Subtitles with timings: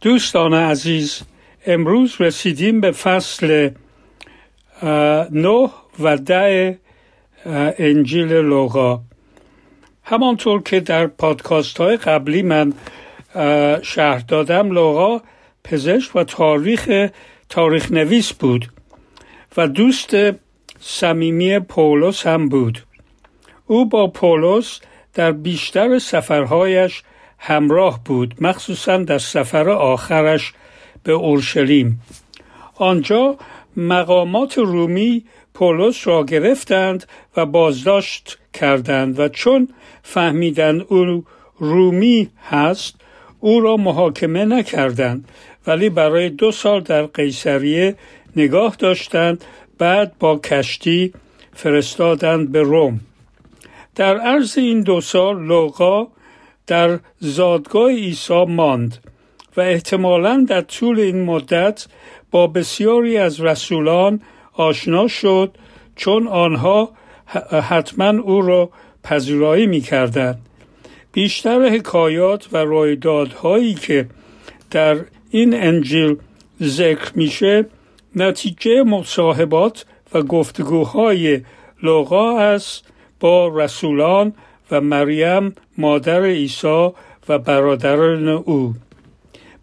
[0.00, 1.22] دوستان عزیز
[1.66, 3.70] امروز رسیدیم به فصل
[5.30, 6.78] نه و ده
[7.78, 9.00] انجیل لوقا.
[10.04, 12.72] همانطور که در پادکاست های قبلی من
[13.82, 15.20] شهر دادم لوقا
[15.64, 17.08] پزشک و تاریخ
[17.48, 18.70] تاریخ نویس بود
[19.56, 20.16] و دوست
[20.80, 22.82] صمیمی پولس هم بود.
[23.66, 24.80] او با پولس
[25.14, 27.02] در بیشتر سفرهایش
[27.42, 30.52] همراه بود مخصوصا در سفر آخرش
[31.02, 32.00] به اورشلیم.
[32.74, 33.36] آنجا
[33.76, 39.68] مقامات رومی پولس را گرفتند و بازداشت کردند و چون
[40.02, 41.24] فهمیدند او
[41.58, 42.94] رومی هست
[43.40, 45.28] او را محاکمه نکردند
[45.66, 47.96] ولی برای دو سال در قیصریه
[48.36, 49.44] نگاه داشتند
[49.78, 51.12] بعد با کشتی
[51.52, 53.00] فرستادند به روم.
[53.94, 56.06] در عرض این دو سال لوقا
[56.70, 58.98] در زادگاه عیسی ماند
[59.56, 61.86] و احتمالا در طول این مدت
[62.30, 64.20] با بسیاری از رسولان
[64.52, 65.54] آشنا شد
[65.96, 66.90] چون آنها
[67.68, 68.70] حتما او را
[69.04, 70.38] پذیرایی می کردند.
[71.12, 74.06] بیشتر حکایات و رویدادهایی که
[74.70, 74.98] در
[75.30, 76.16] این انجیل
[76.62, 77.66] ذکر میشه
[78.16, 81.40] نتیجه مصاحبات و گفتگوهای
[81.82, 82.84] لوقا است
[83.20, 84.32] با رسولان
[84.70, 86.88] و مریم مادر عیسی
[87.28, 88.74] و برادران او.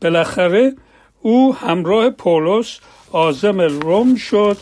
[0.01, 0.73] بالاخره
[1.21, 2.79] او همراه پولس
[3.11, 4.57] آزم روم شد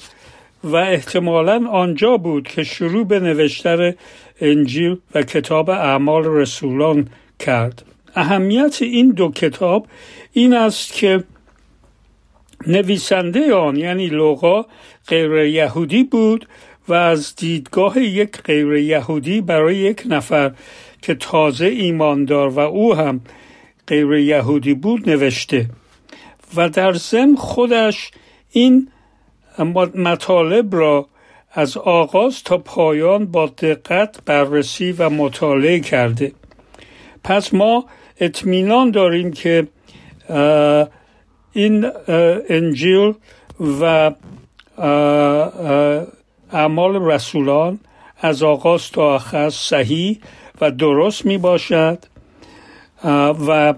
[0.64, 3.94] و احتمالا آنجا بود که شروع به نوشتن
[4.42, 7.08] انجیل و کتاب اعمال رسولان
[7.40, 7.86] کرد.
[8.16, 9.88] اهمیت این دو کتاب
[10.34, 11.24] این است که
[12.68, 14.66] نویسنده آن یعنی لوقا
[15.08, 16.48] غیر یهودی بود
[16.88, 20.52] و از دیدگاه یک غیر یهودی برای یک نفر
[21.02, 23.22] که تازه ایماندار و او هم
[23.88, 25.70] غیر یهودی بود نوشته.
[26.56, 28.12] و در ضمن خودش
[28.52, 28.88] این
[29.96, 31.08] مطالب را
[31.52, 36.32] از آغاز تا پایان با دقت بررسی و مطالعه کرده.
[37.24, 37.86] پس ما
[38.20, 39.68] اطمینان داریم که
[41.54, 41.92] این
[42.50, 43.14] انجیل
[43.82, 44.12] و
[46.56, 47.80] اعمال رسولان
[48.18, 50.20] از آغاز تا آخر صحیح
[50.62, 52.00] و درست می باشد
[53.48, 53.74] و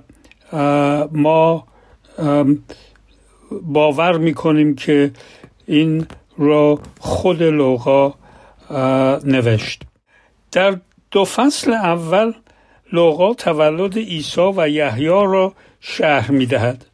[1.12, 1.68] ما
[3.52, 5.12] باور می کنیم که
[5.68, 6.08] این
[6.38, 8.14] را خود لوقا
[9.26, 9.82] نوشت.
[10.52, 10.78] در
[11.12, 12.34] دو فصل اول
[12.94, 16.86] لوقا تولد عیسی و یحیی را شهر می دهد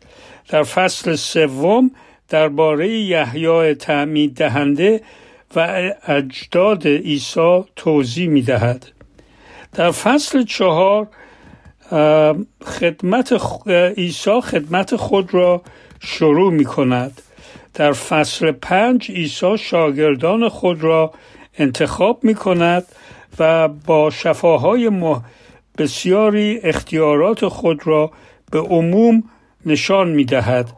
[0.50, 1.92] در فصل سوم
[2.30, 5.02] درباره یحیی تعمید دهنده
[5.56, 8.86] و اجداد عیسی توضیح می دهد.
[9.74, 11.08] در فصل چهار
[12.66, 13.34] خدمت
[13.98, 15.62] عیسی خدمت خود را
[16.00, 17.22] شروع می کند.
[17.74, 21.14] در فصل پنج عیسی شاگردان خود را
[21.58, 22.86] انتخاب می کند
[23.40, 24.92] و با شفاهای
[25.78, 28.12] بسیاری اختیارات خود را
[28.52, 29.24] به عموم
[29.66, 30.70] نشان می دهد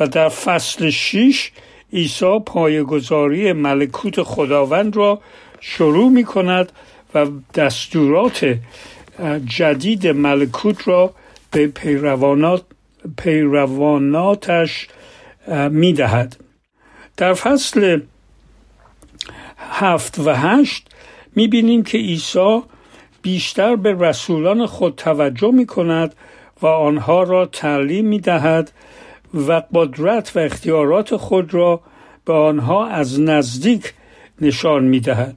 [0.00, 1.52] و در فصل شیش
[1.92, 5.20] عیسی پایگذاری ملکوت خداوند را
[5.60, 6.72] شروع می کند
[7.14, 8.58] و دستورات
[9.46, 11.14] جدید ملکوت را
[11.50, 12.62] به پیروانات
[13.16, 14.88] پیرواناتش
[15.70, 16.36] می دهد.
[17.16, 18.00] در فصل
[19.58, 20.88] هفت و هشت
[21.36, 22.62] می بینیم که عیسی
[23.22, 26.14] بیشتر به رسولان خود توجه می کند
[26.62, 28.72] و آنها را تعلیم می دهد
[29.34, 31.80] و قدرت و اختیارات خود را
[32.24, 33.94] به آنها از نزدیک
[34.40, 35.36] نشان می دهد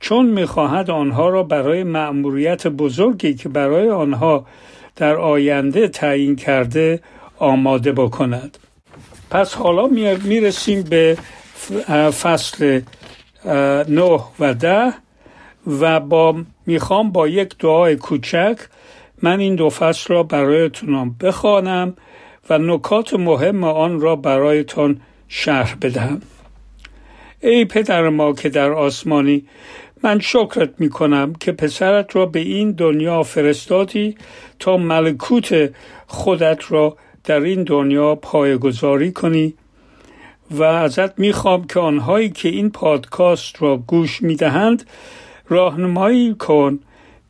[0.00, 4.46] چون می خواهد آنها را برای مأموریت بزرگی که برای آنها
[4.96, 7.00] در آینده تعیین کرده
[7.38, 8.58] آماده بکند.
[9.30, 9.86] پس حالا
[10.24, 11.18] می رسیم به
[12.10, 12.80] فصل
[13.88, 14.92] نه و ده
[15.66, 18.58] و با می‌خوام با یک دعای کوچک
[19.22, 21.96] من این دو فصل را برایتون بخوانم.
[22.50, 26.20] و نکات مهم آن را برایتان شرح بدهم.
[27.40, 29.46] ای پدر ما که در آسمانی
[30.02, 34.16] من شکرت می کنم که پسرت را به این دنیا فرستادی
[34.58, 35.70] تا ملکوت
[36.06, 39.54] خودت را در این دنیا پایگذاری کنی
[40.50, 44.84] و ازت می‌خوام که آنهایی که این پادکاست را گوش می‌دهند
[45.48, 46.78] راهنمایی کن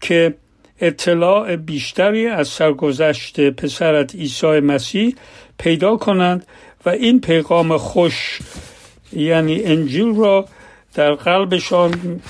[0.00, 0.34] که
[0.80, 5.16] اطلاع بیشتری از سرگذشت پسرت عیسی مسیح
[5.58, 6.46] پیدا کنند
[6.86, 8.38] و این پیغام خوش
[9.12, 10.48] یعنی انجیل را
[10.94, 12.20] در قلبشان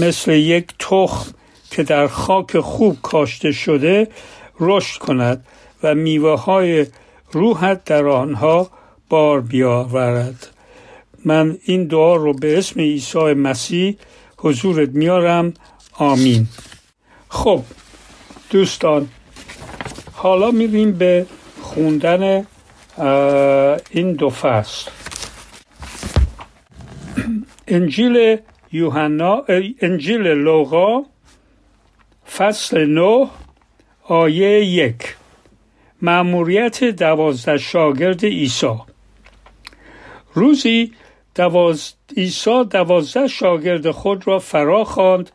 [0.00, 1.32] مثل یک تخم
[1.70, 4.08] که در خاک خوب کاشته شده
[4.60, 5.44] رشد کند
[5.82, 6.86] و میوه های
[7.32, 8.70] روحت در آنها
[9.08, 10.46] بار بیاورد.
[11.24, 13.96] من این دعا رو به اسم عیسی مسیح
[14.38, 15.54] حضورت میارم.
[15.98, 16.46] آمین.
[17.28, 17.62] خب
[18.50, 19.08] دوستان
[20.12, 21.26] حالا میریم به
[21.62, 22.46] خوندن
[23.90, 24.90] این دو فصل.
[27.68, 28.36] انجیل
[28.72, 29.44] یوحنا
[29.80, 31.02] انجیل لوقا
[32.36, 33.28] فصل نه
[34.02, 35.16] آیه یک.
[36.02, 38.74] معموریت دوازده شاگرد عیسی.
[40.34, 40.92] روزی.
[42.16, 45.30] عیسی دوازده شاگرد خود را فرا خواند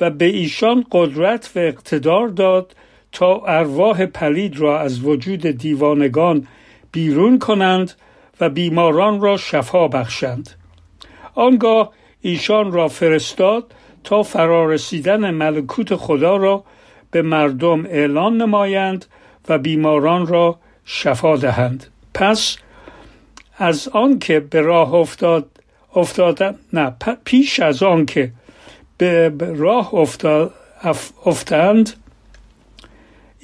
[0.00, 2.76] و به ایشان قدرت و اقتدار داد
[3.12, 6.46] تا ارواح پلید را از وجود دیوانگان
[6.92, 7.92] بیرون کنند
[8.40, 10.50] و بیماران را شفا بخشند.
[11.34, 13.74] آنگاه ایشان را فرستاد
[14.04, 16.64] تا فرارسیدن ملکوت خدا را
[17.10, 19.04] به مردم اعلان نمایند
[19.48, 21.86] و بیماران را شفا دهند.
[22.14, 22.56] پس
[23.58, 25.46] از آنکه به راه افتاد
[25.94, 28.32] افتادن نه پیش از آنکه
[29.00, 30.54] به راه افتاد
[31.26, 31.92] افتند.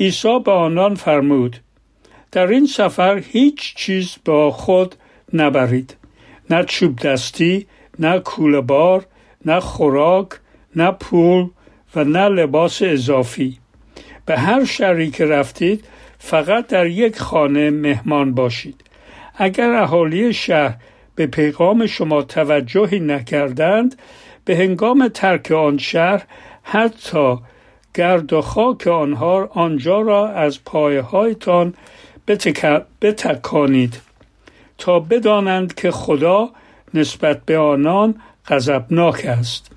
[0.01, 1.57] عیسی به آنان فرمود
[2.33, 4.95] در این سفر هیچ چیز با خود
[5.33, 5.97] نبرید.
[6.51, 7.67] نه چوب دستی
[7.99, 9.07] نه کوله بار
[9.45, 10.29] نه خوراک
[10.77, 11.49] نه پول
[11.97, 13.59] و نه لباس اضافی.
[14.27, 15.85] به هر شهری که رفتید
[16.19, 18.85] فقط در یک خانه مهمان باشید.
[19.37, 20.77] اگر اهالی شهر
[21.15, 23.97] به پیغام شما توجهی نکردند
[24.47, 26.23] به هنگام ترک آن شهر
[26.63, 27.37] حتی
[27.95, 31.75] گرد و خاک آنها آنجا را از پایه هایتان
[33.03, 34.01] بتکانید
[34.79, 36.51] تا بدانند که خدا
[36.95, 38.15] نسبت به آنان
[38.49, 39.71] غضبناک است.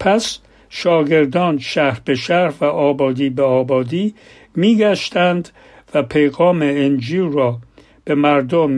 [0.00, 0.38] پس
[0.70, 4.14] شاگردان شهر به شهر و آبادی به آبادی
[4.56, 5.48] میگشتند
[5.94, 7.58] و پیغام انجیل را
[8.04, 8.70] به مردم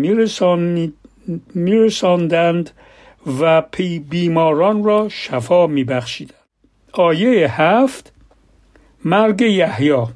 [1.54, 2.70] میرساندند
[3.26, 3.62] و
[4.10, 6.38] بیماران را شفا میبخشیدند
[6.92, 8.12] آیه هفت
[9.04, 10.06] مرگ یحیی.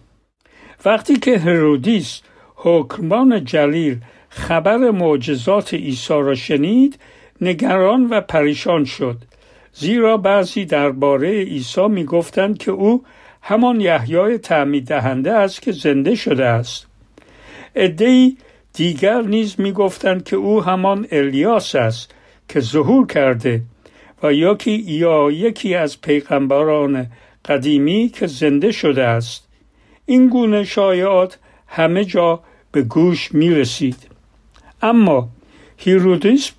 [0.84, 2.20] وقتی که هرودیس
[2.55, 6.99] حکمان جلیل خبر معجزات عیسی را شنید
[7.40, 9.16] نگران و پریشان شد.
[9.72, 13.05] زیرا بعضی درباره عیسی می‌گفتند که او
[13.43, 16.87] همان یحیای تعمید دهنده است که زنده شده است.
[17.76, 18.37] عدهای
[18.72, 22.14] دیگر نیز می‌گفتند که او همان الیاس است
[22.48, 23.62] که ظهور کرده
[24.22, 27.06] و یکی یا یکی از پیغمبران
[27.44, 29.48] قدیمی که زنده شده است.
[30.06, 32.40] این گونه شایعات همه جا
[32.72, 34.08] به گوش می رسید
[34.82, 35.28] اما
[35.76, 36.52] هیرودیس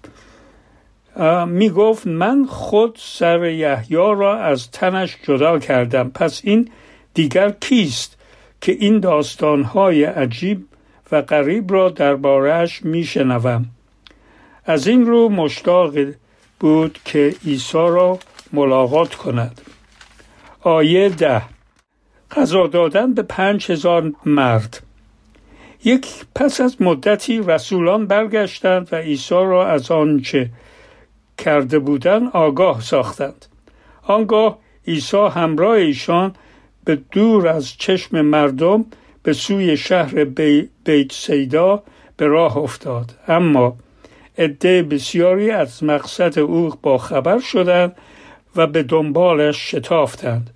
[1.47, 6.09] می گفت من خود سر یحیی را از تنش جدا کردم.
[6.09, 6.69] پس این
[7.13, 8.17] دیگر کیست
[8.61, 10.65] که این داستانهای عجیب
[11.11, 13.65] و غریب را دربارهش میشنوم؟
[14.69, 15.95] از این رو مشتاق
[16.59, 18.19] بود که عیسی را
[18.53, 19.61] ملاقات کند.
[20.61, 21.41] آیه ده.
[22.31, 24.83] غذا دادن به پنج هزار مرد.
[25.83, 30.49] یک پس از مدتی رسولان برگشتند و عیسی را از آنچه
[31.37, 33.45] کرده بودند آگاه ساختند.
[34.03, 36.35] آنگاه عیسی همراه ایشان
[36.85, 38.85] به دور از چشم مردم
[39.23, 41.83] به سوی شهر بیت سیدا
[42.17, 43.13] به راه افتاد.
[43.27, 43.77] اما
[44.39, 47.95] عده بسیاری از مقصد او با خبر شدند
[48.55, 50.49] و به دنبالش شتافتند.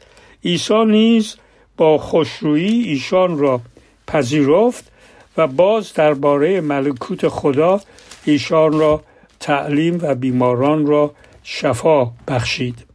[0.45, 1.35] عیسی نیز
[1.77, 3.61] با خوشرویی ایشان را
[4.07, 4.91] پذیرفت
[5.37, 7.81] و باز درباره ملکوت خدا
[8.25, 9.03] ایشان را
[9.39, 11.11] تعلیم و بیماران را
[11.43, 12.85] شفا بخشید.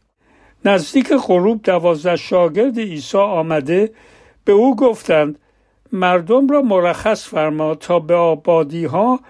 [0.64, 3.90] نزدیک غروب دوازده شاگرد عیسی آمده
[4.44, 5.38] به او گفتند
[5.92, 9.20] مردم را مرخص فرما تا به آبادی ها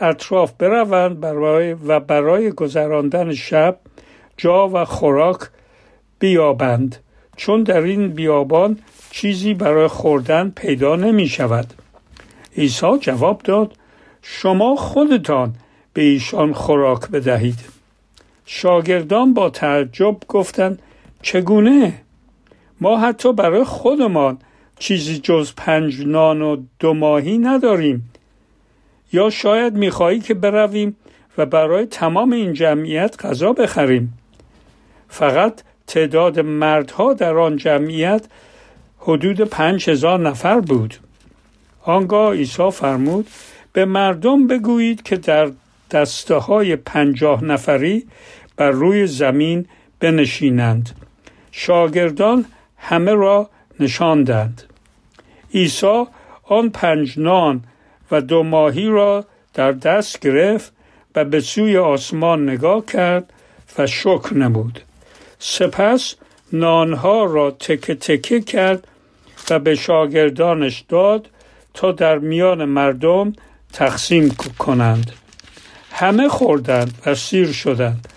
[0.00, 3.78] اطراف بروند برای و برای گذراندن شب
[4.36, 5.40] جا و خوراک
[6.18, 6.96] بیابند.
[7.36, 8.78] چون در این بیابان
[9.10, 11.74] چیزی برای خوردن پیدا نمی شود
[12.56, 13.72] عیسی جواب داد
[14.22, 15.54] شما خودتان
[15.92, 17.58] به ایشان خوراک بدهید.
[18.46, 20.82] شاگردان با تعجب گفتند
[21.22, 21.94] چگونه؟
[22.80, 24.38] ما حتی برای خودمان
[24.78, 28.10] چیزی جز پنج نان و دو ماهی نداریم.
[29.12, 30.96] یا شاید می‌خواهی که برویم
[31.38, 34.18] و برای تمام این جمعیت غذا بخریم.
[35.08, 38.26] فقط تعداد مردها در آن جمعیت
[38.98, 40.94] حدود پنج هزار نفر بود.
[41.82, 43.26] آنگاه عیسی فرمود
[43.72, 45.50] به مردم بگویید که در
[45.90, 48.06] دسته های پنجاه نفری
[48.56, 49.66] بر روی زمین
[50.00, 50.90] بنشینند.
[51.52, 52.44] شاگردان
[52.76, 54.62] همه را نشاندند.
[55.54, 56.04] عیسی
[56.42, 57.64] آن پنج نان
[58.10, 60.72] و دو ماهی را در دست گرفت
[61.14, 63.32] و به سوی آسمان نگاه کرد
[63.78, 64.80] و شکر نمود.
[65.38, 66.14] سپس
[66.52, 68.88] نانها را تکه تکه کرد
[69.50, 71.28] و به شاگردانش داد
[71.74, 73.32] تا در میان مردم
[73.72, 75.12] تقسیم کنند.
[75.90, 78.08] همه خوردند و سیر شدند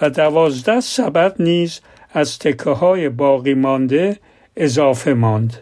[0.00, 1.80] و دوازده سبد نیز
[2.12, 4.18] از تکه های باقی مانده
[4.56, 5.56] اضافه ماند.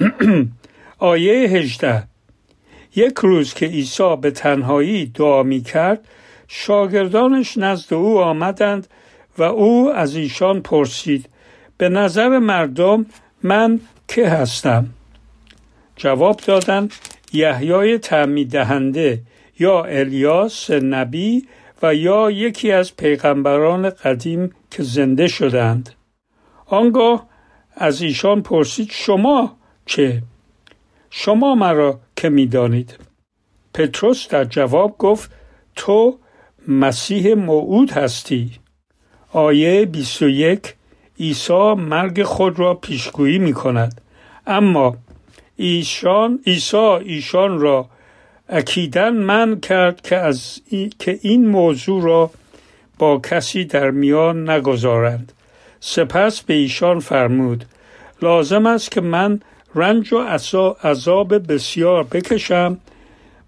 [0.98, 2.02] آیه هجده
[2.96, 6.08] یک روز که عیسی به تنهایی دعا می کرد
[6.48, 8.86] شاگردانش نزد او آمدند
[9.38, 11.28] و او از ایشان پرسید
[11.78, 13.06] به نظر مردم
[13.42, 14.86] من که هستم؟
[15.96, 16.92] جواب دادند
[17.32, 19.22] یحیای تعمید دهنده
[19.58, 21.48] یا الیاس نبی
[21.82, 25.90] و یا یکی از پیغمبران قدیم که زنده شدند.
[26.66, 27.26] آنگاه
[27.76, 30.22] از ایشان پرسید شما چه؟
[31.16, 32.98] شما مرا که می‌دانید.
[33.74, 35.30] پتروس در جواب گفت
[35.76, 36.18] تو
[36.68, 38.50] مسیح موعود هستی.
[39.32, 40.74] آیه 21
[41.20, 44.00] عیسی مرگ خود را پیشگویی می کند
[44.46, 44.96] اما
[45.56, 47.88] ایشان عیسی ایشان را
[48.48, 50.60] اکیدن من کرد که از
[50.98, 52.30] که این موضوع را
[52.98, 55.32] با کسی در میان نگذارند.
[55.80, 57.64] سپس به ایشان فرمود
[58.22, 59.40] لازم است که من
[59.74, 60.18] رنج و
[60.84, 62.78] عذاب بسیار بکشم.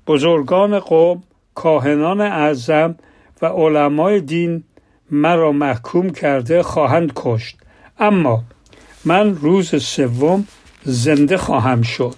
[0.06, 1.22] بزرگان قوم
[1.54, 2.94] کاهنان اعظم
[3.42, 4.64] و علمای دین
[5.10, 7.56] مرا محکوم کرده خواهند کشت.
[7.98, 8.44] اما
[9.04, 10.46] من روز سوم
[10.82, 12.16] زنده خواهم شد.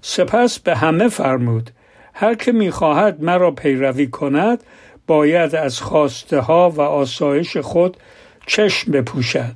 [0.00, 1.70] سپس به همه فرمود
[2.14, 4.62] هر که می‌خواهد مرا پیروی کند
[5.06, 7.96] باید از خواسته ها و آسایش خود
[8.46, 9.54] چشم بپوشد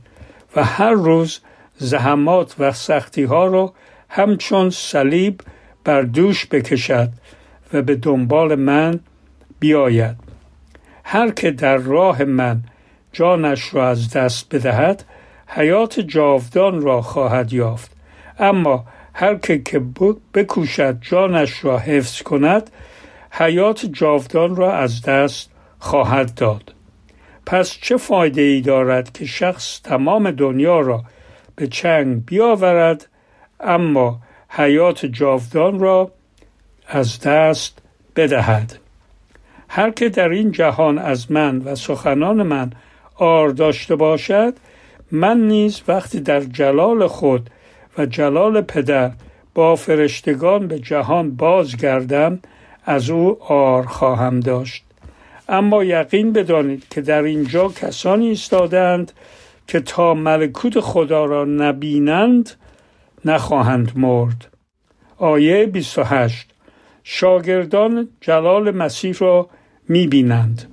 [0.57, 1.41] و هر روز
[1.77, 3.73] زحمات و سختی ها را
[4.09, 5.41] همچون صلیب
[5.85, 7.09] بر دوش بکشد
[7.73, 9.01] و به دنبال من
[9.61, 10.17] بیاید.
[11.05, 12.61] هر که در راه من
[13.13, 15.05] جانش را از دست بدهد
[15.47, 17.91] حیات جاودان را خواهد یافت.
[18.39, 19.83] اما هر که که
[20.35, 22.71] بکوشد جانش را حفظ کند
[23.31, 26.75] حیات جاودان را از دست خواهد داد.
[27.47, 31.05] پس چه فایده ای دارد که شخص تمام دنیا را
[31.57, 33.07] به چنگ بیاورد
[33.61, 36.11] اما حیات جاودان را
[36.89, 37.79] از دست
[38.17, 38.79] بدهد.
[39.69, 42.73] هر که در این جهان از من و سخنان من
[43.15, 44.55] آر داشته باشد
[45.11, 47.51] من نیز وقتی در جلال خود
[47.99, 49.11] و جلال پدر
[49.55, 52.39] با فرشتگان به جهان بازگردم
[52.85, 54.85] از او آر خواهم داشت.
[55.49, 59.13] اما یقین بدانید که در اینجا کسانی ایستادند
[59.67, 62.51] که تا ملکوت خدا را نبینند
[63.25, 64.47] نخواهند مرد.
[65.19, 66.51] آیه 28
[67.05, 69.49] شاگردان جلال مسیح را
[69.89, 70.71] می‌بینند.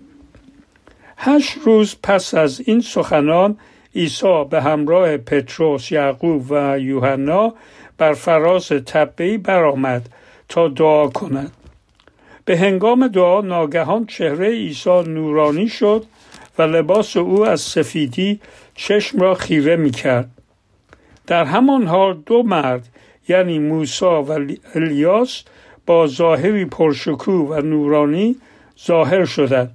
[1.18, 3.58] هشت روز پس از این سخنان
[3.96, 7.54] عیسی به همراه پتروس یعقوب و یوحنا
[7.98, 10.10] بر فراز تپهای برآمد
[10.50, 11.52] تا دعا کند.
[12.46, 16.06] به هنگام دعا ناگهان چهره عیسی نورانی شد
[16.58, 18.40] و لباس او از سفیدی
[18.76, 20.30] چشم را خیره می کرد.
[21.28, 22.88] در همان حال دو مرد
[23.28, 25.44] یعنی موسی و الیاس
[25.86, 28.36] با ظاهری پرشکوه و نورانی
[28.86, 29.72] ظاهر شدند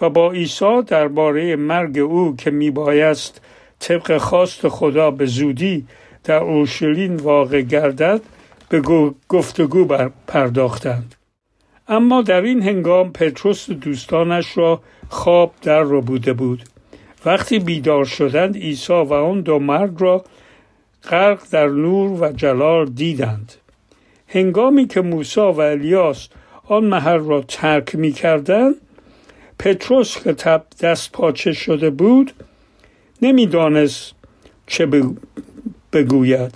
[0.00, 3.40] و با عیسی درباره مرگ او که میبایست
[3.80, 5.86] طبق خواست خدا به زودی
[6.24, 8.20] در اورشلیم واقع گردد
[8.68, 8.80] به
[9.28, 11.14] گفتگو پرداختند
[11.88, 16.62] اما در این هنگام پتروس دوستانش را خواب در رو بوده بود
[17.24, 20.24] وقتی بیدار شدند عیسی و آن دو مرد را
[21.10, 23.52] غرق در نور و جلال دیدند.
[24.28, 26.28] هنگامی که موسی و الیاس
[26.68, 28.74] آن محل را ترک می کردند
[29.58, 32.32] پتروس که تب دست پاچه شده بود
[33.22, 34.14] نمی‌دانست
[34.66, 34.88] چه
[35.92, 36.54] بگوید.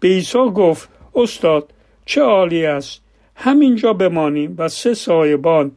[0.00, 1.72] به عیسی گفت استاد
[2.06, 3.00] چه عالی است.
[3.36, 5.72] همینجا بمانیم و سه سایبان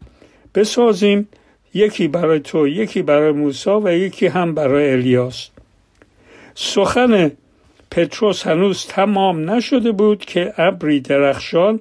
[0.55, 1.27] بسازیم
[1.75, 5.49] یکی برای تو یکی برای موسی و یکی هم برای الیاس.
[6.53, 7.31] سخن
[7.91, 11.79] پتروس هنوز تمام نشده بود که ابری درخشان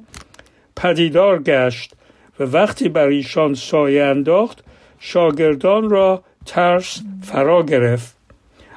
[0.77, 1.93] پدیدار گشت
[2.41, 4.65] و وقتی بر ایشان سایه انداخت
[4.99, 8.17] شاگردان را ترس فرا گرفت.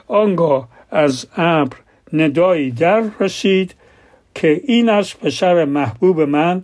[0.08, 1.78] آنگاه از ابر
[2.14, 3.76] ندایی در رسید
[4.36, 6.64] که این از پسر محبوب من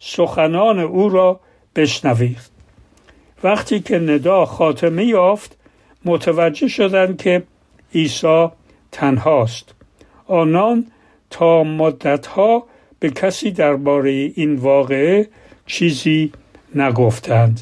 [0.00, 1.40] سخنان او را
[1.76, 2.51] بشنوید.
[3.42, 5.56] وقتی که ندا خاتمه یافت
[6.04, 7.42] متوجه شدند که
[7.94, 8.48] عیسی
[8.92, 9.74] تنهاست.
[10.26, 10.86] آنان
[11.30, 12.66] تا مدتها
[12.98, 15.28] به کسی درباره این واقعه
[15.66, 16.32] چیزی
[16.74, 17.60] نگفتند.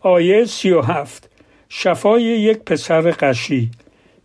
[0.00, 1.30] آیه سی و هفت
[1.68, 3.70] شفای یک پسر قشی.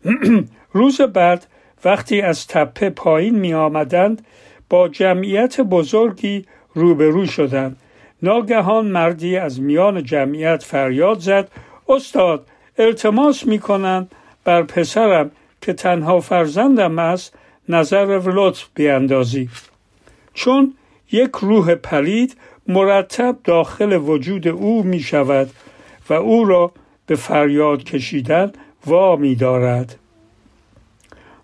[0.74, 1.46] روز بعد
[1.86, 4.26] وقتی از تپه پایین می آمدند
[4.70, 7.78] با جمعیت بزرگی روبرو شدند.
[8.24, 11.52] ناگهان مردی از میان جمعیت فریاد زد.
[11.90, 14.12] استاد التماس می کنند
[14.44, 17.36] بر پسرم که تنها فرزندم است
[17.70, 19.50] نظر لطف بیاندازی.
[20.34, 20.74] چون
[21.12, 22.38] یک روح پلید
[22.68, 25.50] مرتب داخل وجود او می شود
[26.10, 26.72] و او را
[27.08, 28.52] به فریاد کشیدن
[28.86, 29.96] وا می دارد.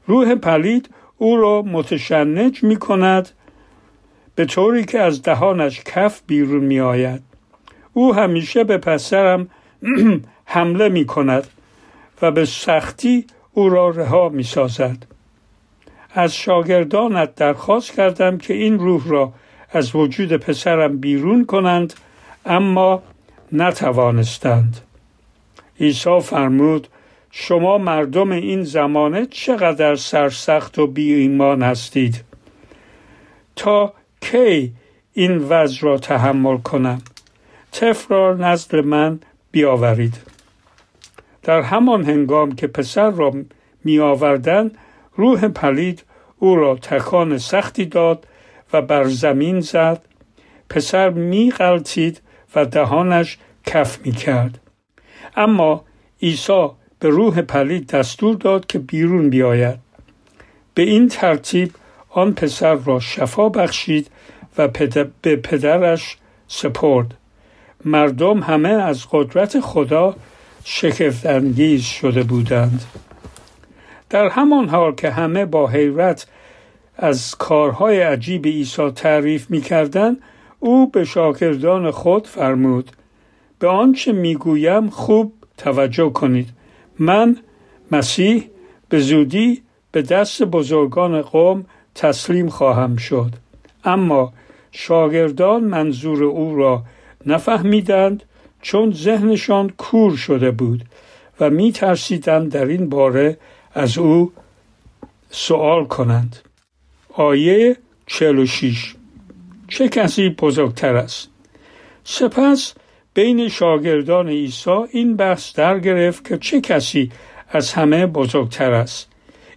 [0.08, 3.30] روح پلید او را متشنج می کند
[4.40, 7.22] به طوری که از دهانش کف بیرون می آید.
[7.94, 9.50] او همیشه به پسرم
[10.46, 11.48] حمله می کند
[12.22, 15.06] و به سختی او را رها می سازد.
[16.14, 19.34] از شاگردانت درخواست کردم که این روح را
[19.72, 21.94] از وجود پسرم بیرون کنند
[22.46, 23.04] اما
[23.52, 24.82] نتوانستند
[25.80, 26.88] عیسی فرمود
[27.32, 32.24] شما مردم این زمانه چقدر سرسخت و بی ایمان هستید
[33.56, 33.94] تا
[35.14, 37.02] این وضع را تحمل کنم؟
[37.72, 39.20] طفل را نزد من
[39.52, 40.18] بیاورید.
[41.44, 43.34] در همان هنگام که پسر را
[43.84, 44.72] می آوردن
[45.16, 46.04] روح پلید
[46.40, 48.28] او را تکان سختی داد
[48.74, 50.02] و بر زمین زد.
[50.70, 52.22] پسر می غلطید
[52.56, 54.60] و دهانش کف می کرد
[55.36, 55.84] اما
[56.22, 56.68] عیسی
[57.00, 59.80] به روح پلید دستور داد که بیرون بیاید.
[60.74, 61.72] به این ترتیب
[62.10, 64.12] آن پسر را شفا بخشید
[64.58, 64.68] و
[65.22, 67.14] به پدرش سپرد.
[67.86, 70.16] مردم همه از قدرت خدا
[70.64, 72.84] شگفت انگیز شده بودند.
[74.10, 76.28] در همان حال که همه با حیرت
[76.98, 80.18] از کارهای عجیب عیسی تعریف می کردن،
[80.60, 82.92] او به شاکردان خود فرمود
[83.60, 86.50] به آنچه می‌گویم خوب توجه کنید.
[87.00, 87.38] من
[87.92, 88.50] مسیح
[88.90, 91.66] به زودی به دست بزرگان قوم
[92.00, 93.32] تسلیم خواهم شد.
[93.84, 94.34] اما
[94.72, 96.84] شاگردان منظور او را
[97.26, 98.24] نفهمیدند
[98.62, 100.86] چون ذهنشان کور شده بود
[101.40, 103.38] و می ترسیدند در این باره
[103.74, 104.32] از او
[105.32, 106.36] سوال کنند.
[107.14, 108.96] آیه 46
[109.68, 111.30] چه کسی بزرگتر است؟
[112.04, 112.74] سپس
[113.14, 117.12] بین شاگردان عیسی این بحث در گرفت که چه کسی
[117.50, 119.09] از همه بزرگتر است.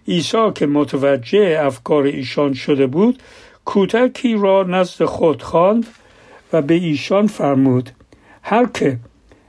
[0.07, 3.23] عیسی که متوجه افکار ایشان شده بود
[3.65, 5.87] کودکی را نزد خود خواند
[6.53, 7.89] و به ایشان فرمود
[8.43, 8.97] هر که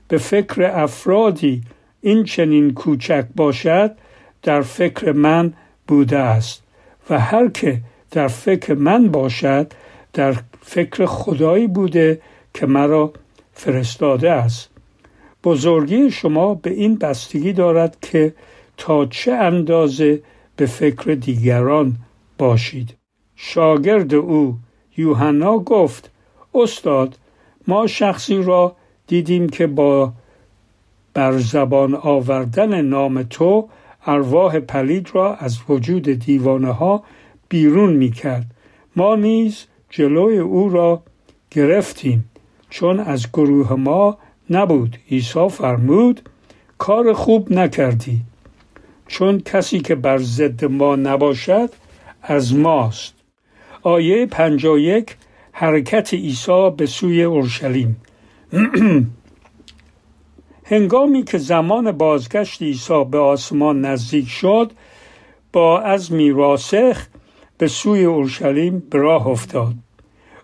[0.08, 1.62] به فکر افرادی
[2.00, 3.96] این چنین کوچک باشد
[4.42, 5.52] در فکر من
[5.88, 6.62] بوده است
[7.10, 9.72] و هر که در فکر من باشد
[10.12, 12.20] در فکر خدایی بوده
[12.54, 13.12] که مرا
[13.52, 14.70] فرستاده است.
[15.44, 18.34] بزرگی شما به این بستگی دارد که
[18.76, 20.22] تا چه اندازه
[20.56, 21.96] به فکر دیگران
[22.38, 22.96] باشید.
[23.36, 24.56] شاگرد او
[24.96, 26.10] یوحنا گفت
[26.54, 27.18] استاد
[27.68, 30.12] ما شخصی را دیدیم که با
[31.14, 33.68] بر زبان آوردن نام تو
[34.06, 37.02] ارواح پلید را از وجود دیوانه ها
[37.48, 38.46] بیرون می کرد.
[38.96, 41.02] ما نیز جلوی او را
[41.50, 42.30] گرفتیم
[42.70, 44.18] چون از گروه ما
[44.50, 44.96] نبود.
[45.10, 46.28] عیسی فرمود
[46.78, 48.20] کار خوب نکردی.
[49.06, 51.70] چون کسی که بر ضد ما نباشد
[52.22, 53.14] از ماست.
[53.82, 54.28] آیه
[54.78, 55.16] یک
[55.52, 57.96] حرکت عیسی به سوی اورشلیم.
[60.64, 64.72] هنگامی که زمان بازگشت عیسی به آسمان نزدیک شد
[65.52, 67.06] با عزمی راسخ
[67.58, 69.74] به سوی اورشلیم به راه افتاد.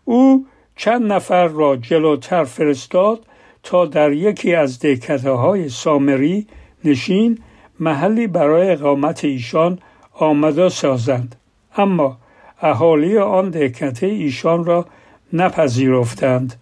[0.04, 0.46] او
[0.76, 3.26] چند نفر را جلوتر فرستاد
[3.62, 6.46] تا در یکی از دهکده های سامری
[6.84, 7.38] نشین
[7.80, 9.78] محلی برای اقامت ایشان
[10.12, 11.36] آمده سازند.
[11.76, 12.16] اما
[12.62, 14.86] اهالی آن دهکده ایشان را
[15.32, 16.54] نپذیرفتند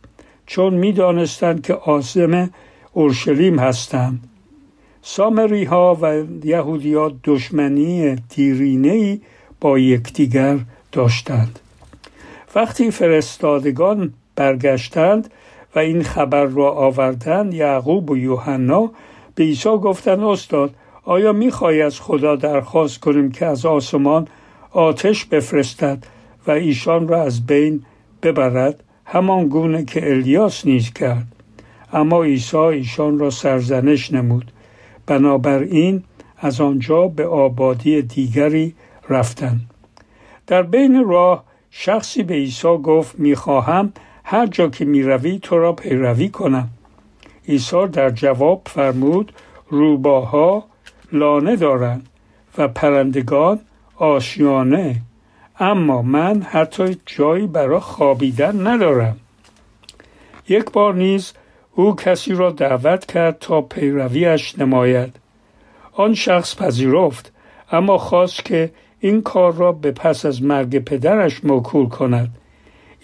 [0.47, 2.51] چون می‌دانستند که آزم
[2.93, 4.29] اورشلیم هستند.
[5.03, 9.21] سامری ها و یهودیا دشمنی دیرینه
[9.61, 10.59] با یکدیگر
[10.93, 11.59] داشتند.
[12.55, 15.31] وقتی فرستادگان برگشتند
[15.75, 18.91] و این خبر را آوردند یعقوب و یوحنا
[19.35, 20.75] به عیسی گفتند استاد
[21.09, 24.29] آیا می‌خواهی از خدا درخواست کنیم که از آسمان
[24.71, 26.05] آتش بفرستد
[26.47, 27.85] و ایشان را از بین
[28.23, 31.27] ببرد؟ همان گونه که الیاس نیز کرد.
[31.93, 34.53] اما عیسی ایشان را سرزنش نمود.
[35.07, 36.03] بنابراین
[36.39, 38.75] از آنجا به آبادی دیگری
[39.09, 39.61] رفتند.
[40.47, 43.93] در بین راه شخصی به عیسی گفت می‌خواهم
[44.25, 46.69] هر جا که می‌روی تو را پیروی کنم.
[47.49, 49.33] عیسی در جواب فرمود
[49.69, 50.65] روباها
[51.13, 52.09] لانه دارند
[52.59, 53.61] و پرندگان
[53.97, 54.97] آشیانه
[55.61, 59.17] اما من حتی جایی برای خوابیدن ندارم.
[60.49, 61.33] یک بار نیز
[61.75, 65.17] او کسی را دعوت کرد تا پیرویش نماید.
[65.93, 67.33] آن شخص پذیرفت
[67.73, 72.29] اما خواست که این کار را به پس از مرگ پدرش موکول کند.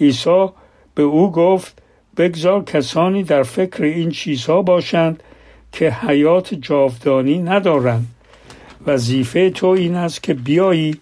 [0.01, 0.47] عیسی
[0.95, 1.83] به او گفت
[2.17, 5.23] بگذار کسانی در فکر این چیزها باشند
[5.75, 8.07] که حیات جاودانی ندارند.
[8.87, 11.01] وظیفه تو این است که بیایی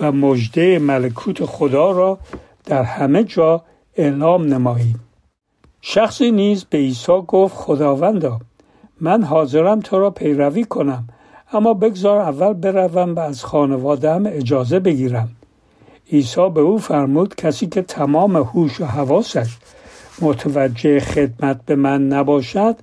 [0.00, 2.18] و مژده ملکوت خدا را
[2.64, 3.62] در همه جا
[3.96, 4.94] اعلام نمایی.
[5.80, 8.40] شخصی نیز به عیسی گفت خداوندا
[9.00, 11.08] من حاضرم تو را پیروی کنم
[11.52, 15.28] اما بگذار اول بروم و از خانوادم اجازه بگیرم.
[16.12, 19.56] عیسی به او فرمود کسی که تمام هوش و حواسش
[20.20, 22.76] متوجه خدمت به من نباشد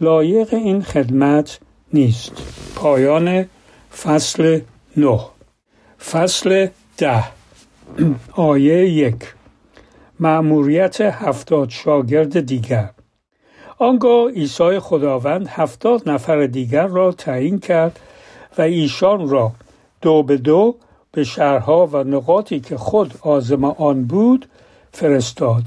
[0.00, 1.58] لایق این خدمت
[1.92, 2.32] نیست.
[2.74, 3.46] پایان
[4.02, 4.60] فصل
[4.96, 5.20] نه.
[6.10, 7.24] فصل ده.
[8.32, 9.34] آیه یک.
[10.20, 12.90] معموریت هفتاد شاگرد دیگر.
[13.78, 18.00] آنگاه عیسی خداوند هفتاد نفر دیگر را تعیین کرد
[18.58, 19.52] و ایشان را
[20.02, 20.76] دو به دو
[21.12, 24.48] به شهرها و نقاطی که خود آزم آن بود
[24.92, 25.62] فرستاد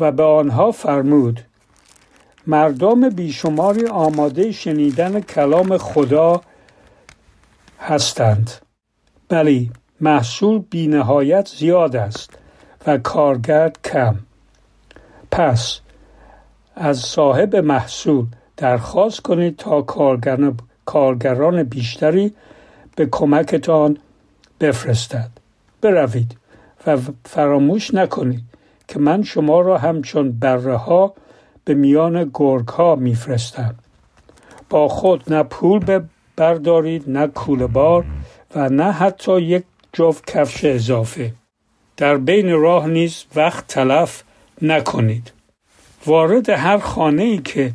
[0.00, 1.40] و به آنها فرمود
[2.46, 6.40] مردم بیشماری آماده شنیدن کلام خدا
[7.80, 8.50] هستند.
[9.28, 12.38] بلی محصول بینهایت زیاد است
[12.86, 14.14] و کارگرد کم.
[15.30, 15.80] پس
[16.76, 18.26] از صاحب محصول
[18.56, 19.82] درخواست کنید تا
[20.84, 22.34] کارگران بیشتری
[22.96, 23.98] به کمکتان
[24.60, 25.30] بفرستد.
[25.80, 26.36] بروید
[26.86, 28.44] و فراموش نکنید
[28.88, 31.14] که من شما را همچون بره ها
[31.64, 33.74] به میان گرگ ها میفرستم.
[34.70, 36.00] با خود نه پول
[36.36, 38.04] بردارید نه کوله بار
[38.54, 41.32] و نه حتی یک جفت کفش اضافه.
[41.96, 44.22] در بین راه نیز وقت تلف
[44.62, 45.32] نکنید.
[46.06, 47.72] وارد هر خانه ای که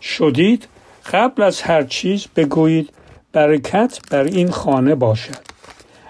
[0.00, 0.66] شدید
[1.12, 2.90] قبل از هر چیز بگویید
[3.32, 5.50] برکت بر این خانه باشد.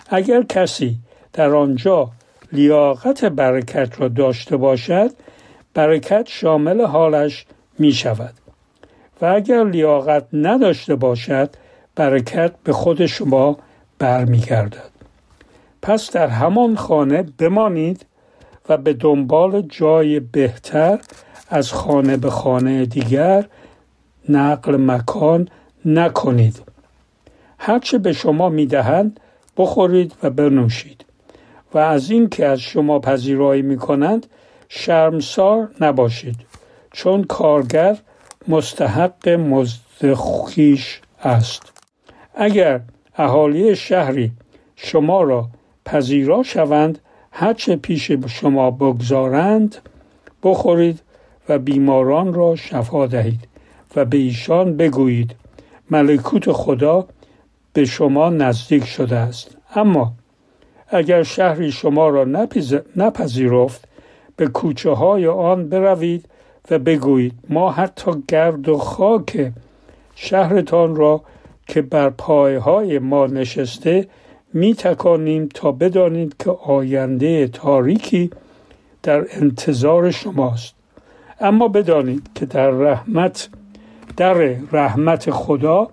[0.08, 0.96] اگر کسی
[1.32, 2.10] در آنجا
[2.52, 5.10] لیاقت برکت را داشته باشد
[5.74, 7.46] برکت شامل حالش
[7.78, 8.34] می شود
[9.22, 11.50] و اگر لیاقت نداشته باشد
[11.94, 13.58] برکت به خود شما
[13.98, 14.90] برمیگردد.
[15.82, 18.06] پس در همان خانه بمانید
[18.68, 20.98] و به دنبال جای بهتر
[21.48, 23.46] از خانه به خانه دیگر
[24.28, 25.48] نقل مکان
[25.84, 26.62] نکنید.
[27.58, 29.20] هرچه به شما می‌دهند
[29.56, 31.04] بخورید و بنوشید.
[31.74, 34.26] و از این که از شما پذیرایی می کنند
[34.72, 36.36] شرمسار نباشید
[36.92, 37.96] چون کارگر
[38.48, 39.80] مستحق مزد
[41.24, 41.72] است.
[42.34, 42.80] اگر
[43.16, 44.32] اهالی شهری
[44.76, 45.48] شما را
[45.84, 46.98] پذیرا شوند
[47.32, 49.76] هرچه پیش شما بگذارند
[50.42, 51.02] بخورید
[51.48, 53.48] و بیماران را شفا دهید
[53.96, 55.34] و به ایشان بگویید
[55.90, 57.06] ملکوت خدا
[57.72, 59.56] به شما نزدیک شده است.
[59.74, 60.12] اما
[60.88, 62.24] اگر شهری شما را
[62.96, 63.89] نپذیرفت
[64.40, 66.28] به کوچه های آن بروید
[66.70, 69.52] و بگویید ما حتی گرد و خاک
[70.14, 71.22] شهرتان را
[71.66, 72.12] که بر
[72.58, 74.08] های ما نشسته
[74.52, 78.30] می تکانیم تا بدانید که آینده تاریکی
[79.02, 80.74] در انتظار شماست.
[81.40, 83.48] اما بدانید که در رحمت
[84.16, 84.34] در
[84.72, 85.88] رحمت خدا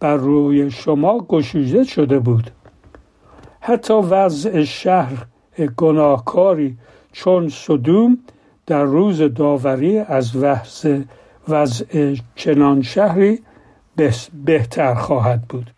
[0.00, 2.50] بر روی شما گشوده شده بود.
[3.60, 5.26] حتی وضع شهر
[5.76, 6.76] گناهکاری
[7.18, 8.18] چون صدوم
[8.66, 11.00] در روز داوری از وضع,
[11.48, 13.38] وضع چنان شهری
[14.44, 15.70] بهتر خواهد بود.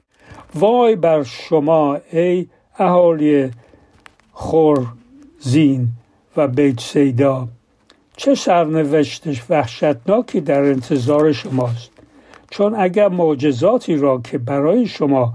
[0.54, 2.46] وای بر شما ای
[2.78, 3.50] اهالی
[4.32, 5.88] خورزین
[6.36, 7.48] و بیت سیدا
[8.16, 11.90] چه سرنوشت وحشتناکی در انتظار شماست.
[12.50, 15.34] چون اگر معجزاتی را که برای شما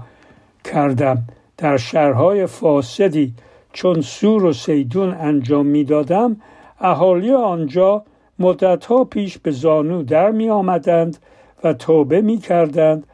[0.64, 1.22] کردم
[1.56, 3.34] در شهرهای فاسدی
[3.76, 6.36] چون سور و سیدون انجام می‌دادم
[6.80, 8.02] اهالی آنجا
[8.38, 11.16] مدتها پیش به زانو در می آمدند
[11.64, 13.06] و توبه می کردند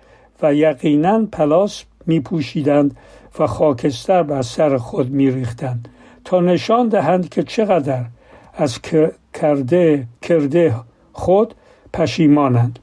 [0.42, 2.96] و یقینا پلاس می پوشیدند
[3.38, 5.88] و خاکستر بر سر خود می ریختند
[6.24, 8.04] تا نشان دهند که چقدر
[8.54, 8.78] از
[9.34, 10.74] کرده کرده
[11.12, 11.54] خود
[11.92, 12.78] پشیمانند.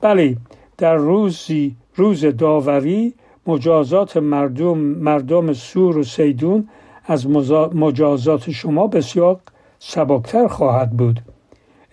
[0.00, 0.36] بله
[0.78, 3.14] در روزی روز داوری
[3.48, 6.68] مجازات مردم مردم سور و سیدون
[7.04, 7.26] از
[7.74, 9.40] مجازات شما بسیار
[9.78, 11.20] سبکتر خواهد بود.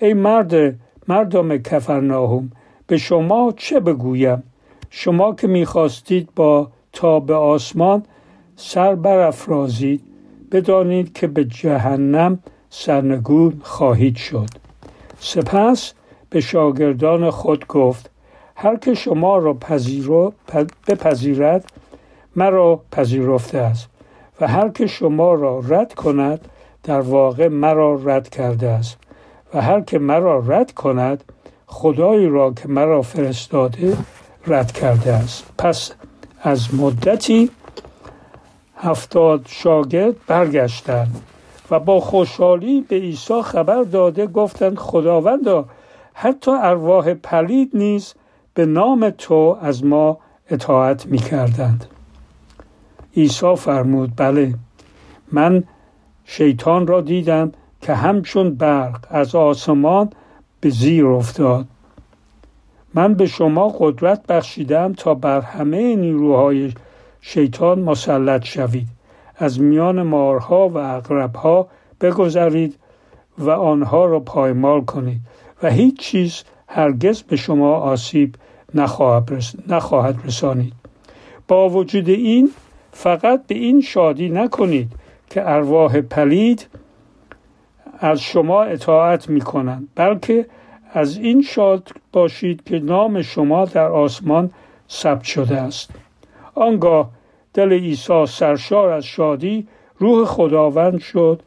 [0.02, 0.76] ای مرد
[1.08, 2.52] مردم کفرناهم
[2.88, 4.44] به شما چه بگویم؟
[4.90, 8.04] شما که می‌خواستید با تا به آسمان
[8.56, 10.02] سر برافرازید
[10.52, 12.40] بدانید که به جهنم
[12.70, 14.50] سرنگون خواهید شد.
[15.20, 15.94] سپس
[16.30, 18.12] به شاگردان خود گفت
[18.56, 20.34] هر که شما را پذیرو
[20.88, 21.66] بپذیرد
[22.36, 23.90] مرا پذیرفته است
[24.42, 26.48] و هر که شما را رد کند
[26.84, 28.98] در واقع مرا رد کرده است
[29.54, 31.24] و هر که مرا رد کند
[31.68, 33.98] خدایی را که مرا فرستاده
[34.48, 35.46] رد کرده است.
[35.58, 35.92] پس
[36.42, 37.50] از مدتی
[38.78, 41.22] هفتاد شاگرد برگشتند
[41.72, 45.66] و با خوشحالی به عیسی خبر داده گفتند خداوندا
[46.14, 48.14] حتی ارواح پلید نیز
[48.56, 50.18] به نام تو از ما
[50.50, 51.86] اطاعت می کردند
[53.18, 54.54] عیسی فرمود بله
[55.32, 55.64] من
[56.26, 60.10] شیطان را دیدم که همچون برق از آسمان
[60.62, 61.66] به زیر افتاد.
[62.94, 66.74] من به شما قدرت بخشیدم تا بر همه نیروهای
[67.22, 68.88] شیطان مسلط شوید.
[69.38, 71.68] از میان مارها و اقربها
[72.02, 72.76] بگذرید
[73.38, 75.22] و آنها را پایمال کنید
[75.64, 78.36] و هیچ چیز هرگز به شما آسیب
[78.76, 80.74] نخواهد رسانید.
[81.48, 82.52] با وجود این
[82.92, 84.92] فقط به این شادی نکنید
[85.30, 86.68] که ارواح پلید
[88.00, 90.46] از شما اطاعت می کنند بلکه
[90.94, 94.52] از این شاد باشید که نام شما در آسمان
[94.90, 95.90] ثبت شده است.
[96.56, 97.10] آنگاه
[97.54, 99.68] دل عیسی سرشار از شادی
[100.00, 101.42] روح خداوند شد.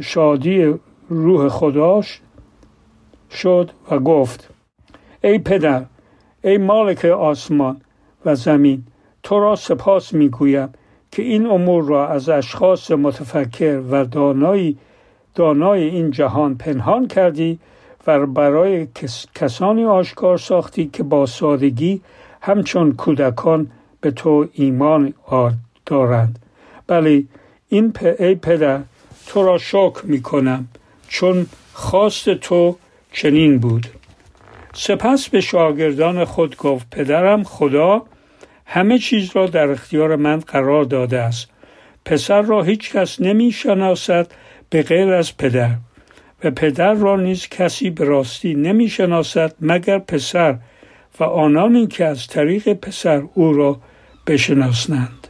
[0.00, 0.74] شادی
[1.08, 2.20] روح خداش
[3.30, 4.48] شد و گفت
[5.26, 5.84] ای پدر
[6.44, 7.80] ای مالک آسمان
[8.24, 8.82] و زمین
[9.22, 10.68] تو را سپاس می‌گویم
[11.12, 14.78] که این امور را از اشخاص متفکر و دانایی
[15.34, 17.58] دانای این جهان پنهان کردی
[18.06, 18.86] و برای
[19.34, 22.00] کسانی آشکار ساختی که با سادگی
[22.40, 25.14] همچون کودکان به تو ایمان
[25.86, 26.38] دارند.
[26.86, 27.24] بله
[27.68, 28.80] این ای پدر
[29.26, 30.68] تو را شکر می کنم
[31.08, 32.76] چون خواست تو
[33.12, 33.95] چنین بود.
[34.78, 38.02] سپس به شاگردان خود گفت پدرم خدا
[38.66, 41.50] همه چیز را در اختیار من قرار داده است.
[42.04, 44.32] پسر را هیچ کس نمی شناسد
[44.70, 45.70] به غیر از پدر
[46.44, 50.58] و پدر را نیز کسی به راستی نمی شناسد مگر پسر
[51.20, 53.80] و آنانی که از طریق پسر او را
[54.26, 55.28] بشناسند.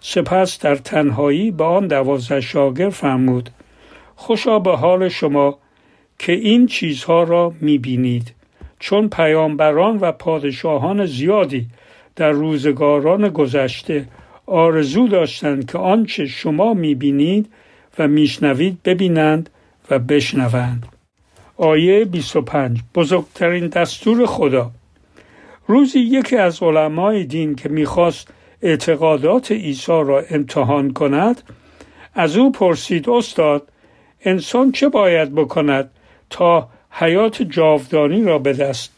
[0.00, 3.50] سپس در تنهایی به آن دوازده شاگرد فرمود
[4.16, 5.58] خوشا به حال شما
[6.18, 8.39] که این چیزها را می بینید.
[8.80, 11.66] چون پیامبران و پادشاهان زیادی
[12.16, 14.08] در روزگاران گذشته
[14.46, 17.52] آرزو داشتند که آنچه شما می بینید
[17.98, 19.50] و میشنوید ببینند
[19.90, 20.86] و بشنوند.
[21.56, 24.70] آیه 25 بزرگترین دستور خدا.
[25.66, 28.28] روزی یکی از علمای دین که می‌خواست
[28.62, 31.42] اعتقادات عیسی را امتحان کند
[32.14, 33.68] از او پرسید استاد
[34.24, 35.90] انسان چه باید بکند
[36.30, 38.90] تا حیات جاودانی را به دست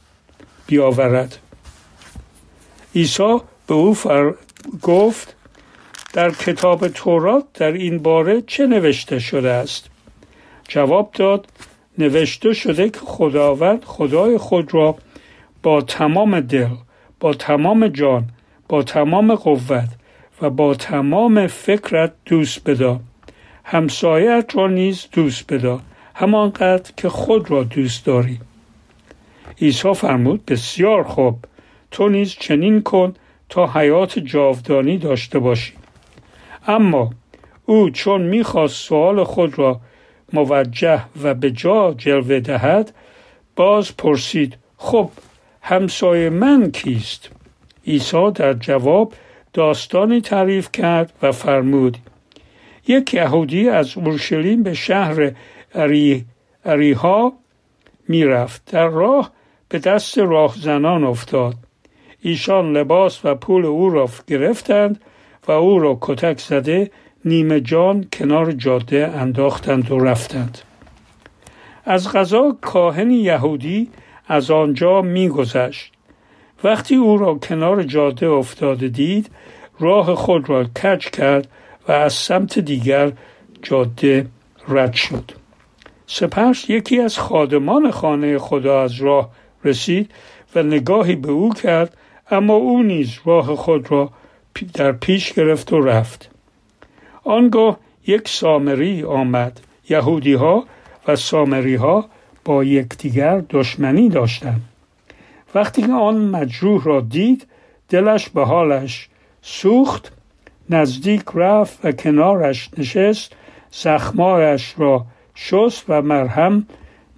[0.66, 1.38] بیاورد.
[2.94, 4.34] عیسی به او فر...
[4.82, 5.36] گفت
[6.12, 9.90] در کتاب تورات در این باره چه نوشته شده است؟
[10.68, 11.46] جواب داد
[11.98, 14.96] نوشته شده که خداوند خدای خود را
[15.62, 16.68] با تمام دل
[17.20, 18.24] با تمام جان
[18.68, 19.88] با تمام قوت
[20.42, 23.00] و با تمام فکرت دوست بدا
[23.64, 25.80] همسایت را نیز دوست بدا
[26.14, 28.40] همانقدر که خود را دوست داری.
[29.60, 31.38] عیسی فرمود بسیار خوب
[31.90, 33.14] تو نیز چنین کن
[33.48, 35.72] تا حیات جاودانی داشته باشی.
[36.66, 37.10] اما
[37.66, 39.80] او چون می‌خواست سوال خود را
[40.32, 42.94] موجه و به جا جلوه دهد
[43.56, 45.10] باز پرسید خب
[45.62, 47.30] همسایه من کیست؟
[47.86, 49.12] عیسی در جواب
[49.52, 51.98] داستانی تعریف کرد و فرمود
[52.86, 55.32] یک یهودی از اورشلیم به شهر
[55.74, 56.24] اری،
[56.64, 57.32] اریها
[58.08, 58.72] می‌رفت.
[58.72, 59.30] در راه
[59.68, 61.54] به دست راهزنان افتاد.
[62.20, 65.00] ایشان لباس و پول او را گرفتند
[65.48, 66.90] و او را کتک زده
[67.24, 70.58] نیمه جان کنار جاده انداختند و رفتند.
[71.84, 73.90] از غذا کاهن یهودی
[74.28, 75.92] از آنجا میگذشت.
[76.64, 79.30] وقتی او را کنار جاده افتاده دید
[79.80, 81.48] راه خود را کج کرد
[81.88, 83.12] و از سمت دیگر
[83.62, 84.26] جاده
[84.68, 85.41] رد شد.
[86.14, 89.30] سپس یکی از خادمان خانه خدا از راه
[89.64, 90.10] رسید
[90.54, 91.96] و نگاهی به او کرد
[92.30, 94.10] اما او نیز راه خود را
[94.74, 96.30] در پیش گرفت و رفت.
[97.24, 100.64] آنگاه یک سامری آمد یهودی ها
[101.08, 102.04] و سامری ها
[102.44, 104.62] با یکدیگر دشمنی داشتند.
[105.54, 107.46] وقتی آن مجروح را دید
[107.88, 109.08] دلش به حالش
[109.42, 110.12] سوخت
[110.70, 113.32] نزدیک رفت و کنارش نشست
[113.70, 116.66] زخمایش را شست و مرهم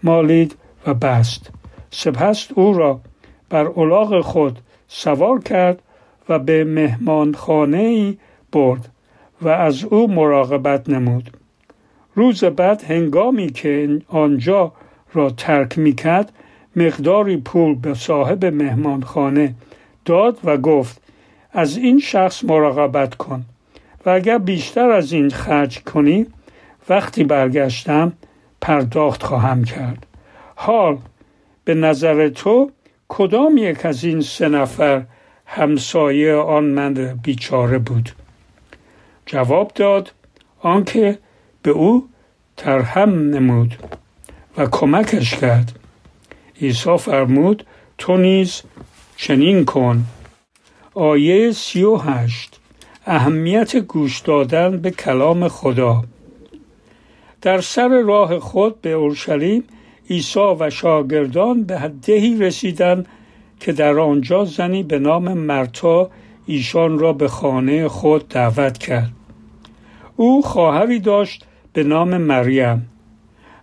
[0.03, 1.51] مالید و بست.
[1.91, 3.01] سپس او را
[3.51, 5.83] بر الاغ خود سوار کرد
[6.29, 8.19] و به مهمانخانه ای
[8.53, 8.89] برد
[9.43, 11.31] و از او مراقبت نمود.
[12.15, 14.73] روز بعد هنگامی که آنجا
[15.13, 16.33] را ترک می کرد
[16.77, 19.55] مقداری پول به صاحب مهمانخانه
[20.05, 21.03] داد و گفت
[21.53, 23.45] از این شخص مراقبت کن
[24.07, 26.27] و اگر بیشتر از این خرج کنی
[26.89, 28.13] وقتی برگشتم
[28.61, 30.07] پرداخت خواهم کرد.
[30.57, 30.99] حال
[31.65, 32.71] به نظر تو
[33.09, 35.03] کدام یک از این سه نفر
[35.47, 38.11] همسایه آن من بیچاره بود؟
[39.27, 40.13] جواب داد
[40.61, 41.19] آنکه
[41.63, 42.09] به او
[42.57, 43.75] ترهم نمود
[44.59, 45.79] و کمکش کرد.
[46.61, 47.67] عیسی فرمود
[47.99, 48.63] تو نیز
[49.17, 50.05] چنین کن.
[50.95, 52.61] آیه سی و هشت
[53.07, 56.05] اهمیت گوش دادن به کلام خدا.
[57.45, 59.65] در سر راه خود به اورشلیم
[60.11, 63.09] عیسی و شاگردان به دهی رسیدند
[63.61, 66.11] که در آنجا زنی به نام مرتا
[66.47, 69.13] ایشان را به خانه خود دعوت کرد.
[70.17, 72.91] او خواهری داشت به نام مریم.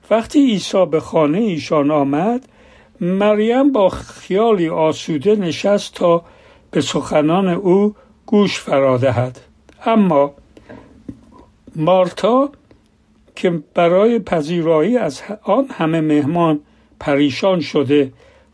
[0.10, 2.48] وقتی عیسی به خانه ایشان آمد
[3.02, 6.24] مریم با خیالی آسوده نشست تا
[6.72, 9.40] به سخنان او گوش فرادهد
[9.86, 10.34] اما
[11.76, 12.50] مارتا
[13.36, 16.60] که برای پذیرایی از آن همه مهمان
[17.00, 18.14] پریشان شده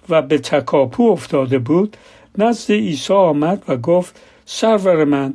[0.09, 1.97] و به تکاپو افتاده بود
[2.37, 5.33] نزد عیسی آمد و گفت سرور من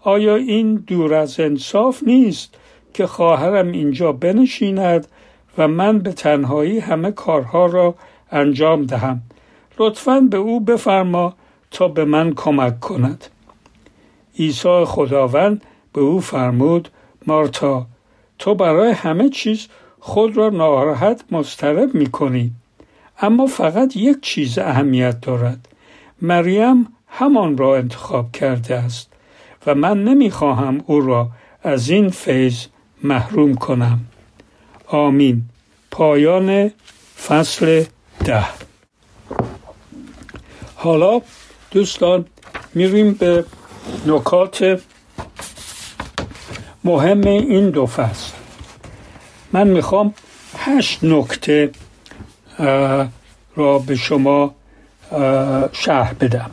[0.00, 2.54] آیا این دور از انصاف نیست
[2.94, 5.06] که خواهرم اینجا بنشیند
[5.58, 7.94] و من به تنهایی همه کارها را
[8.32, 9.22] انجام دهم؟
[9.78, 11.34] لطفا به او بفرما
[11.70, 13.24] تا به من کمک کند.
[14.38, 16.88] عیسی خداوند به او فرمود
[17.26, 17.86] مارتا
[18.38, 19.66] تو برای همه چیز
[20.00, 22.52] خود را ناراحت مسترب می کنی
[23.20, 25.68] اما فقط یک چیز اهمیت دارد.
[26.22, 29.12] مریم همان را انتخاب کرده است
[29.66, 31.28] و من نمی‌خواهم او را
[31.62, 32.66] از این فیض
[33.02, 34.00] محروم کنم.
[34.86, 35.42] آمین.
[35.90, 36.70] پایان
[37.26, 37.84] فصل
[38.24, 38.44] ده.
[40.74, 41.20] حالا
[41.70, 42.26] دوستان
[42.74, 43.44] میریم به
[44.06, 44.80] نکات
[46.88, 48.32] مهم این دو فصل.
[49.52, 50.14] من می‌خوام
[50.56, 51.70] هشت نکته
[53.56, 54.54] را به شما
[55.72, 56.50] شرح بدم.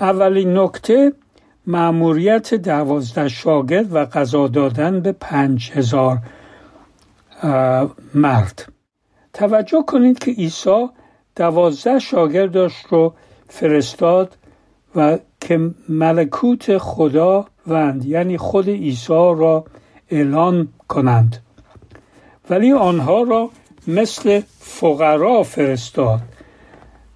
[0.00, 1.12] اولین نکته
[1.66, 6.18] معموریت دوازده شاگرد و قضا دادن به پنج هزار
[8.14, 8.72] مرد.
[9.32, 10.88] توجه کنید که عیسی
[11.36, 13.14] دوازده شاگردش رو
[13.48, 14.36] فرستاد
[14.96, 19.64] و که ملکوت خدا وند یعنی خود عیسی را
[20.10, 21.36] اعلان کنند
[22.50, 23.50] ولی آنها را
[23.86, 26.20] مثل فقرا فرستاد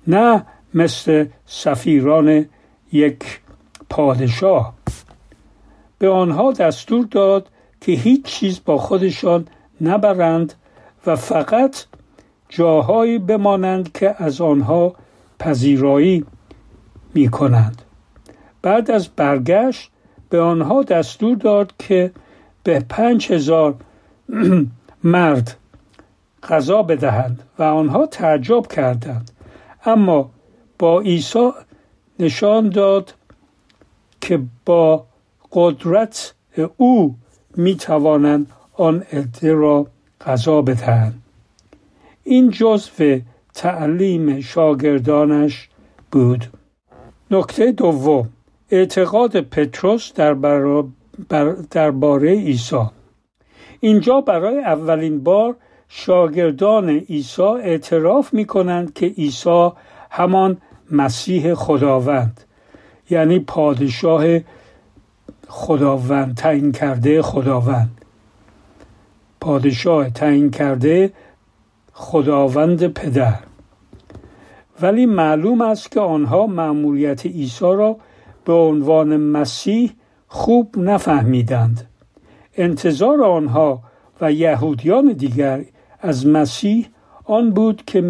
[0.07, 2.47] نه مثل سفیران
[2.93, 3.41] یک
[3.91, 4.75] پادشاه
[5.99, 7.49] به آنها دستور داد
[7.81, 9.47] که هیچ چیز با خودشان
[9.81, 10.55] نبرند
[11.07, 11.85] و فقط
[12.49, 14.95] جاهایی بمانند که از آنها
[15.39, 16.25] پذیرایی
[17.15, 17.83] می کنند.
[18.63, 19.92] بعد از برگشت
[20.33, 22.11] به آنها دستور داد که
[22.63, 23.75] به پنج هزار
[25.05, 25.57] مرد
[26.43, 29.31] غذا بدهند و آنها تعجب کردند.
[29.85, 30.31] اما
[30.79, 31.51] با عیسی
[32.19, 33.15] نشان داد
[34.21, 35.07] که با
[35.53, 36.35] قدرت
[36.77, 37.17] او
[37.57, 39.87] می توانند آن عده را
[40.27, 41.23] غذا بدهند.
[42.25, 43.21] این جزو
[43.55, 45.69] تعلیم شاگردانش
[46.13, 46.45] بود.
[47.31, 48.29] نکته دوم.
[48.73, 50.35] اعتقاد پتروس در
[51.71, 52.83] درباره عیسی.
[53.81, 55.57] اینجا برای اولین بار
[55.89, 59.71] شاگردان عیسی اعتراف می کنند که عیسی
[60.11, 60.57] همان
[60.91, 62.41] مسیح خداوند
[63.11, 64.25] یعنی پادشاه
[65.49, 68.01] خداوند تعیین کرده خداوند.
[69.41, 71.13] پادشاه تعیین کرده
[71.93, 73.39] خداوند پدر.
[74.83, 77.97] ولی معلوم است که آنها مأموریت عیسی را
[78.45, 79.93] به عنوان مسیح
[80.29, 81.89] خوب نفهمیدند.
[82.57, 83.83] انتظار آنها
[84.21, 85.65] و یهودیان دیگر
[86.01, 86.89] از مسیح
[87.25, 88.01] آن بود که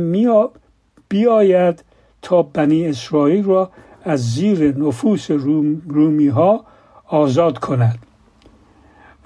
[1.08, 1.84] بیاید
[2.22, 3.70] تا بنی اسرائیل را
[4.04, 5.30] از زیر نفوس
[5.88, 6.64] رومی ها
[7.06, 7.98] آزاد کند.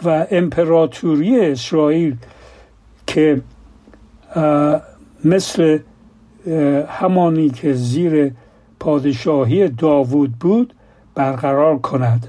[0.05, 2.17] و امپراتوری اسرائیل
[3.07, 3.43] که
[5.25, 5.79] مثل
[6.89, 8.33] همانی که زیر
[8.81, 10.75] پادشاهی داوود بود
[11.17, 12.27] برقرار کند.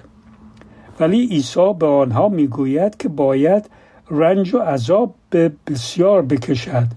[0.99, 3.69] ولی عیسی به آنها می‌گوید که باید
[4.11, 6.87] رنج و عذاب به بسیار بکشد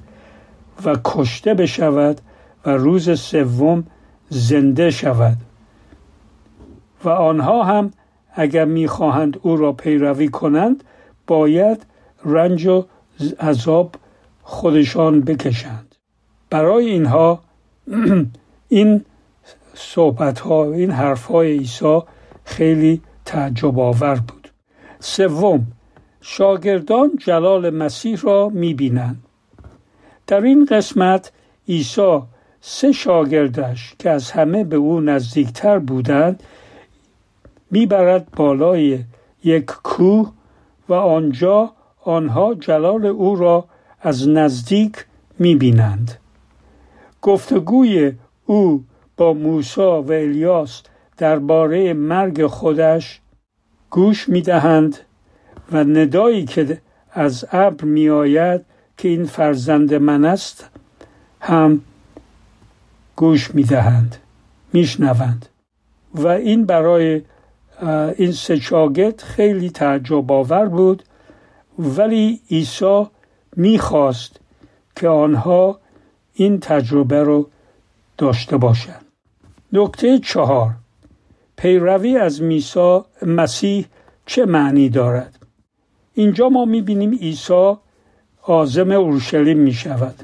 [0.85, 2.21] و کشته بشود
[2.67, 3.85] و روز سوم
[4.29, 5.37] زنده شود.
[7.05, 7.93] و آنها هم
[8.35, 10.85] اگر می‌خواهند او را پیروی کنند
[11.27, 11.87] باید
[12.25, 12.85] رنج و
[13.41, 13.95] عذاب
[14.43, 15.95] خودشان بکشند.
[16.51, 17.41] برای اینها
[18.69, 19.05] این
[19.81, 22.01] صحبت ها این حرف های عیسی
[22.45, 24.51] خیلی تعجب آور بود.
[24.99, 25.67] سوم
[26.21, 29.23] شاگردان جلال مسیح را می‌بینند.
[30.27, 31.33] در این قسمت
[31.69, 32.21] عیسی
[32.61, 36.43] سه شاگردش که از همه به او نزدیکتر بودند
[37.71, 39.05] می‌برد بالای
[39.45, 40.33] یک کوه
[40.89, 41.73] و آنجا
[42.05, 43.65] آنها جلال او را
[44.01, 45.07] از نزدیک
[45.39, 46.19] می‌بینند.
[47.23, 48.13] گفتگوی
[48.47, 48.85] او
[49.21, 50.83] با موسی و الیاس
[51.17, 53.21] درباره مرگ خودش
[53.91, 54.99] گوش می‌دهند
[55.73, 56.79] و ندایی که
[57.13, 58.61] از ابر میآید
[58.97, 60.71] که این فرزند من است
[61.41, 61.81] هم
[63.17, 64.17] گوش می‌دهند
[64.73, 65.47] میشنوند.
[66.15, 67.23] و این برای
[68.17, 68.61] این سه
[69.19, 71.03] خیلی تعجب آور بود
[71.79, 73.07] ولی عیسی
[73.57, 74.41] می‌خواست
[74.97, 75.79] که آنها
[76.35, 77.49] این تجربه رو
[78.19, 79.10] داشته باشند.
[79.73, 80.71] نکته چهار.
[81.57, 83.87] پیروی از میسا مسیح
[84.27, 85.39] چه معنی دارد؟
[86.15, 87.75] اینجا ما می‌بینیم عیسی
[88.43, 90.15] عازم اورشلیم می شود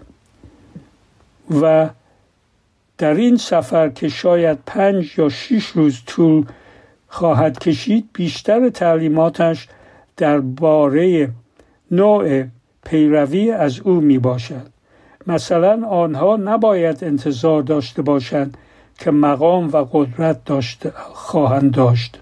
[1.61, 1.90] و
[2.99, 6.47] در این سفر که شاید پنج یا شش روز طول
[7.09, 9.68] خواهد کشید بیشتر تعلیماتش
[10.16, 11.30] درباره
[11.90, 12.44] نوع
[12.84, 14.66] پیروی از او می باشد
[15.26, 18.57] مثلا آنها نباید انتظار داشته باشند
[18.99, 22.20] که مقام و قدرت داشت خواهند داشت.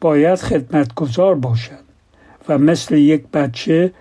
[0.00, 1.84] باید خدمتگذار باشند
[2.48, 3.92] و مثل یک بچه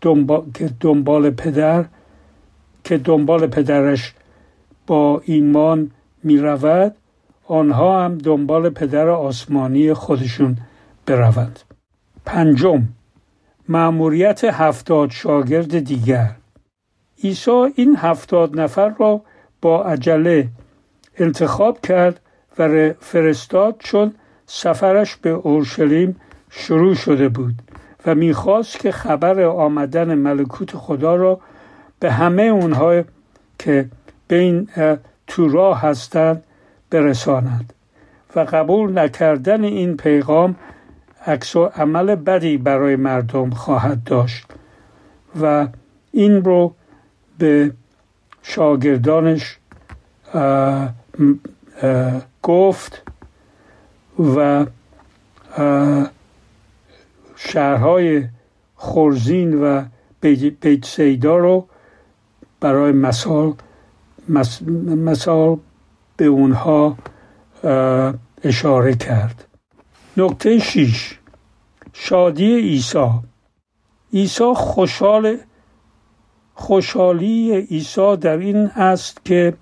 [0.00, 1.84] دنبال، که دنبال پدر
[2.84, 4.14] که دنبال پدرش
[4.86, 5.90] با ایمان
[6.22, 6.94] می رود
[7.46, 10.56] آنها هم دنبال پدر آسمانی خودشون
[11.06, 11.60] بروند.
[12.26, 12.88] پنجم
[13.68, 16.30] معموریت هفتاد شاگرد دیگر.
[17.24, 19.20] عیسی این هفتاد نفر را
[19.62, 20.48] با عجله
[21.18, 22.20] انتخاب کرد
[22.58, 24.14] و فرستاد چون
[24.46, 26.16] سفرش به اورشلیم
[26.50, 27.54] شروع شده بود
[28.06, 31.40] و می‌خواست که خبر آمدن ملکوت خدا را
[32.00, 33.02] به همه اونها
[33.58, 33.88] که
[34.28, 34.68] بین
[35.26, 36.44] تو راه هستند
[36.90, 37.72] برساند
[38.36, 40.56] و قبول نکردن این پیغام
[41.26, 44.46] عکس و عمل بدی برای مردم خواهد داشت
[45.42, 45.68] و
[46.12, 46.74] این رو
[47.38, 47.72] به
[48.42, 49.58] شاگردانش
[52.42, 53.02] گفت
[54.36, 54.66] و
[57.36, 58.28] شهرهای
[58.74, 59.84] خورزین و
[60.20, 61.68] بیت سیدا رو
[62.60, 63.54] برای مثال
[64.96, 65.58] مثال
[66.16, 66.96] به اونها
[68.44, 69.44] اشاره کرد.
[70.16, 71.18] نکته شیش
[71.92, 73.10] شادی عیسی.
[74.12, 75.36] عیسی خوشحال
[76.54, 79.54] خوشحالی عیسی در این است که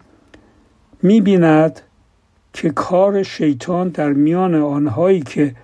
[1.03, 1.80] می‌بیند
[2.53, 5.55] که کار شیطان در میان آنهایی که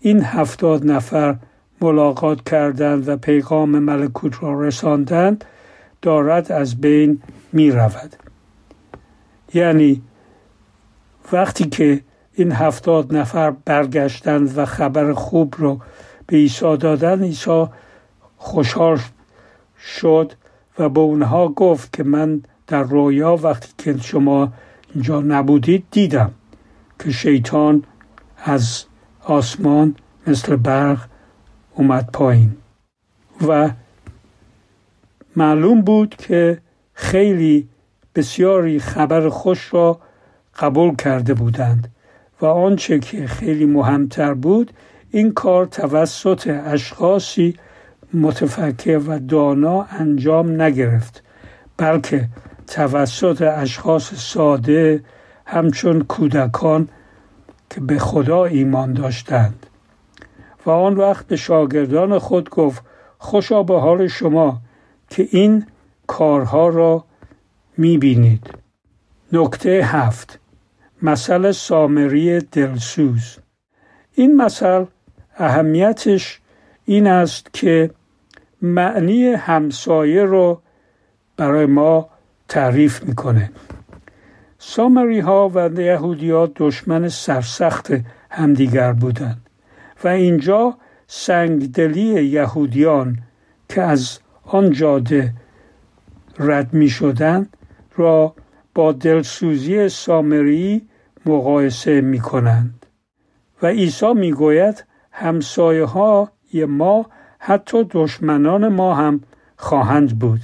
[0.00, 1.36] این هفتاد نفر
[1.80, 5.44] ملاقات کردند و پیغام ملکوت را رساندند
[6.02, 7.22] دارد از بین
[7.52, 8.16] می رود.
[9.54, 10.02] یعنی
[11.32, 12.00] وقتی که
[12.34, 15.80] این هفتاد نفر برگشتند و خبر خوب رو
[16.26, 17.66] به عیسی دادن عیسی
[18.36, 18.98] خوشحال
[19.78, 20.32] شد
[20.78, 24.52] و به اونها گفت که من در رویا وقتی که شما
[24.94, 26.30] اینجا نبودید دیدم
[26.98, 27.84] که شیطان
[28.44, 28.84] از
[29.24, 29.94] آسمان
[30.26, 30.98] مثل برق
[31.74, 32.56] اومد پایین.
[33.48, 33.70] و
[35.36, 36.58] معلوم بود که
[36.92, 37.68] خیلی
[38.14, 40.00] بسیاری خبر خوش را
[40.58, 41.90] قبول کرده بودند.
[42.40, 44.72] و آنچه که خیلی مهمتر بود
[45.10, 47.56] این کار توسط اشخاصی
[48.14, 51.22] متفکر و دانا انجام نگرفت
[51.76, 52.28] بلکه
[52.70, 55.02] توسط اشخاص ساده
[55.46, 56.88] همچون کودکان
[57.70, 59.66] که به خدا ایمان داشتند.
[60.66, 62.82] و آن وقت به شاگردان خود گفت
[63.18, 64.60] خوشا به حال شما
[65.10, 65.66] که این
[66.06, 67.04] کارها را
[67.76, 68.50] می‌بینید.
[69.32, 70.38] نکته هفت.
[71.02, 73.38] مثل سامری دلسوز.
[74.14, 74.84] این مثل
[75.36, 76.40] اهمیتش
[76.84, 77.90] این است که
[78.62, 80.60] معنی همسایه رو
[81.36, 82.08] برای ما
[82.50, 83.50] تعریف می‌کنه.
[84.58, 87.92] سامری ها و یهودی ها دشمن سرسخت
[88.30, 89.46] همدیگر بودند
[90.04, 90.76] و اینجا
[91.06, 93.18] سنگدلی یهودیان
[93.68, 95.34] که از آن جاده
[96.38, 97.46] رد می شدن
[97.96, 98.34] را
[98.74, 100.88] با دلسوزی سامری
[101.26, 102.86] مقایسه می کنند
[103.62, 107.06] و عیسی می گوید همسایه های ما
[107.38, 109.20] حتی دشمنان ما هم
[109.56, 110.40] خواهند بود.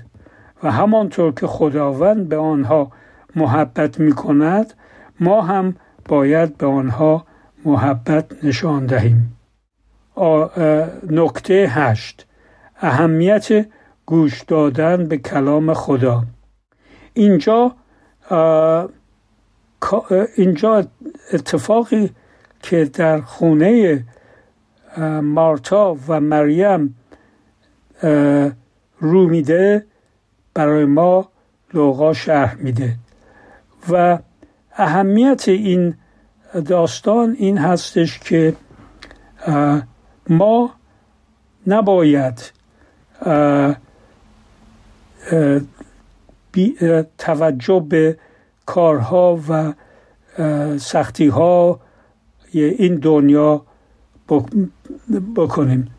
[0.62, 2.92] و همانطور که خداوند به آنها
[3.36, 4.74] محبت می کند
[5.20, 7.26] ما هم باید به آنها
[7.64, 9.36] محبت نشان دهیم.
[11.11, 12.26] نکته هشت.
[12.80, 13.66] اهمیت
[14.07, 16.24] گوش دادن به کلام خدا.
[17.14, 17.72] اینجا
[20.36, 20.86] اینجا
[21.32, 22.11] اتفاقی
[22.62, 24.04] که در خونه
[25.22, 26.96] مارتا و مریم
[29.00, 29.86] رو میده
[30.57, 31.28] برای ما
[31.74, 32.96] لوقا شرح میده.
[33.90, 34.18] و
[34.76, 35.94] اهمیت این
[36.66, 38.54] داستان این هستش که
[40.28, 40.70] ما
[41.66, 42.52] نباید
[47.18, 48.18] توجه به
[48.66, 49.72] کارها و
[50.78, 51.80] سختی ها
[52.52, 53.62] این دنیا
[55.36, 55.90] بکنیم.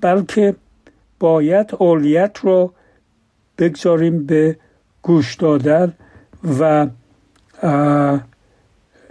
[0.00, 0.56] بلکه
[1.18, 2.72] باید اولیت رو
[3.58, 4.56] بگذاریم به
[5.02, 5.92] گوش دادن
[6.60, 6.86] و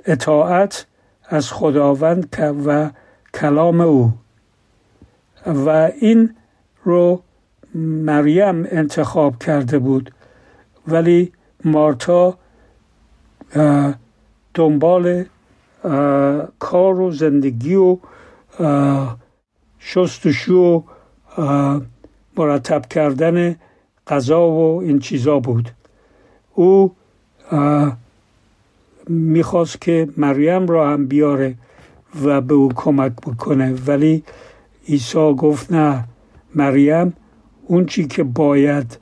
[0.06, 0.86] اطاعت
[1.30, 2.90] از خداوند و
[3.34, 4.14] کلام او.
[5.46, 5.70] و
[6.02, 6.36] این
[6.84, 7.22] رو
[7.76, 10.14] مریم انتخاب کرده بود.
[10.88, 11.32] ولی
[11.66, 12.38] مارتا
[14.54, 15.26] دنبال
[16.60, 17.98] کار و زندگی و
[19.80, 20.82] شستشو و
[22.38, 23.56] مرتب کردن
[24.08, 25.70] غذا و این چیزا بود.
[26.54, 26.96] او
[29.08, 31.56] می‌خواست که مریم را هم بیاره
[32.24, 33.74] و به او کمک بکنه.
[33.88, 34.24] ولی
[34.90, 36.04] عیسی گفت نه
[36.56, 37.14] مریم
[37.68, 38.98] اون چی که باید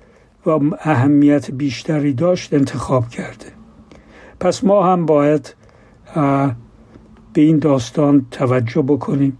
[0.45, 3.45] و اهمیت بیشتری داشت انتخاب کرده.
[4.39, 5.56] پس ما هم باید
[7.34, 9.38] به این داستان توجه بکنیم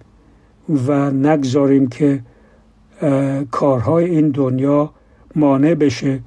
[0.88, 2.22] و نگذاریم که
[3.52, 4.90] کارهای این دنیا
[5.36, 6.20] مانع بشه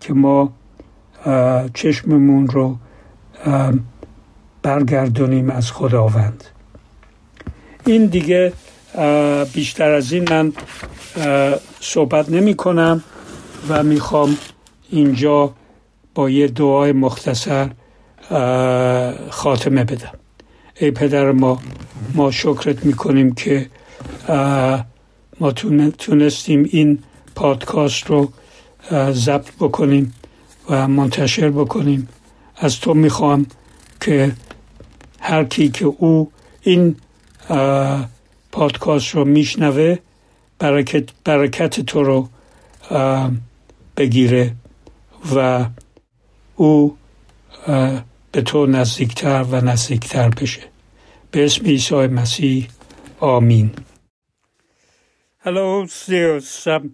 [0.00, 0.52] که ما
[1.74, 2.76] چشممون رو
[4.62, 6.44] برگردونیم از خداوند.
[7.86, 8.52] این دیگه
[9.52, 10.52] بیشتر از این من
[11.80, 13.02] صحبت نمی کنم
[13.68, 14.36] و می‌خوام
[14.90, 15.54] اینجا
[16.14, 17.70] با یه دعای مختصر
[19.30, 20.18] خاتمه بدم.
[20.80, 21.62] ای پدر ما
[22.14, 23.66] ما شکرت می‌کنیم که
[25.40, 25.50] ما
[25.98, 26.98] تونستیم این
[27.34, 28.32] پادکاست رو
[29.12, 30.14] ضبط بکنیم
[30.70, 32.08] و منتشر بکنیم.
[32.56, 33.46] از تو می‌خوام
[34.00, 34.32] که
[35.20, 36.32] هر کی که او
[36.62, 36.96] این
[38.52, 39.98] پادکاست رو میشنوه
[40.58, 42.28] برکت, برکت تو رو
[43.96, 44.54] بگیره
[45.34, 45.66] و
[46.56, 46.96] او
[48.32, 50.62] به تو نزدیکتر و نزدیکتر بشه.
[51.30, 52.68] به اسم عیسی مسیح
[53.20, 53.70] آمین.
[55.44, 56.66] Hello, Zeus.
[56.66, 56.84] Um,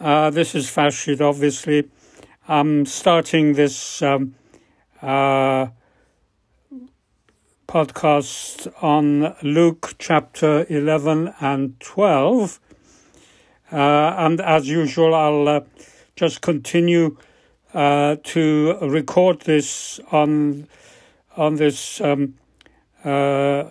[0.00, 1.88] uh, this is Farshid, obviously.
[2.48, 4.34] I'm starting this um,
[5.02, 5.68] uh,
[7.66, 12.60] podcast on Luke chapter 11 and 12.
[13.72, 15.60] Uh, and as usual, I'll uh,
[16.14, 17.16] just continue
[17.74, 20.68] uh, to record this on
[21.36, 22.34] on this um,
[23.04, 23.64] uh,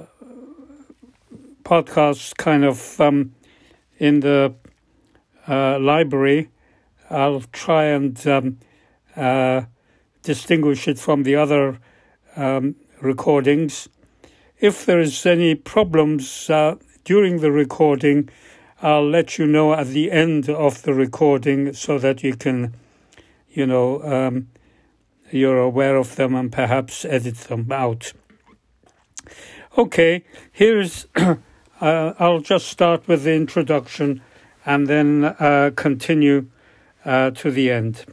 [1.63, 3.33] podcast kind of um,
[3.97, 4.53] in the
[5.47, 6.49] uh, library.
[7.09, 8.57] I'll try and um,
[9.15, 9.63] uh,
[10.23, 11.79] distinguish it from the other
[12.35, 13.87] um, recordings.
[14.59, 16.49] If there is any problems
[17.03, 18.29] during the recording,
[18.81, 22.75] I'll let you know at the end of the recording so that you can,
[23.49, 24.47] you know, um,
[25.31, 28.13] you're aware of them and perhaps edit them out.
[29.77, 31.35] Okay, here's, uh,
[31.81, 34.21] I'll just start with the introduction
[34.65, 36.47] and then uh, continue
[37.05, 38.05] uh, to the end.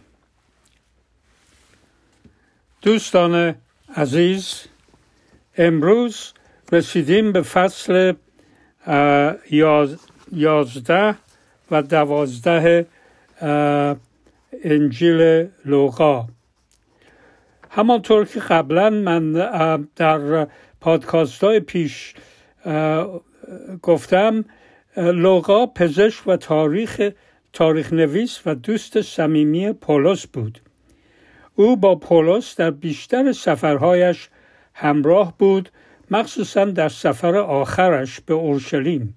[2.83, 3.55] دوستان
[3.97, 4.67] عزیز
[5.59, 6.33] امروز
[6.73, 8.13] رسیدیم به فصل
[9.51, 9.97] یاز
[10.33, 11.15] یازده
[11.71, 12.87] و دوازده
[14.65, 16.27] انجیل لوقا
[17.71, 19.33] همانطور که قبلا من
[19.97, 20.47] در
[20.81, 22.15] پادکاست های پیش
[23.83, 24.45] گفتم
[24.97, 27.11] لوقا پزشک و تاریخ
[27.53, 30.61] تاریخ نویس و دوست صمیمی پولس بود.
[31.55, 34.29] او با پولس در بیشتر سفرهایش
[34.75, 35.69] همراه بود
[36.11, 39.17] مخصوصا در سفر آخرش به اورشلیم.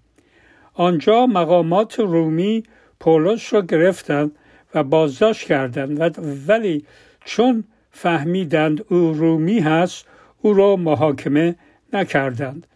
[0.73, 2.63] آنجا مقامات رومی
[2.99, 4.31] پولس را گرفتند
[4.73, 6.19] و بازداشت کردند
[6.49, 6.85] ولی
[7.25, 10.05] چون فهمیدند او رومی هست
[10.41, 11.55] او را محاکمه
[11.93, 12.67] نکردند.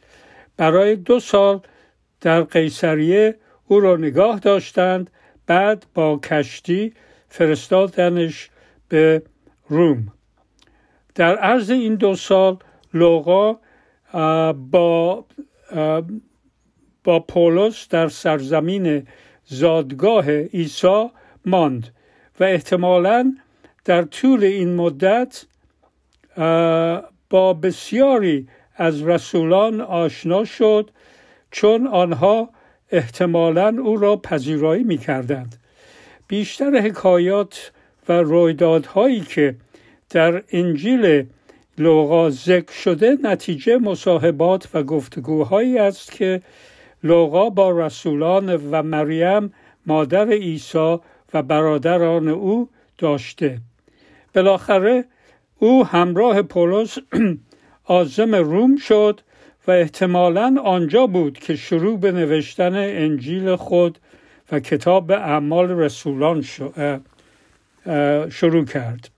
[0.58, 1.62] برای دو سال
[2.22, 3.36] در قیصریه
[3.68, 5.10] او را نگاه داشتند
[5.48, 6.94] بعد با کشتی
[7.30, 8.50] فرستادنش
[8.90, 9.22] به
[9.68, 10.14] روم.
[11.16, 12.58] در عرض این دو سال
[12.94, 13.58] لوقا
[14.54, 15.26] با
[17.04, 19.08] با پولس در سرزمین
[19.46, 21.10] زادگاه عیسی
[21.46, 21.88] ماند
[22.40, 23.36] و احتمالا
[23.86, 25.46] در طول این مدت
[27.30, 30.92] با بسیاری از رسولان آشنا شد
[31.52, 32.50] چون آنها
[32.92, 35.56] احتمالا او را پذیرایی می کردند.
[36.28, 37.72] بیشتر حکایات
[38.10, 39.56] و رویدادهایی که
[40.10, 41.26] در انجیل
[41.78, 46.42] لوقا ذکر شده نتیجه مصاحبات و گفتگوهایی است که
[47.04, 49.54] لوقا با رسولان و مریم
[49.86, 50.98] مادر عیسی
[51.34, 53.58] و برادران او داشته
[54.36, 55.06] بالاخره
[55.60, 56.98] او همراه پولس
[57.84, 59.22] آزم روم شد
[59.68, 64.00] و احتمالا آنجا بود که شروع به نوشتن انجیل خود
[64.52, 66.42] و کتاب اعمال رسولان
[68.30, 69.10] شروع کرد.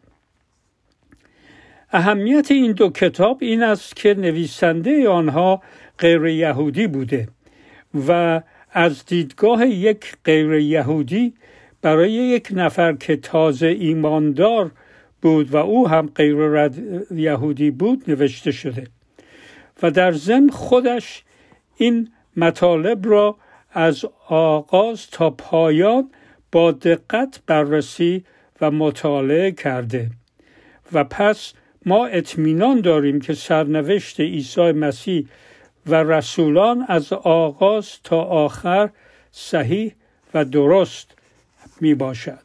[1.91, 5.61] اهمیت این دو کتاب این است که نویسنده آنها
[5.99, 7.27] غیر یهودی بوده
[8.07, 11.33] و از دیدگاه یک غیر یهودی
[11.81, 14.71] برای یک نفر که تازه ایماندار
[15.21, 16.69] بود و او هم غیر
[17.11, 18.83] یهودی بود نوشته شده.
[19.81, 21.23] و در ضمن خودش
[21.77, 23.37] این مطالب را
[23.71, 26.11] از آغاز تا پایان
[26.51, 28.25] با دقت بررسی
[28.61, 30.09] و مطالعه کرده
[30.93, 31.53] و پس
[31.85, 35.27] ما اطمینان داریم که سرنوشت عیسی مسیح
[35.87, 38.89] و رسولان از آغاز تا آخر
[39.31, 39.95] صحیح
[40.33, 41.11] و درست
[41.81, 42.41] می باشد.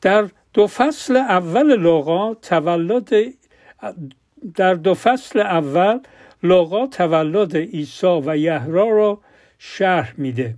[0.00, 3.10] در دو فصل اول لغا تولد
[4.54, 6.00] در دو فصل اول
[6.42, 9.20] لغا تولد عیسی و یهرا را
[9.58, 10.54] شرح میده.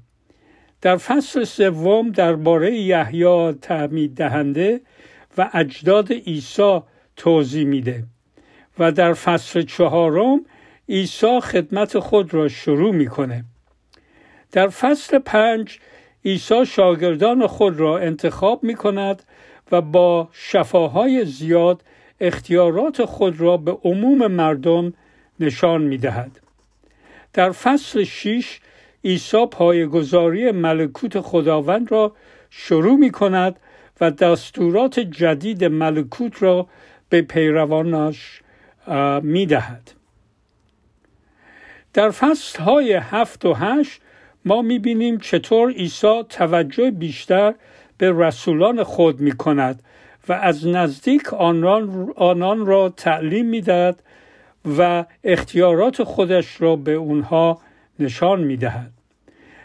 [0.83, 4.81] در فصل سوم درباره یحیی تعمید دهنده
[5.39, 6.81] و اجداد عیسی
[7.17, 8.05] توضیح میده
[8.79, 10.45] و در فصل چهارم
[10.89, 13.45] عیسی خدمت خود را شروع می‌کنه.
[14.53, 15.79] در فصل پنج
[16.25, 19.23] عیسی شاگردان خود را انتخاب می کند
[19.73, 21.83] و با شفاهای زیاد
[22.21, 24.93] اختیارات خود را به عموم مردم
[25.41, 26.41] نشان می دهد.
[27.33, 28.61] در فصل 6
[29.05, 32.13] عیسی پایگذاری ملکوت خداوند را
[32.51, 33.57] شروع می کند
[34.01, 36.67] و دستورات جدید ملکوت را
[37.09, 38.41] به پیروانش
[39.23, 39.91] می دهد.
[41.93, 44.01] در فصل های هفت و هشت
[44.45, 47.55] ما می بینیم چطور عیسی توجه بیشتر
[47.99, 49.83] به رسولان خود می کند
[50.29, 54.03] و از نزدیک آنان, آنان را تعلیم می‌دهد
[54.79, 57.59] و اختیارات خودش را به اونها
[57.99, 58.91] نشان می دهد.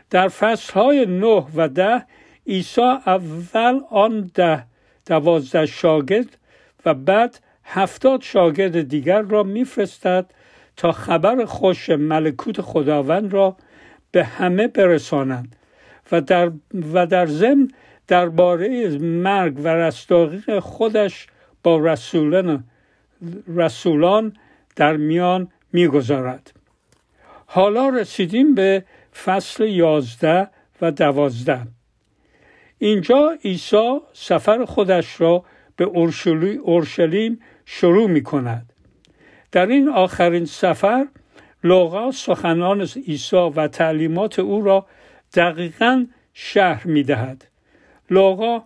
[0.09, 0.31] در
[0.73, 2.05] های نه و ده
[2.47, 4.63] عیسی اول آن ده
[5.05, 6.37] دوازده شاگرد
[6.85, 10.25] و بعد هفتاد شاگرد دیگر را میفرستد
[10.77, 13.57] تا خبر خوش ملکوت خداوند را
[14.11, 15.55] به همه برسانند
[16.11, 16.51] و در,
[16.93, 17.67] و در ضمن
[18.07, 21.27] درباره مرگ و رستاقی خودش
[21.63, 22.63] با رسولان,
[23.47, 24.37] رسولان
[24.75, 26.53] در میان می‌گذارد.
[27.45, 28.83] حالا رسیدیم به
[29.23, 30.47] فصل یازده
[30.81, 31.61] و دوازده.
[32.77, 35.43] اینجا عیسی سفر خودش را
[35.75, 35.85] به
[36.63, 38.73] اورشلیم شروع می کند
[39.51, 41.07] در این آخرین سفر
[41.63, 44.85] لوقا سخنان عیسی و تعلیمات او را
[45.33, 47.52] دقیقا شهر می دهد
[48.13, 48.63] لوقا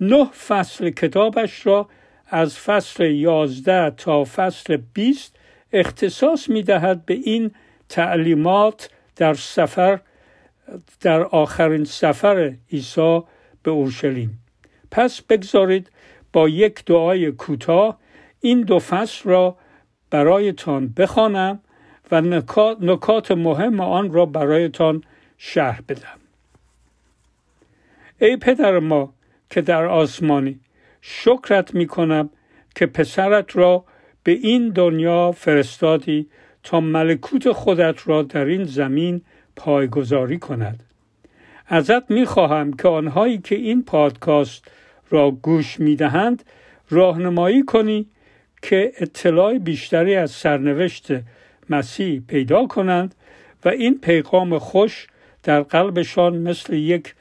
[0.00, 1.88] نه فصل کتابش را
[2.26, 5.36] از فصل یازده تا فصل بیست
[5.72, 7.50] اختصاص می دهد به این
[7.88, 10.00] تعلیمات در سفر
[11.00, 13.20] در آخرین سفر عیسی
[13.62, 14.38] به اورشلیم.
[14.90, 15.90] پس بگذارید
[16.32, 17.98] با یک دعای کوتاه
[18.40, 19.56] این دو فصل را
[20.10, 21.60] برایتان بخوانم
[22.10, 22.20] و
[22.80, 25.02] نکات مهم آن را برایتان
[25.38, 26.25] شرح بدم.
[28.20, 29.14] ای پدر ما
[29.50, 30.60] که در آسمانی
[31.00, 32.30] شکرت می کنم
[32.74, 33.84] که پسرت را
[34.22, 36.28] به این دنیا فرستادی
[36.62, 39.22] تا ملکوت خودت را در این زمین
[39.56, 40.82] پایگذاری کند.
[41.66, 44.70] ازت می خواهم که آنهایی که این پادکاست
[45.10, 46.42] را گوش می دهند
[46.90, 48.06] راهنمایی کنی
[48.62, 51.06] که اطلاع بیشتری از سرنوشت
[51.70, 53.14] مسیح پیدا کنند
[53.64, 55.06] و این پیغام خوش
[55.42, 57.14] در قلبشان مثل یک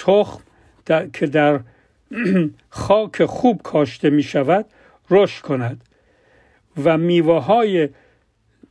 [0.00, 0.40] تخم
[1.12, 1.60] که در
[2.68, 4.66] خاک خوب کاشته می شود
[5.10, 5.84] رشد کند
[6.84, 7.88] و میوه های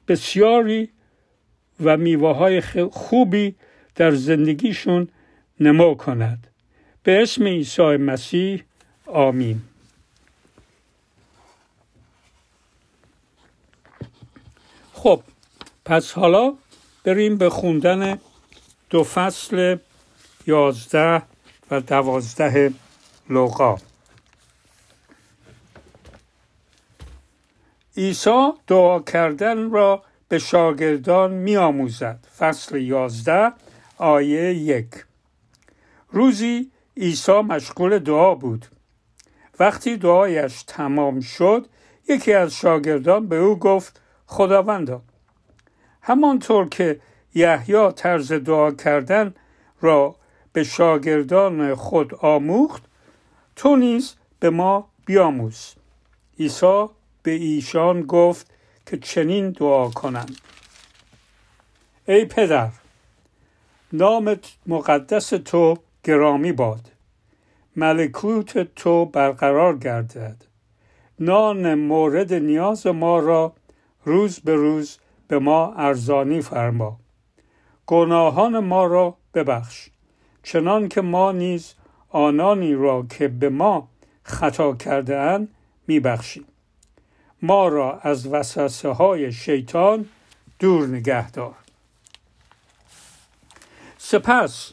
[0.08, 0.90] بسیاری
[1.84, 2.62] و میوه های
[2.92, 3.56] خوبی
[3.96, 5.08] در زندگیشون
[5.60, 6.48] نمو کند.
[7.04, 8.64] به اسم عیسی مسیح
[9.06, 9.62] آمین.
[14.94, 15.24] خب
[15.86, 16.54] پس حالا
[17.04, 18.20] بریم به خوندن
[18.90, 19.78] دو فصل
[20.50, 21.22] یازده
[21.72, 22.74] و دوازده
[23.30, 23.78] لوقا
[27.98, 33.52] عیسی دعا کردن را به شاگردان می آموزد فصل یازده
[33.98, 35.06] آیه یک.
[36.12, 38.66] روزی عیسی مشغول دعا بود.
[39.60, 41.66] وقتی دعایش تمام شد
[42.08, 45.02] یکی از شاگردان به او گفت خداوندا
[46.02, 47.00] همانطور که
[47.36, 49.34] یحیی طرز دعا کردن
[49.82, 50.16] را
[50.54, 52.84] به شاگردان خود آموخت
[53.56, 55.76] تو نیز به ما بیاموز.
[56.40, 56.86] عیسی
[57.24, 58.52] به ایشان گفت
[58.86, 60.38] که چنین دعا کنند.
[62.08, 62.70] ای پدر
[63.94, 66.92] نام مقدس تو گرامی باد.
[67.76, 70.36] ملکوت تو برقرار گردد.
[71.20, 73.54] نان مورد نیاز ما را
[74.06, 74.98] روز به روز
[75.28, 77.00] به ما ارزانی فرما.
[77.88, 79.89] گناهان ما را ببخش.
[80.44, 81.74] چنان که ما نیز
[82.10, 83.88] آنانی را که به ما
[84.24, 85.48] خطا کرده اند
[85.88, 86.46] میبخشیم.
[87.42, 90.06] ما را از وسوسه های شیطان
[90.60, 91.56] دور نگه دار.
[93.98, 94.72] سپس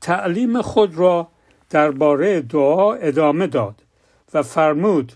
[0.00, 1.28] تعلیم خود را
[1.70, 3.82] درباره دعا ادامه داد
[4.34, 5.12] و فرمود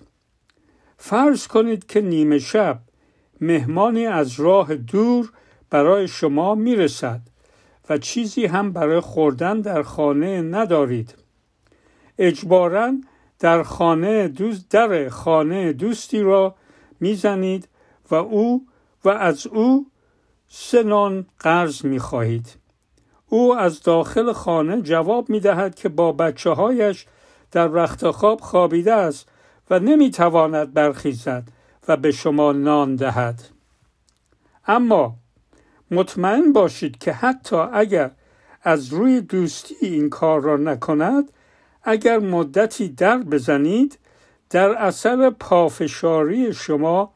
[0.98, 2.78] فرض کنید که نیمه شب
[3.40, 5.32] مهمانی از راه دور
[5.70, 7.20] برای شما می‌رسد.
[7.88, 11.14] و چیزی هم برای خوردن در خانه ندارید.
[12.18, 12.92] اجبارا
[13.38, 16.54] در خانه دوست در خانه دوستی را
[17.00, 17.68] می‌زنید
[18.10, 18.66] و او
[19.04, 19.86] و از او
[20.48, 22.56] سنان قرض می‌خواهید.
[23.28, 27.06] او از داخل خانه جواب می‌دهد که با بچه هایش
[27.50, 29.28] در رخت خواب خوابیده است
[29.70, 31.48] و نمی‌تواند برخیزد
[31.88, 33.42] و به شما نان دهد.
[34.66, 35.16] اما
[35.92, 38.10] مطمئن باشید که حتی اگر
[38.62, 41.32] از روی دوستی این کار را نکند
[41.82, 43.98] اگر مدتی در بزنید
[44.50, 47.12] در اثر پافشاری شما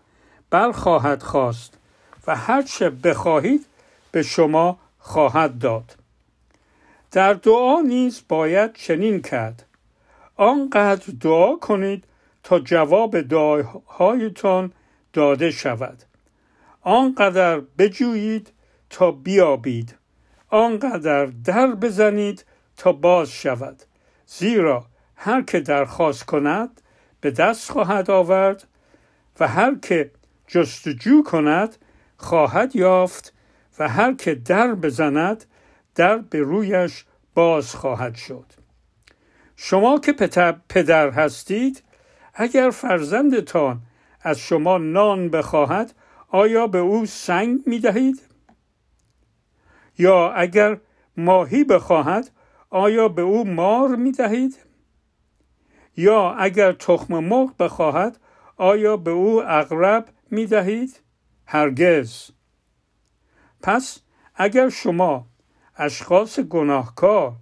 [0.51, 1.79] برخواهد خواست
[2.27, 3.67] و هرچه بخواهید
[4.13, 5.97] به شما خواهد داد.
[7.13, 9.67] در دعا نیز باید چنین کرد.
[10.37, 12.05] آنقدر دعا کنید
[12.43, 14.73] تا جواب دعاهایتان
[15.13, 16.03] داده شود.
[16.83, 18.53] آنقدر بجویید
[18.91, 19.97] تا بیابید.
[20.49, 22.45] آنقدر در بزنید
[22.77, 23.83] تا باز شود.
[24.27, 26.81] زیرا هر که درخواست کند
[27.21, 28.67] به دست خواهد آورد
[29.41, 30.11] و هر که
[30.47, 31.77] جستجو کند
[32.17, 33.33] خواهد یافت
[33.79, 35.45] و هر که در بزند
[35.95, 38.47] در به رویش باز خواهد شد.
[39.57, 40.13] شما که
[40.69, 41.83] پدر هستید
[42.35, 43.81] اگر فرزندتان
[44.21, 45.95] از شما نان بخواهد
[46.29, 48.23] آیا به او سنگ می دهید؟
[49.99, 50.79] یا اگر
[51.17, 52.31] ماهی بخواهد
[52.71, 54.57] آیا به او مار می دهید؟
[55.97, 58.19] یا اگر تخم مرغ بخواهد
[58.57, 61.01] آیا به او اغرب می دهید؟
[61.47, 62.31] هرگز
[63.63, 64.01] پس
[64.35, 65.27] اگر شما
[65.77, 67.33] اشخاص گناهکار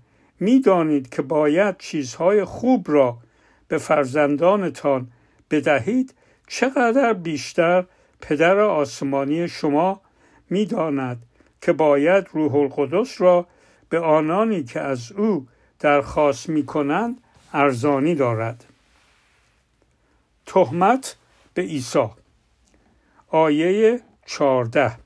[0.40, 3.18] می دانید که باید چیزهای خوب را
[3.68, 5.10] به فرزندانتان
[5.50, 6.14] بدهید
[6.46, 7.84] چقدر بیشتر
[8.20, 10.00] پدر آسمانی شما
[10.50, 11.26] می‌داند
[11.64, 13.46] که باید روح القدس را
[13.88, 15.46] به آنانی که از او
[15.78, 17.20] درخواست می کنند
[17.52, 18.64] ارزانی دارد.
[20.46, 21.16] تهمت
[21.54, 22.08] به عیسی.
[23.28, 24.98] آیه چارده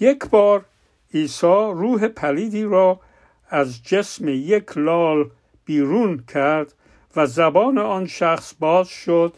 [0.00, 0.64] یک بار
[1.14, 3.00] عیسی روح پلیدی را
[3.50, 5.30] از جسم یک لال
[5.64, 6.74] بیرون کرد
[7.16, 9.36] و زبان آن شخص باز شد.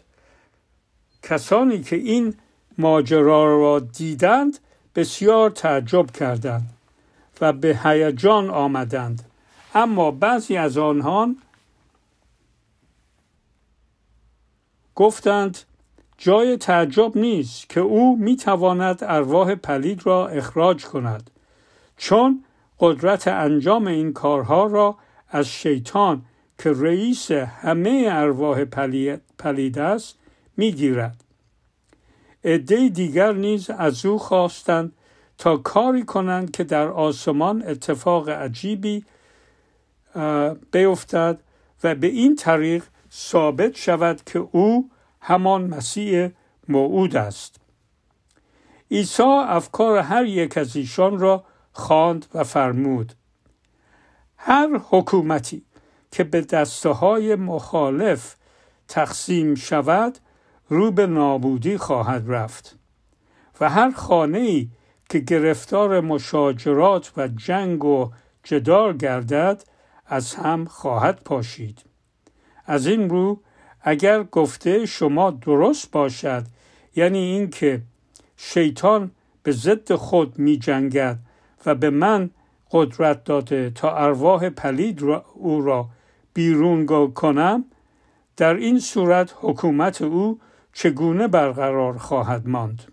[1.23, 2.33] کسانی که این
[2.77, 4.59] ماجرا را دیدند
[4.95, 6.69] بسیار تعجب کردند
[7.41, 9.23] و به هیجان آمدند.
[9.75, 11.29] اما بعضی از آنها
[14.95, 15.57] گفتند
[16.17, 21.29] جای تعجب نیست که او می تواند ارواح پلید را اخراج کند
[21.97, 22.43] چون
[22.79, 24.97] قدرت انجام این کارها را
[25.29, 26.21] از شیطان
[26.57, 28.65] که رئیس همه ارواح
[29.37, 30.17] پلید است
[30.57, 31.23] می‌گیرد.
[32.43, 34.91] عده دیگر نیز از او خواستند
[35.37, 39.05] تا کاری کنند که در آسمان اتفاق عجیبی
[40.71, 41.39] بیفتد
[41.83, 42.83] و به این طریق
[43.13, 44.89] ثابت شود که او
[45.21, 46.29] همان مسیح
[46.67, 47.55] موعود است.
[48.91, 53.13] عیسی افکار هر یک از ایشان را خواند و فرمود
[54.37, 55.65] هر حکومتی
[56.11, 58.35] که به دسته های مخالف
[58.87, 60.17] تقسیم شود
[60.71, 62.75] رو به نابودی خواهد رفت.
[63.61, 64.69] و هر خانه ای
[65.09, 68.11] که گرفتار مشاجرات و جنگ و
[68.43, 69.63] جدال گردد
[70.05, 71.83] از هم خواهد پاشید.
[72.65, 73.39] از این رو
[73.81, 76.43] اگر گفته شما درست باشد
[76.95, 77.81] یعنی اینکه
[78.37, 79.11] شیطان
[79.43, 81.19] به ضد خود می جنگد
[81.65, 82.29] و به من
[82.71, 85.89] قدرت داده تا ارواح پلید را او را
[86.33, 87.65] بیرون کنم
[88.37, 90.39] در این صورت حکومت او
[90.73, 92.91] چگونه برقرار خواهد ماند؟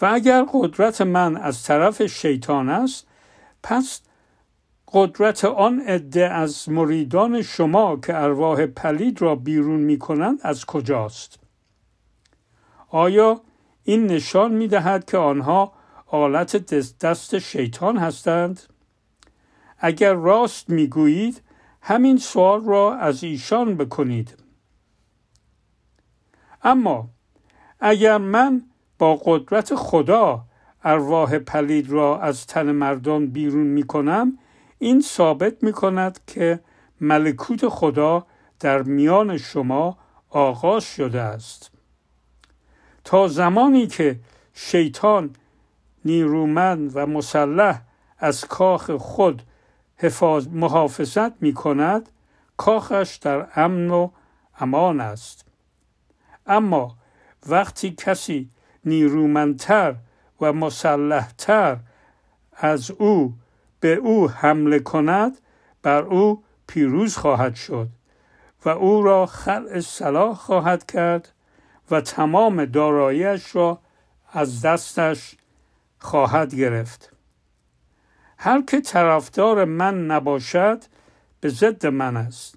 [0.00, 3.06] و اگر قدرت من از طرف شیطان است
[3.62, 4.00] پس
[4.92, 11.38] قدرت آن عده از مریدان شما که ارواح پلید را بیرون می کنند از کجاست؟
[12.88, 13.40] آیا
[13.84, 15.72] این نشان می دهد که آنها
[16.06, 16.56] آلت
[16.98, 18.60] دست شیطان هستند؟
[19.78, 21.42] اگر راست می گویید
[21.82, 24.43] همین سوال را از ایشان بکنید.
[26.64, 27.08] اما
[27.80, 28.62] اگر من
[28.98, 30.44] با قدرت خدا
[30.84, 34.38] ارواح پلید را از تن مردم بیرون می کنم
[34.78, 36.60] این ثابت می کند که
[37.00, 38.26] ملکوت خدا
[38.60, 39.98] در میان شما
[40.30, 41.70] آغاز شده است.
[43.04, 44.20] تا زمانی که
[44.54, 45.30] شیطان
[46.04, 47.80] نیرومند و مسلح
[48.18, 49.42] از کاخ خود
[50.52, 52.08] محافظت می کند
[52.56, 54.10] کاخش در امن و
[54.58, 55.44] امان است.
[56.46, 56.96] اما
[57.46, 58.50] وقتی کسی
[58.84, 59.94] نیرومندتر
[60.40, 61.76] و مسلحتر
[62.56, 63.34] از او
[63.80, 65.38] به او حمله کند
[65.82, 67.88] بر او پیروز خواهد شد
[68.64, 71.32] و او را خلع صلاح خواهد کرد
[71.90, 73.78] و تمام دارایش را
[74.32, 75.36] از دستش
[75.98, 77.12] خواهد گرفت.
[78.38, 80.84] هر که طرفدار من نباشد
[81.40, 82.54] به ضد من است.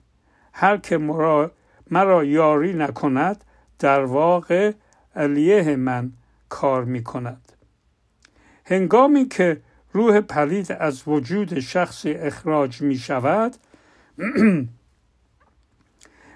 [0.53, 1.51] هر که مرا,
[1.91, 3.43] مرا یاری نکند
[3.79, 4.73] در واقع
[5.15, 6.11] علیه من
[6.49, 7.51] کار می کند
[8.65, 9.61] هنگامی که
[9.93, 13.55] روح پلید از وجود شخصی اخراج می شود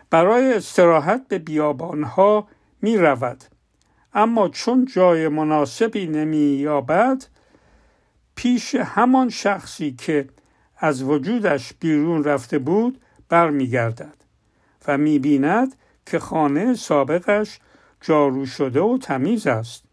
[0.10, 2.48] برای استراحت به بیابانها
[2.82, 3.44] می رود
[4.14, 7.26] اما چون جای مناسبی نمی یابد
[8.36, 10.30] پیش همان شخصی که
[10.78, 14.16] از وجودش بیرون رفته بود برمیگردد
[14.88, 15.76] و می‌بیند
[16.06, 17.60] که خانه سابقش
[18.02, 19.84] جارو شده و تمیز است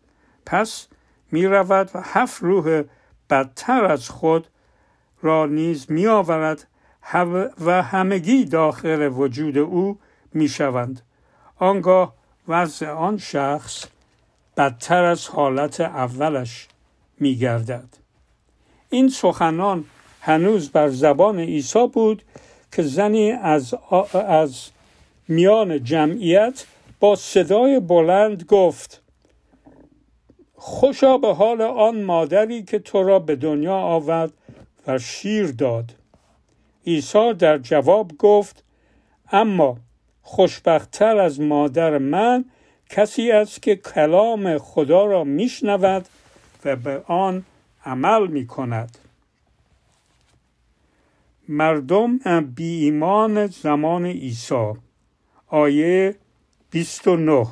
[0.47, 0.89] پس
[1.33, 2.83] می رود و هفت روح
[3.31, 4.47] بدتر از خود
[5.23, 6.67] را نیز می آورد
[7.61, 9.99] و همگی داخل وجود او
[10.35, 11.01] می شوند.
[11.57, 12.15] آنگاه
[12.49, 13.85] وضع آن شخص
[14.57, 16.69] بدتر از حالت اولش
[17.21, 17.89] می گردد.
[18.91, 19.85] این سخنان
[20.21, 22.23] هنوز بر زبان عیسی بود
[22.73, 23.75] که زنی از,
[24.15, 24.71] از
[25.29, 26.65] میان جمعیت
[27.01, 29.03] با صدای بلند گفت
[30.55, 34.33] خوشا به حال آن مادری که تو را به دنیا آورد
[34.87, 35.95] و شیر داد.
[36.87, 38.65] عیسی در جواب گفت
[39.33, 39.77] اما
[40.23, 42.45] خوشبختتر از مادر من
[42.91, 46.07] کسی است که کلام خدا را میشنود
[46.65, 47.45] و به آن
[47.85, 48.99] عمل می کند
[51.49, 54.88] مردم بی ایمان زمان عیسی.
[55.49, 56.15] آیه
[56.71, 57.47] 29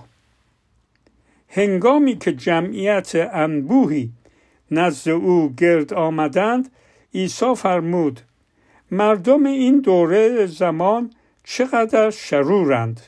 [1.48, 4.12] هنگامی که جمعیت انبوهی
[4.70, 6.70] نزد او گرد آمدند
[7.14, 8.20] عیسی فرمود
[8.90, 11.10] مردم این دوره زمان
[11.44, 13.00] چقدر شرورند؟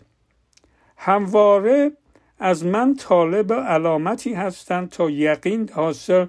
[0.96, 1.92] همواره
[2.38, 6.26] از من طالب علامتی هستند تا یقین حاصل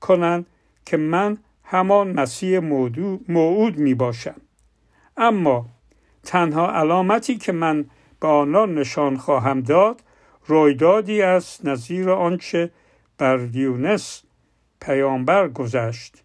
[0.00, 0.46] کنند
[0.86, 2.58] که من همان مسیح
[3.28, 4.40] موعود می باشم
[5.16, 5.66] اما
[6.24, 7.84] تنها علامتی که من
[8.20, 10.02] به آنان نشان خواهم داد
[10.46, 12.70] رویدادی است نظیر آنچه
[13.18, 14.22] بر یونس
[14.80, 16.22] پیامبر گذشت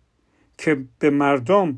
[0.57, 1.77] که به مردم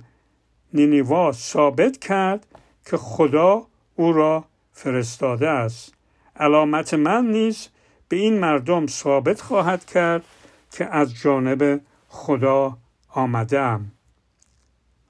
[0.74, 2.48] نینیوا ثابت کرد
[2.86, 5.94] که خدا او را فرستاده است.
[6.36, 7.68] علامت من نیز
[8.10, 10.24] به این مردم ثابت خواهد کرد
[10.72, 12.78] که از جانب خدا
[13.10, 13.92] آمدم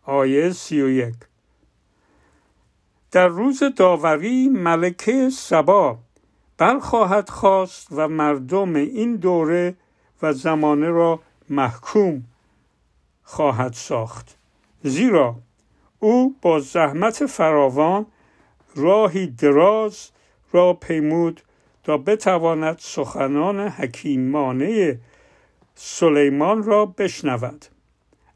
[0.03, 1.16] آیه سی و یک.
[3.12, 5.99] در روز داوری ملکه سبا
[6.58, 9.76] برخواهد خواست و مردم این دوره
[10.22, 12.24] و زمانه را محکوم
[13.24, 14.38] خواهد ساخت.
[14.84, 15.36] زیرا
[15.99, 18.05] او با زحمت فراوان
[18.76, 20.10] راهی دراز
[20.51, 21.41] را پیمود
[21.84, 24.99] تا بتواند سخنان حکیمانه
[25.76, 27.66] سلیمان را بشنود.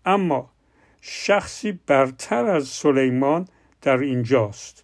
[0.06, 0.50] اما
[1.02, 3.48] شخصی برتر از سلیمان
[3.82, 4.84] در اینجاست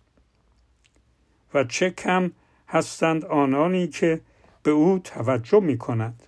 [1.53, 2.31] و چه کم
[2.67, 4.21] هستند آنانی که
[4.63, 6.23] به او توجه می کند.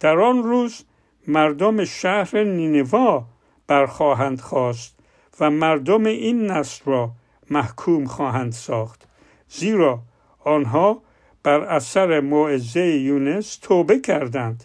[0.00, 0.84] در آن روز
[1.26, 3.24] مردم شهر نینوا
[3.66, 4.94] برخواهند خواست
[5.40, 7.10] و مردم این نسل را
[7.50, 9.08] محکوم خواهند ساخت
[9.48, 10.02] زیرا
[10.38, 11.02] آنها
[11.42, 14.64] بر اثر موعظه یونس توبه کردند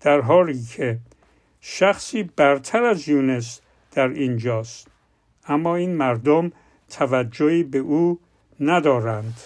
[0.00, 0.98] در حالی که
[1.60, 3.60] شخصی برتر از یونس
[3.92, 4.95] در اینجاست
[5.48, 6.52] اما این مردم
[6.88, 8.20] توجهی به او
[8.60, 9.40] ندارند.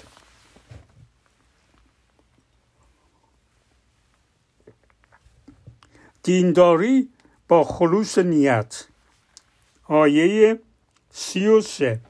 [6.22, 7.08] دینداری
[7.48, 8.84] با خلوص نیت.
[9.84, 10.58] آیه
[11.10, 12.00] سی و سه.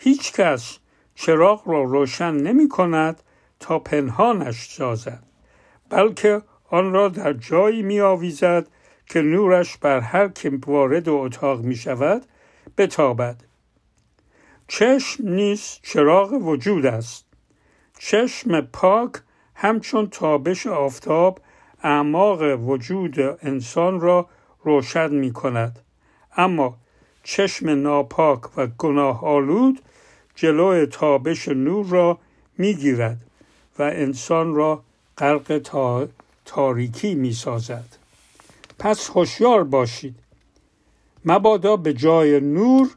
[0.00, 0.78] هیچ کس
[1.14, 3.22] چراغ را روشن نمی کند
[3.60, 5.22] تا پنهانش سازد
[5.90, 8.66] بلکه آن را در جایی می آویزد
[9.08, 12.22] که نورش بر هر که وارد اتاق می شود
[12.78, 13.36] بتابد.
[14.68, 17.24] چشم نیز چراغ وجود است.
[17.98, 19.12] چشم پاک
[19.54, 21.40] همچون تابش آفتاب
[21.82, 24.28] اعماق وجود انسان را
[24.64, 25.78] روشن می کند.
[26.36, 26.76] اما
[27.22, 29.80] چشم ناپاک و گناه آلود
[30.34, 32.18] جلوی تابش نور را
[32.58, 33.18] می گیرد
[33.78, 34.82] و انسان را
[35.18, 35.58] غرق
[36.44, 37.98] تاریکی می سازد.
[38.78, 40.16] پس هوشیار باشید.
[41.24, 42.88] مبادا به جای نور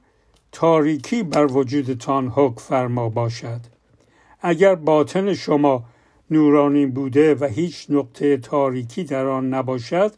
[0.52, 3.62] تاریکی بر وجودتان حک فرما باشد.
[4.42, 5.84] اگر باطن شما
[6.32, 10.14] نورانی بوده و هیچ نقطه تاریکی در آن نباشد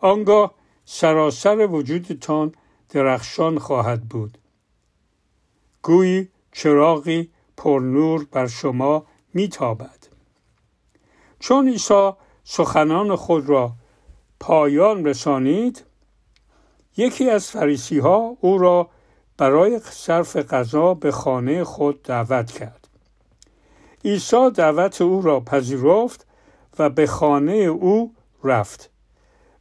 [0.00, 0.54] آنگاه
[0.84, 2.52] سراسر وجودتان
[2.90, 4.38] درخشان خواهد بود.
[5.82, 10.06] گویی چراغی پر نور بر شما میتابد.
[11.38, 12.10] چون عیسی
[12.44, 13.72] سخنان خود را
[14.42, 15.84] پایان رسانید.
[16.96, 18.88] یکی از فریسی ها او را
[19.38, 22.88] برای صرف غذا به خانه خود دعوت کرد.
[24.04, 26.26] عیسی دعوت او را پذیرفت
[26.78, 28.14] و به خانه او
[28.44, 28.90] رفت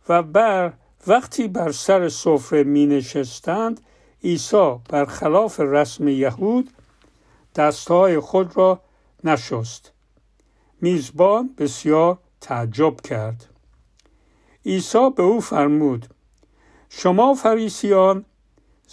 [0.10, 0.74] و بر
[1.08, 3.82] وقتی بر سر سفره می نشستند
[4.24, 6.70] عیسی برخلاف رسم یهود
[7.56, 8.82] دستهای خود را
[9.24, 9.92] نشست.
[10.82, 13.51] میزبان بسیار تعجب کرد.
[14.66, 16.08] عیسی به او فرمود
[16.90, 18.26] شما فریسیان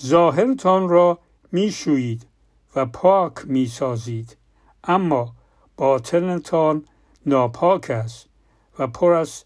[0.02, 1.18] ظاهرتان را
[1.52, 2.26] میشویید
[2.76, 4.36] و پاک می‌سازید
[4.84, 5.34] اما
[5.76, 6.84] باطنتان
[7.26, 8.26] ناپاک است
[8.78, 9.44] و پر از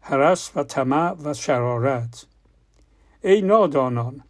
[0.00, 2.26] حرس و طمع و شرارت.
[3.24, 4.22] ای نادانان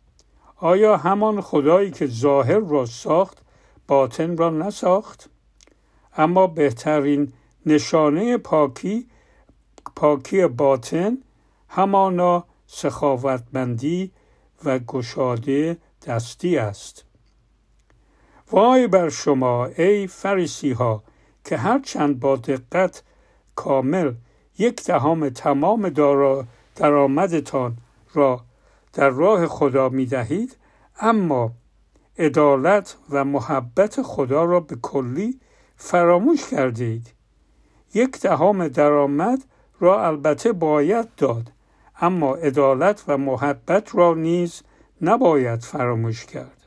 [0.57, 3.39] آیا همان خدایی که ظاهر را ساخت
[3.87, 5.31] باطن را نساخت؟
[6.17, 7.33] اما بهترین
[7.67, 9.09] نشانه پاکی
[9.97, 11.19] پاکی باطن
[11.69, 14.13] همانا سخاوتمندی
[14.65, 17.05] و گشاده دستی است.
[18.53, 21.03] وای بر شما ای فریسی ها
[21.45, 23.03] که هرچند با دقت
[23.55, 24.13] کامل
[24.59, 25.89] یک دهم تمام
[26.77, 27.77] درآمدتان
[28.15, 28.41] را
[28.93, 30.57] در راه خدا می دهید
[31.01, 31.53] اما
[32.19, 35.41] عدالت و محبت خدا را به کلی
[35.77, 37.13] فراموش کردید.
[37.95, 39.45] یک دهم درآمد
[39.81, 41.53] را البته باید داد
[42.01, 44.63] اما عدالت و محبت را نیز
[45.03, 46.67] نباید فراموش کرد.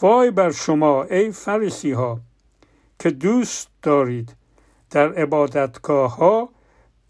[0.00, 2.20] وای بر شما ای فریسی ها
[2.98, 4.36] که دوست دارید
[4.90, 6.48] در عبادتگاه ها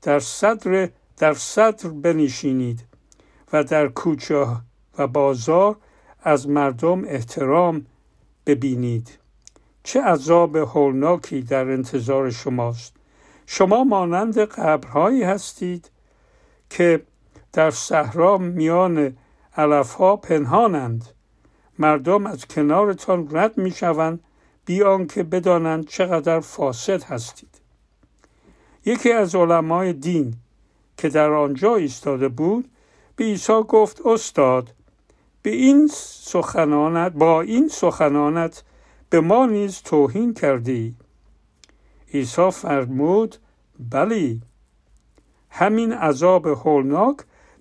[0.03, 2.85] در صدر در صدر بنشینید
[3.53, 4.47] و در کوچه
[4.99, 5.77] و بازار
[6.23, 7.87] از مردم احترام
[8.47, 9.19] ببینید.
[9.83, 12.97] چه عذاب هولناکی در انتظار شماست.
[13.47, 15.91] شما مانند قبرهایی هستید
[16.71, 17.03] که
[17.53, 19.17] در صحرا میان
[19.57, 21.05] علفها پنهانند.
[21.79, 24.21] مردم از کنارتان رد می‌شوند
[24.65, 27.61] بیان که بدانند چقدر فاسد هستید.
[28.85, 30.35] یکی از علمای دین
[30.97, 32.71] که در آنجا ایستاده بود
[33.17, 34.75] به عیسی گفت استاد
[35.43, 38.63] به این سخنانت با این سخنانت
[39.11, 40.97] به ما نیز توهین کردی.
[42.15, 43.37] عیسی فرمود
[43.91, 44.43] بلی
[45.51, 47.17] همین عذاب هولناک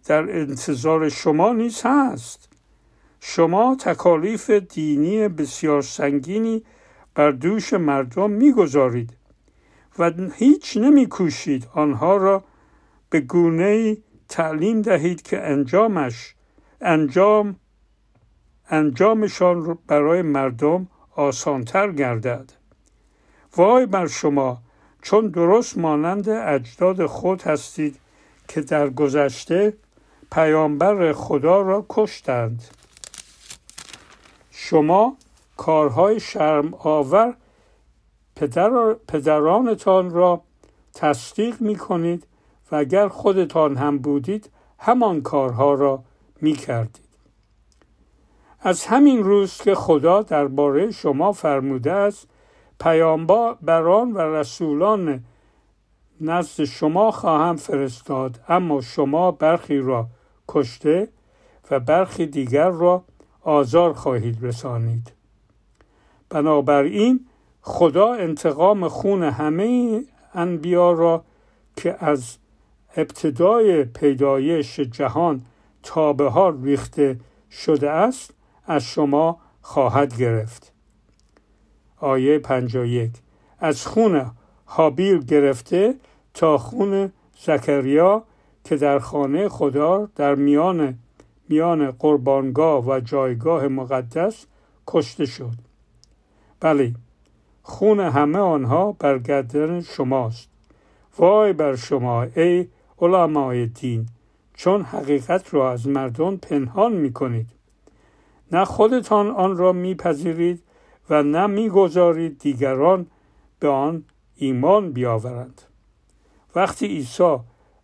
[0.06, 2.50] در انتظار شما نیز هست.
[3.20, 6.64] شما تکالیف دینی بسیار سنگینی
[7.16, 9.14] بر دوش مردم می‌گذارید
[10.00, 12.44] و هیچ نمیکوشید آنها را
[13.10, 13.98] به گونه
[14.30, 16.36] تعلیم دهید که انجامش
[16.82, 17.56] انجام
[18.70, 22.52] انجامشان برای مردم آسانتر گردد.
[23.58, 24.62] وای بر شما
[25.02, 28.00] چون درست مانند اجداد خود هستید
[28.48, 29.74] که در گذشته
[30.32, 32.64] پیامبر خدا را کشتند
[34.52, 35.18] شما
[35.58, 37.34] کارهای شرم آور
[38.36, 40.42] پدر پدرانتان را
[40.94, 42.28] تصدیق می کنید
[42.72, 44.50] و اگر خودتان هم بودید
[44.80, 46.04] همان کارها را
[46.42, 47.10] می کردید.
[48.62, 52.28] از همین روز که خدا درباره شما فرموده است
[53.62, 55.24] بران و رسولان
[56.22, 60.08] نزد شما خواهم فرستاد اما شما برخی را
[60.50, 61.08] کشته
[61.72, 63.04] و برخی دیگر را
[63.42, 65.12] آزار خواهید رسانید.
[66.30, 67.26] بنابراین
[67.62, 70.02] خدا انتقام خون همه
[70.34, 71.24] انبیا را
[71.76, 72.38] که از
[72.98, 75.46] ابتدای پیدایش جهان
[75.84, 77.20] تا به حال ریخته
[77.52, 78.34] شده است
[78.66, 80.74] از شما خواهد گرفت.
[81.98, 83.12] آیه 51
[83.60, 84.32] از خون
[84.66, 85.96] حابیل گرفته
[86.34, 88.24] تا خون زکریا
[88.70, 90.98] که در خانه خدا در میان
[91.50, 94.46] میان قربانگاه و جایگاه مقدس
[94.88, 95.54] کشته شد.
[96.60, 96.94] بله
[97.64, 100.50] خون همه آنها بر گردن شماست.
[101.18, 102.68] وای بر شما ای
[103.00, 104.06] علمای دین
[104.54, 107.48] چون حقیقت را از مردم پنهان می کنید
[108.52, 110.64] نه خودتان آن را میپذیرید
[111.10, 113.06] و نه می‌گذارید دیگران
[113.60, 114.04] به آن
[114.36, 115.62] ایمان بیاورند.
[116.56, 117.38] وقتی عیسی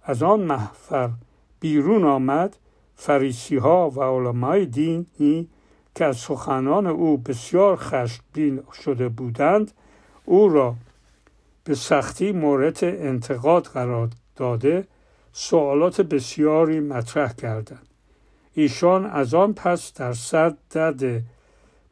[0.08, 1.10] از آن محفر
[1.60, 2.58] بیرون آمد
[2.96, 5.50] فریسی ها و علمای دینی
[5.96, 9.72] که از سخنان او بسیار خشمگین شده بودند
[10.26, 10.76] او را
[11.64, 14.88] به سختی مورد انتقاد قرار داده
[15.34, 17.88] سوالات بسیاری مطرح کردند.
[18.54, 21.24] ایشان از آن پس در صد دده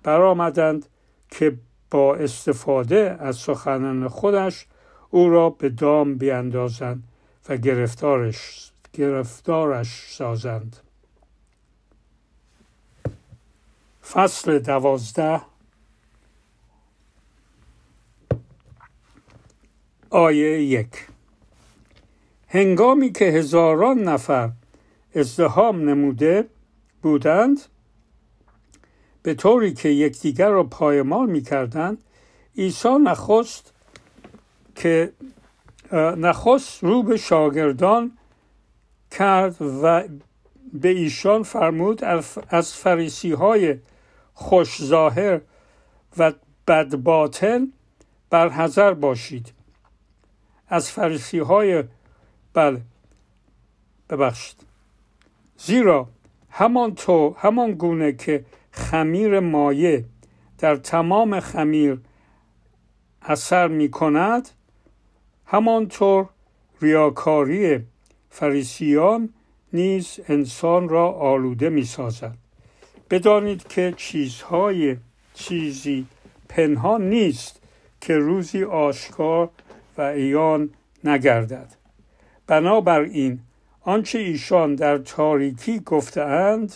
[0.03, 0.85] برآمدند
[1.29, 1.57] که
[1.91, 4.67] با استفاده از سخنان خودش
[5.09, 7.03] او را به دام بیاندازند
[7.49, 10.77] و گرفتارش گرفتارش سازند.
[14.11, 15.41] فصل دوازده.
[20.09, 21.07] آیه یک.
[22.47, 24.51] هنگامی که هزاران نفر
[25.15, 26.47] ازدهام نموده
[27.01, 27.61] بودند
[29.23, 31.97] به طوری که یکدیگر را پایمال می کردند
[32.57, 33.73] عیسی نخست
[34.75, 35.13] که
[35.93, 38.17] نخست رو به شاگردان
[39.11, 40.03] کرد و
[40.73, 42.03] به ایشان فرمود
[42.49, 43.77] از فریسی های
[44.33, 45.41] خوش ظاهر
[46.17, 46.33] و
[46.67, 47.73] بدباطن
[48.29, 49.53] بر حذر باشید.
[50.67, 51.83] از فریسی های
[52.53, 52.81] بله
[54.09, 54.57] ببخشید.
[55.57, 56.07] زیرا
[56.49, 60.05] همان تو همان گونه که خمیر مایه
[60.57, 61.99] در تمام خمیر
[63.21, 64.49] اثر می کند
[65.45, 66.29] همانطور
[66.81, 67.79] ریاکاری
[68.29, 69.29] فریسیان
[69.73, 72.37] نیز انسان را آلوده می سازد
[73.09, 74.97] بدانید که چیزهای
[75.33, 76.05] چیزی
[76.49, 77.61] پنهان نیست
[78.01, 79.49] که روزی آشکار
[79.97, 80.69] و ایان
[81.03, 81.67] نگردد.
[82.47, 83.39] بنابراین
[83.81, 86.75] آنچه ایشان در تاریکی گفتهاند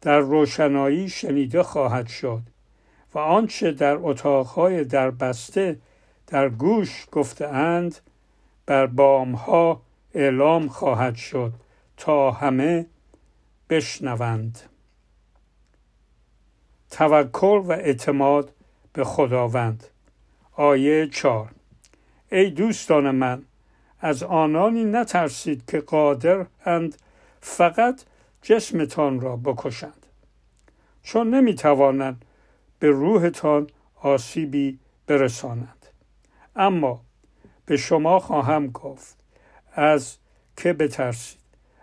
[0.00, 2.42] در روشنایی شنیده خواهد شد
[3.14, 5.76] و آنچه در اتاقهای در بسته
[6.32, 7.98] در گوش گفتهاند
[8.66, 9.82] بر بامها
[10.14, 11.52] اعلام خواهد شد
[11.96, 12.86] تا همه
[13.70, 14.58] بشنوند.
[16.90, 18.52] توکل و اعتماد
[18.92, 19.84] به خداوند.
[20.52, 21.48] آیه چار
[22.30, 23.42] ای دوستان من
[24.00, 26.96] از آنانی نترسید که قادر اند
[27.40, 28.02] فقط
[28.42, 30.06] جسمتان را بکشند.
[31.02, 32.24] چون نمی‌توانند
[32.78, 33.66] به روحتان
[34.00, 35.81] آسیبی برسانند.
[36.56, 37.00] اما
[37.66, 39.16] به شما خواهم گفت
[39.72, 40.16] از
[40.56, 41.38] که بترسید.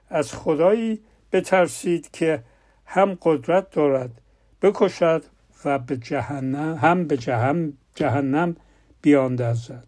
[0.10, 1.00] از خدایی
[1.32, 2.44] بترسید که
[2.86, 4.22] هم قدرت دارد
[4.62, 5.24] بکشد
[5.66, 8.56] و به جهنم هم به جهنم, جهنم
[9.02, 9.88] بیاندازد.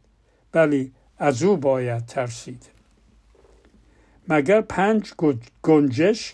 [0.53, 2.65] ولی از او باید ترسید.
[4.27, 5.13] مگر پنج
[5.63, 6.33] گنجش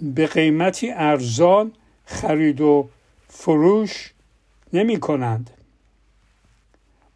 [0.00, 1.72] به قیمتی ارزان
[2.04, 2.88] خرید و
[3.28, 4.12] فروش
[4.72, 5.50] نمی کنند؟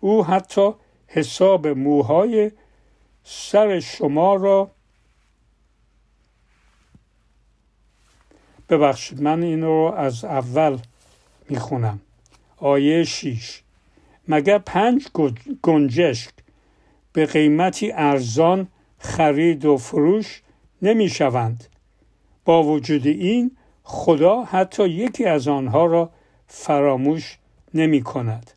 [0.05, 0.71] او حتی
[1.07, 2.51] حساب موهای
[3.25, 4.71] سر شما را
[8.69, 10.79] ببخشید من این رو از اول
[11.49, 12.01] می‌خونم
[12.57, 13.63] آیه شیش
[14.29, 15.07] مگر پنج
[15.63, 16.33] گنجشک
[17.13, 18.69] به قیمتی ارزان
[18.99, 20.43] خرید و فروش
[20.83, 21.65] نمی شوند.
[22.45, 26.11] با وجود این خدا حتی یکی از آنها را
[26.47, 27.39] فراموش
[27.75, 28.51] نمی کند.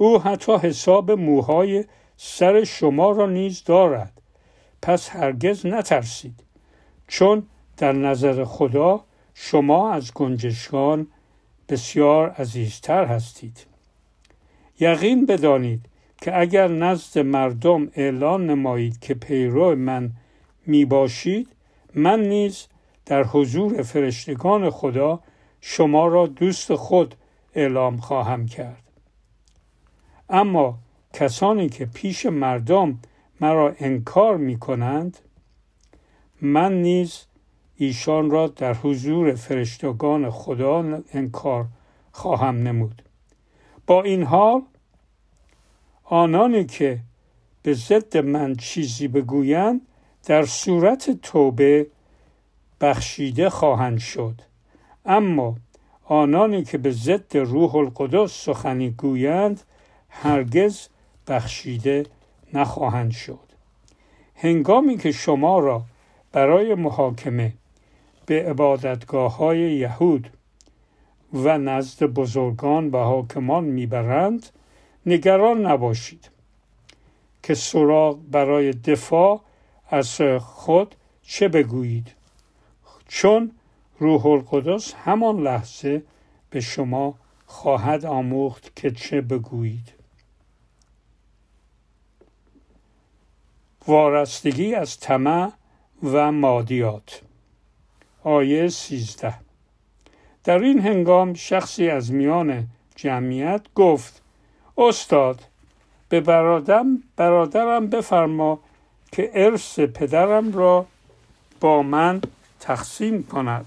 [0.00, 1.84] او حتی حساب موهای
[2.16, 4.12] سر شما را نیز دارد.
[4.82, 6.40] پس هرگز نترسید.
[7.08, 7.42] چون
[7.76, 9.04] در نظر خدا
[9.34, 11.06] شما از گنجشکان
[11.68, 13.66] بسیار عزیزتر هستید.
[14.80, 15.80] یقین بدانید
[16.22, 20.10] که اگر نزد مردم اعلان نمایید که پیرو من
[20.66, 21.48] می باشید
[21.94, 22.66] من نیز
[23.06, 25.20] در حضور فرشتگان خدا
[25.60, 27.14] شما را دوست خود
[27.54, 28.87] اعلام خواهم کرد
[30.30, 30.78] اما
[31.12, 32.98] کسانی که پیش مردم
[33.40, 35.18] مرا انکار می کنند
[36.40, 37.24] من نیز
[37.76, 41.66] ایشان را در حضور فرشتگان خدا انکار
[42.12, 43.02] خواهم نمود.
[43.86, 44.62] با این حال
[46.04, 47.00] آنانی که
[47.62, 49.80] به ضد من چیزی بگویند
[50.26, 51.86] در صورت توبه
[52.80, 54.40] بخشیده خواهند شد.
[55.06, 55.56] اما
[56.04, 59.62] آنانی که به ضد روح القدس سخنی گویند
[60.10, 60.88] هرگز
[61.28, 62.06] بخشیده
[62.54, 63.48] نخواهند شد.
[64.34, 65.82] هنگامی که شما را
[66.32, 67.52] برای محاکمه
[68.26, 70.30] به عبادتگاه های یهود
[71.32, 74.46] و نزد بزرگان و حاکمان می‌برند
[75.06, 76.30] نگران نباشید
[77.42, 79.40] که سراغ برای دفاع
[79.90, 82.12] از خود چه بگویید.
[83.08, 83.52] چون
[83.98, 86.02] روح القدس همان لحظه
[86.50, 87.14] به شما
[87.46, 89.97] خواهد آموخت که چه بگویید.
[93.88, 95.52] وارستگی از طمع
[96.02, 97.22] و مادیات.
[98.24, 99.34] آیه سیزده.
[100.44, 102.66] در این هنگام شخصی از میان
[102.96, 104.22] جمعیت گفت
[104.78, 105.40] استاد
[106.08, 108.60] به برادرم, برادرم بفرما
[109.12, 110.86] که ارث پدرم را
[111.60, 112.20] با من
[112.60, 113.66] تقسیم کند.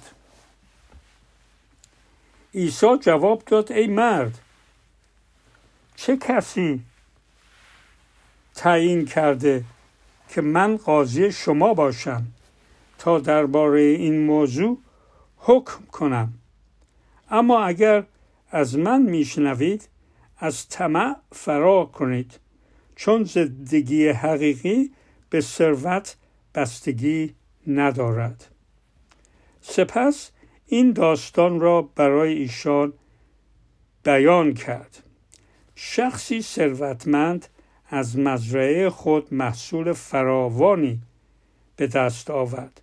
[2.54, 4.40] عیسی جواب داد ای مرد
[5.96, 6.82] چه کسی
[8.56, 9.64] تعیین کرده
[10.32, 12.28] که من قاضی شما باشم
[12.98, 14.78] تا درباره این موضوع
[15.38, 16.34] حکم کنم.
[17.30, 18.04] اما اگر
[18.52, 19.90] از من میشنوید
[20.38, 22.40] از طمع فرار کنید
[22.96, 24.92] چون زندگی حقیقی
[25.30, 26.16] به ثروت
[26.56, 27.36] بستگی
[27.68, 28.48] ندارد.
[29.62, 30.32] سپس
[30.68, 32.94] این داستان را برای ایشان
[34.04, 35.04] بیان کرد.
[35.76, 37.48] شخصی ثروتمند
[37.94, 41.00] از مزرعه خود محصول فراوانی
[41.76, 42.82] به دست آورد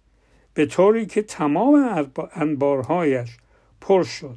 [0.55, 3.37] به طوری که تمام انبارهایش
[3.81, 4.37] پر شد.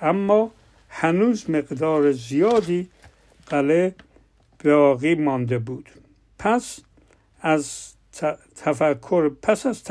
[0.00, 0.50] اما
[0.88, 2.88] هنوز مقدار زیادی
[3.46, 3.94] قله
[4.64, 5.90] باقی مانده بود.
[6.38, 6.80] پس
[7.40, 7.92] از
[8.56, 9.84] تفکر پس از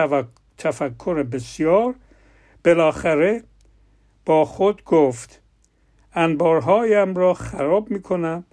[0.57, 1.95] تفکر بسیار
[2.65, 3.43] بالاخره
[4.25, 5.41] با خود گفت
[6.13, 8.43] انبارهایم را خراب می کنم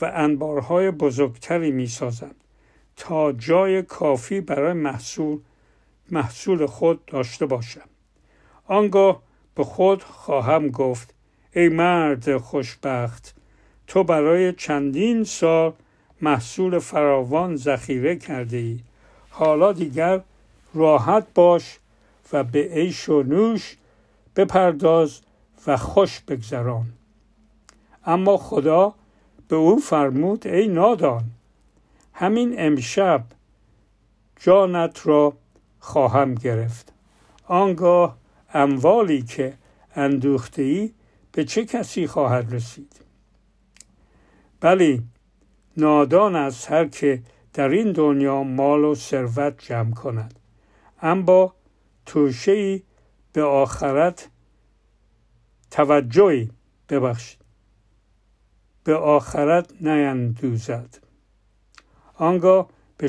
[0.00, 2.34] و انبارهای بزرگتری می سازم
[2.96, 5.38] تا جای کافی برای محصول
[6.10, 7.88] محصول خود داشته باشم.
[8.66, 9.22] آنگاه
[9.54, 11.14] به خود خواهم گفت
[11.52, 13.34] ای مرد خوشبخت
[13.86, 15.72] تو برای چندین سال
[16.20, 18.80] محصول فراوان ذخیره کرده ای
[19.30, 20.20] حالا دیگر
[20.74, 21.78] راحت باش
[22.32, 23.76] و به عیش و نوش
[24.36, 25.20] بپرداز
[25.66, 26.86] و خوش بگذران.
[28.06, 28.94] اما خدا
[29.52, 31.24] به او فرمود ای نادان
[32.12, 33.24] همین امشب
[34.40, 35.32] جانت را
[35.78, 36.92] خواهم گرفت.
[37.44, 38.16] آنگاه
[38.54, 39.54] اموالی که
[39.94, 40.92] اندوخته ای
[41.32, 43.00] به چه کسی خواهد رسید؟
[44.60, 45.02] بلی
[45.76, 47.22] نادان است هر که
[47.54, 50.38] در این دنیا مال و ثروت جمع کند.
[51.02, 51.54] اما
[52.06, 52.82] توشه
[53.32, 54.28] به آخرت
[55.70, 56.50] توجهی
[56.88, 57.41] ببخشید.
[58.84, 60.98] به آخرت نیندوزد.
[62.14, 63.08] آنگاه به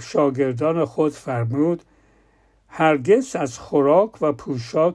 [0.00, 1.82] شاگردان خود فرمود
[2.68, 4.94] هرگز از خوراک و پوشاک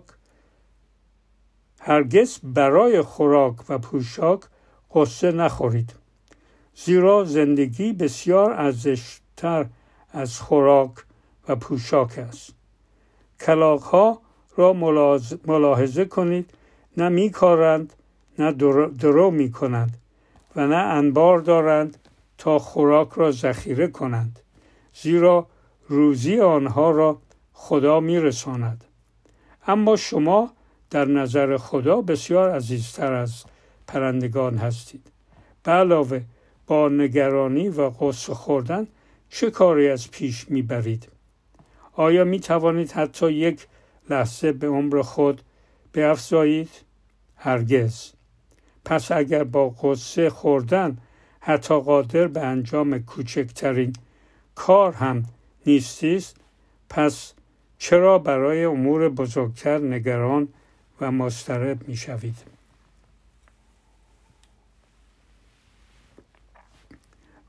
[1.80, 4.42] هرگز برای خوراک و پوشاک
[4.94, 5.94] قصه نخورید.
[6.76, 9.66] زیرا زندگی بسیار ارزشتر
[10.12, 10.92] از خوراک
[11.48, 12.54] و پوشاک است.
[13.40, 14.22] کلاق ها
[14.56, 14.74] را
[15.46, 16.54] ملاحظه کنید.
[16.98, 17.94] نه میکارند
[18.40, 18.52] نه
[19.00, 19.98] درو می کنند
[20.56, 21.98] و نه انبار دارند
[22.38, 24.40] تا خوراک را ذخیره کنند
[24.94, 25.48] زیرا
[25.88, 27.22] روزی آنها را
[27.54, 28.84] خدا میرساند.
[29.68, 30.52] اما شما
[30.90, 33.44] در نظر خدا بسیار عزیزتر از
[33.88, 35.12] پرندگان هستید.
[35.64, 36.22] به علاوه
[36.68, 38.88] با نگرانی و قصه خوردن
[39.30, 41.08] چه کاری از پیش می‌برید؟
[41.94, 43.68] آیا می توانید حتی یک
[44.10, 45.42] لحظه به عمر خود
[45.94, 46.70] بیافزایید؟
[47.36, 48.17] هرگز.
[48.88, 50.98] پس اگر با قصه خوردن
[51.40, 53.94] حتی قادر به انجام کوچکترین
[54.56, 55.26] کار هم
[55.66, 56.26] نیستید
[56.90, 57.34] پس
[57.78, 60.48] چرا برای امور بزرگتر نگران
[61.02, 62.36] و مسترب می شوید؟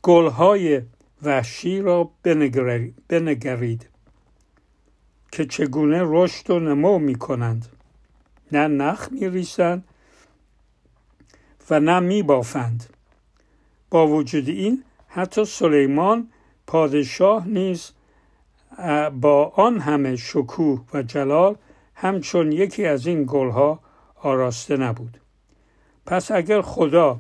[0.02, 0.82] گلهای
[1.23, 2.10] وحشی را
[3.09, 3.89] بنگرید
[5.32, 7.69] که چگونه رشد و نمو می کنند
[8.52, 9.85] نه نخ می ریسند
[11.70, 12.85] و نه می بافند
[13.90, 16.28] با وجود این حتی سلیمان
[16.66, 17.90] پادشاه نیز
[19.20, 21.57] با آن همه شکوه و جلال
[21.95, 23.81] همچون یکی از این گلها
[24.23, 25.20] آراسته نبود.
[26.07, 27.19] پس اگر خدا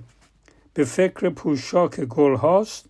[0.74, 2.86] به فکر پوشاک گل هاست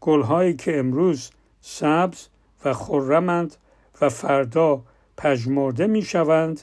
[0.00, 2.26] گل هایی که امروز سبز
[2.64, 3.56] و خرمند
[4.00, 4.82] و فردا
[5.16, 6.60] پژمرده می شوند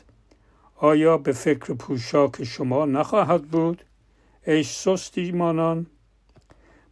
[0.75, 3.83] آیا به فکر پوشاک شما نخواهد بود؟
[4.47, 5.87] ای سستیمانان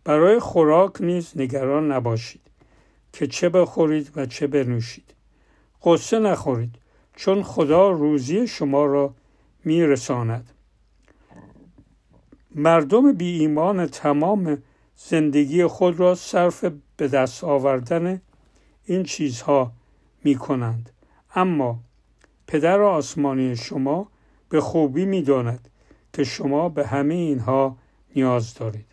[0.04, 2.42] برای خوراک نیز نگران نباشید
[3.14, 5.14] که چه بخورید و چه بنوشید.
[5.84, 6.76] قصه نخورید
[7.16, 9.14] چون خدا روزی شما را
[9.66, 10.52] میرساند.
[12.56, 14.64] مردم بی ایمان تمام
[14.96, 16.66] زندگی خود را صرف
[16.98, 18.22] به دست آوردن
[18.86, 19.72] این چیزها
[20.24, 20.90] می کنند.
[21.36, 21.80] اما
[22.48, 24.08] پدر آسمانی شما
[24.50, 25.70] به خوبی می داند
[26.16, 27.78] که شما به همه اینها
[28.16, 28.86] نیاز دارید.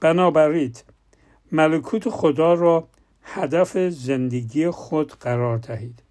[0.00, 0.74] بنابراین
[1.52, 2.88] ملکوت خدا را
[3.22, 6.02] هدف زندگی خود قرار دهید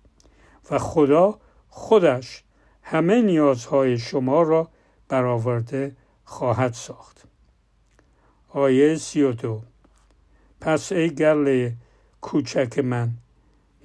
[0.72, 2.44] و خدا خودش
[2.84, 4.68] همه نیازهای شما را
[5.10, 7.24] برآورده خواهد ساخت
[8.50, 9.62] آیه سی و دو
[10.62, 11.74] پس ای گله
[12.22, 13.10] کوچک من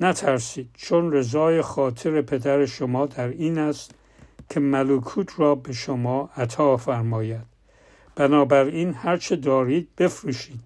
[0.01, 3.95] نترسید چون رضای خاطر پدر شما در این است
[4.53, 7.47] که ملکوت را به شما عطا فرماید.
[8.15, 10.61] بنابراین هرچه دارید بفروشید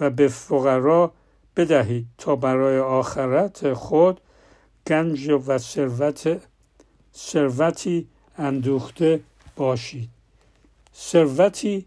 [0.00, 1.12] و به فقرا
[1.56, 4.20] بدهید تا برای آخرت خود
[4.86, 6.40] گنج و ثروت
[7.14, 8.08] ثروتی
[8.38, 9.20] اندوخته
[9.56, 10.10] باشید.
[10.94, 11.86] ثروتی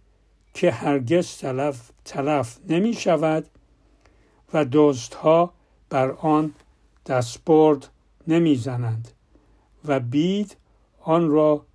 [0.53, 3.45] که هرگز تلف, تلف نمی شود
[4.53, 4.65] و
[5.23, 5.53] ها
[5.89, 6.53] بر آن
[7.05, 7.87] دستبرد
[8.27, 9.11] نمی زنند
[9.85, 10.55] و بید
[11.09, 11.65] آن را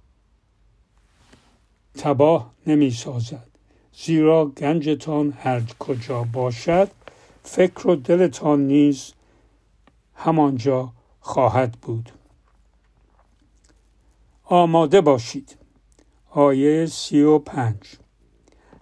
[1.94, 3.48] تباه نمی سازد.
[3.92, 6.90] زیرا گنجتان هر کجا باشد
[7.42, 9.12] فکر و دلتان نیز
[10.14, 12.12] همانجا خواهد بود.
[14.44, 15.56] آماده باشید.
[16.30, 17.96] آیه سی و پنج.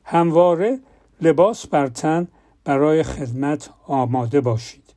[0.05, 0.81] همواره
[1.20, 2.29] لباس بر تن
[2.65, 4.95] برای خدمت آماده باشید.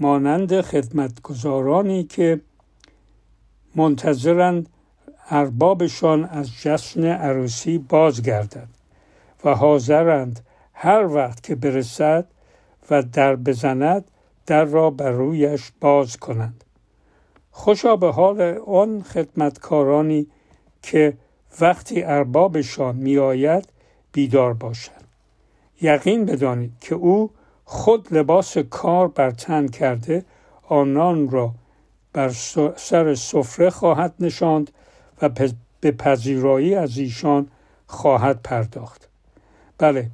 [0.00, 2.40] مانند خدمتگزارانی که
[3.74, 4.68] منتظرند
[5.30, 8.68] اربابشان از جشن عروسی بازگردد
[9.44, 10.40] و حاضرند
[10.74, 12.26] هر وقت که برسد
[12.90, 14.10] و در بزند
[14.46, 16.64] در را بر رویش باز کنند.
[17.50, 20.26] خوشا به حال آن خدمتکارانی
[20.82, 21.16] که
[21.60, 23.68] وقتی اربابشان میآید
[24.12, 25.04] بیدار باشند.
[25.80, 27.30] یقین بدانید که او
[27.64, 30.24] خود لباس کار بر تن کرده
[30.68, 31.52] آنان را
[32.12, 32.28] بر
[32.76, 34.70] سر سفره خواهد نشاند
[35.22, 35.28] و
[35.80, 37.48] به پذیرایی از ایشان
[37.86, 39.08] خواهد پرداخت.
[39.78, 40.10] بله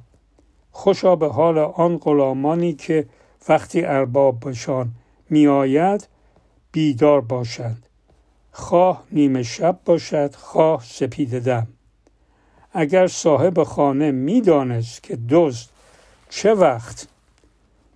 [0.71, 3.05] خوشا به حال آن غلامانی که
[3.49, 4.91] وقتی اربابشان
[5.29, 6.07] میآید
[6.71, 7.85] بیدار باشند.
[8.51, 11.67] خواه نیمه شب باشد خواه سپید دم.
[12.73, 15.69] اگر صاحب خانه می‌دانست که دزد
[16.29, 17.07] چه وقت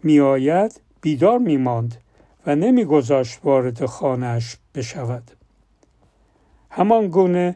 [0.04, 2.02] میآید بیدار میماند
[2.48, 5.32] و نمیگذاشت وارد خانهاش بشود.
[6.78, 7.56] همان گونه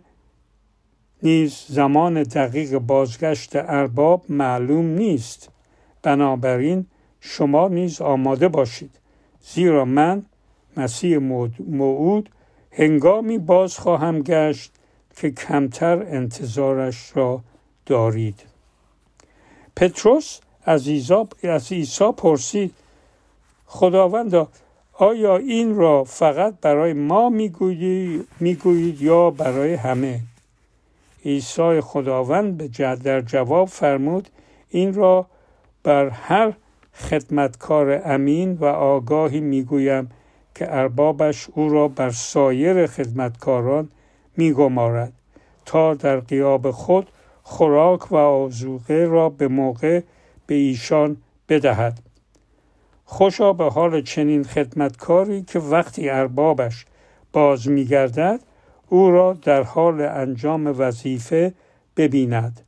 [1.24, 5.50] نیز زمان دقیق بازگشت ارباب معلوم نیست.
[6.04, 6.86] بنابراین
[7.20, 8.92] شما نیز آماده باشید.
[9.42, 10.26] زیرا من
[10.78, 11.18] مسیح
[11.68, 12.30] موعود
[12.72, 14.72] هنگامی باز خواهم گشت
[15.16, 17.42] که کمتر انتظارش را
[17.86, 18.44] دارید.
[19.76, 22.74] پتروس از عیسی پرسید
[23.66, 24.48] خداوندا
[24.94, 27.30] آیا این را فقط برای ما
[28.40, 30.20] می‌گویید یا برای همه؟
[31.26, 34.30] عیسی خداوند به در جواب فرمود
[34.70, 35.26] این را
[35.84, 36.54] بر هر
[36.94, 40.10] خدمتکار امین و آگاهی می‌گویم
[40.56, 43.90] که اربابش او را بر سایر خدمتکاران
[44.38, 45.14] میگمارد
[45.66, 47.08] تا در قیاب خود
[47.44, 50.02] خوراک و آزوقه را به موقع
[50.48, 51.18] به ایشان
[51.50, 52.00] بدهد.
[53.14, 56.86] خوشا به حال چنین خدمتکاری که وقتی اربابش
[57.34, 58.40] باز میگردد
[58.90, 61.54] او را در حال انجام وظیفه
[61.98, 62.62] ببیند.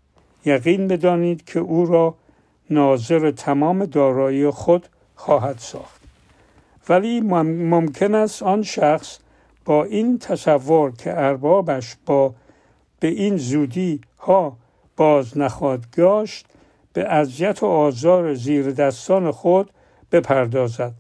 [0.46, 2.16] یقین بدانید که او را
[2.70, 6.02] ناظر تمام دارایی خود خواهد ساخت.
[6.90, 9.20] ولی ممکن است آن شخص
[9.66, 12.34] با این تصور که اربابش با
[13.00, 14.58] به این زودی ها
[14.98, 16.46] باز نخواهد گاشت
[16.94, 19.70] به اذیت و آزار زیر دستان خود
[20.14, 20.94] بپردازد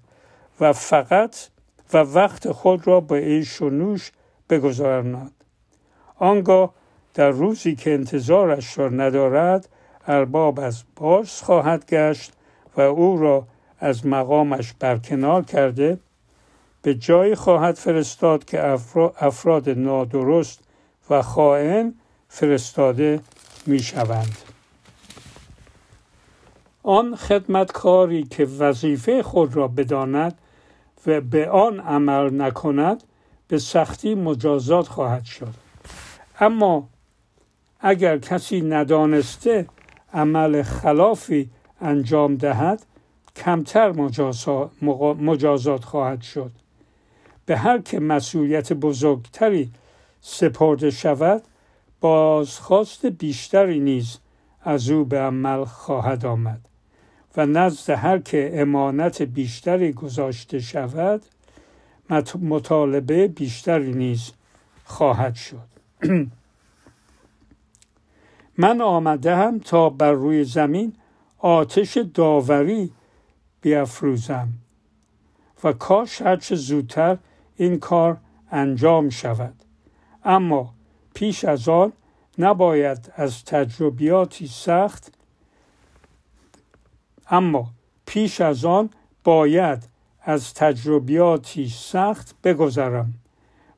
[0.60, 1.36] و فقط
[1.94, 4.12] و وقت خود را به ایش و نوش
[4.50, 5.32] بگذارند
[6.16, 6.74] آنگاه
[7.14, 9.70] در روزی که انتظارش را ندارد
[10.08, 12.34] ارباب از باز خواهد گشت
[12.78, 13.48] و او را
[13.80, 15.98] از مقامش برکنار کرده
[16.82, 18.64] به جایی خواهد فرستاد که
[19.18, 20.60] افراد نادرست
[21.10, 21.94] و خائن
[22.30, 23.20] فرستاده
[23.66, 24.53] می شوند.
[26.84, 30.38] آن خدمتکاری که وظیفه خود را بداند
[31.08, 33.04] و به آن عمل نکند
[33.48, 35.54] به سختی مجازات خواهد شد.
[36.40, 36.90] اما
[37.80, 39.68] اگر کسی ندانسته
[40.14, 41.50] عمل خلافی
[41.82, 42.86] انجام دهد
[43.36, 43.92] کمتر
[45.22, 46.52] مجازات خواهد شد.
[47.46, 49.72] به هر که مسئولیت بزرگتری
[50.22, 51.42] سپرده شود
[52.02, 54.18] بازخواست بیشتری نیز
[54.62, 56.73] از او به عمل خواهد آمد.
[57.38, 61.22] و نزد هر که امانت بیشتری گذاشته شود
[62.42, 64.32] مطالبه بیشتری نیز
[64.86, 65.68] خواهد شد.
[68.58, 70.94] من آمدهم تا بر روی زمین
[71.38, 72.92] آتش داوری
[73.62, 74.48] بیافروزم
[75.64, 77.18] و کاش هرچه زودتر
[77.58, 78.18] این کار
[78.52, 79.54] انجام شود.
[80.26, 80.74] اما
[81.14, 81.94] پیش از آن
[82.38, 85.14] نباید از تجربیاتی سخت
[87.34, 87.70] اما
[88.06, 88.90] پیش از آن
[89.24, 89.84] باید
[90.22, 93.14] از تجربیاتی سخت بگذرم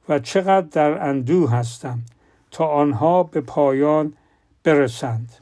[0.09, 1.99] و چقدر در اندوه هستم
[2.51, 4.13] تا آنها به پایان
[4.63, 5.35] برسند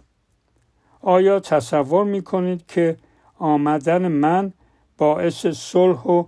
[1.02, 2.98] آیا تصور می کنید که
[3.40, 4.54] آمدن من
[4.98, 6.24] باعث صلح و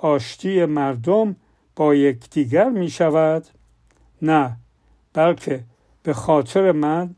[0.00, 1.36] آشتی مردم
[1.76, 3.46] با یکدیگر می شود؟
[4.22, 4.56] نه
[5.12, 5.64] بلکه
[6.02, 7.14] به خاطر من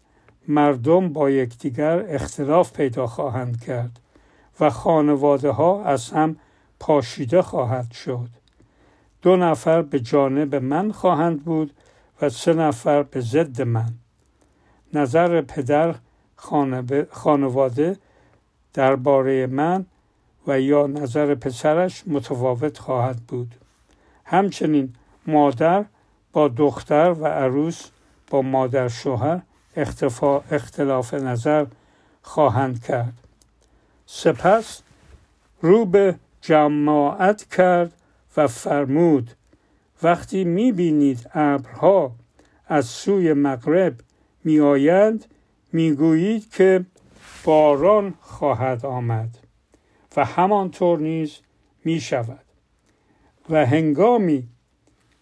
[0.49, 4.01] مردم با یکدیگر اختلاف پیدا خواهند کرد
[4.61, 6.37] و خانواده ها از هم
[6.81, 8.29] پاشیده خواهد شد.
[9.23, 11.75] دو نفر به جانب من خواهند بود
[12.23, 13.93] و سه نفر به ضد من.
[14.93, 15.95] نظر پدر
[17.11, 17.97] خانواده
[18.73, 19.87] درباره من
[20.47, 23.55] و یا نظر پسرش متفاوت خواهد بود.
[24.25, 24.95] همچنین
[25.27, 25.85] مادر
[26.33, 27.91] با دختر و عروس
[28.31, 29.43] با مادر شوهر
[30.51, 31.67] اختلاف نظر
[32.23, 33.24] خواهند کرد.
[34.17, 34.83] سپس
[35.61, 37.93] رو به جماعت کرد
[38.37, 39.31] و فرمود
[40.03, 42.13] وقتی می‌بینید ابرها
[42.67, 43.95] از سوی مغرب
[44.45, 45.25] میآیند
[45.73, 46.85] می‌گویید که
[47.45, 49.39] باران خواهد آمد
[50.17, 51.39] و همانطور نیز
[51.85, 52.45] می شود
[53.51, 54.49] و هنگامی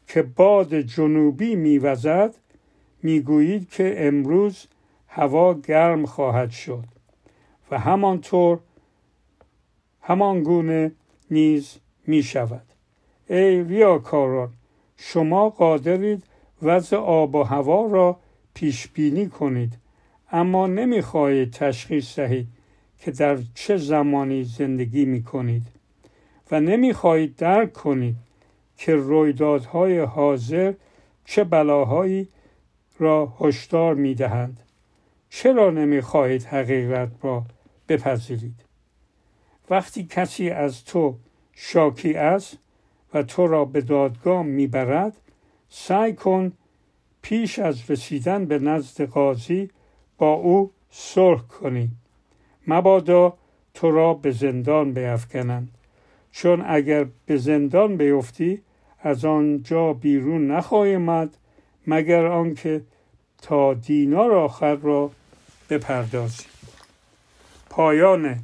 [0.06, 2.35] که باد جنوبی میوزد
[3.02, 4.66] می‌گویید که امروز
[5.09, 6.85] هوا گرم خواهد شد
[7.70, 8.59] و همانطور
[10.03, 10.93] همان گونه
[11.31, 12.62] نیز می شود
[13.29, 14.53] ای ریاکاران
[14.97, 16.24] شما قادرید
[16.62, 18.16] وضع آب و هوا را
[18.55, 19.73] پیش بینی کنید
[20.33, 22.47] اما نمی‌خواهید تشخیص دهید
[22.99, 25.66] که در چه زمانی زندگی می کنید
[26.51, 28.16] و نمی‌خواهید درک کنید
[28.77, 30.73] که رویدادهای حاضر
[31.24, 32.29] چه بلاهایی
[32.99, 34.61] را هشدار می دهند
[35.29, 37.45] چرا نمی‌خواهید حقیقت را
[37.89, 38.72] بپذیرید؟
[39.73, 41.16] وقتی کسی از تو
[41.53, 42.59] شاکی است
[43.15, 45.16] و تو را به دادگاه می‌برد
[45.69, 46.53] سعی کن
[47.23, 49.70] پیش از رسیدن به نزد قاضی
[50.19, 51.90] با او صلح کنی.
[52.66, 53.35] مبادا
[53.74, 55.69] تو را به زندان بیفکنند.
[56.32, 58.62] چون اگر به زندان بیفتی
[59.01, 61.36] از آنجا بیرون نخواهی آمد
[61.86, 62.82] مگر آنکه
[63.43, 65.11] تا دینار آخر را
[65.70, 66.44] بپردازی.
[67.70, 68.40] پایان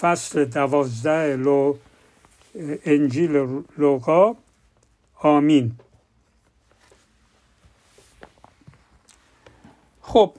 [0.00, 1.76] فصل دوازده لو
[2.84, 4.36] انجیل لوقا.
[5.24, 5.78] آمین.
[10.02, 10.34] خب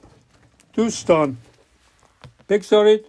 [0.72, 1.36] دوستان
[2.48, 3.04] بگذارید.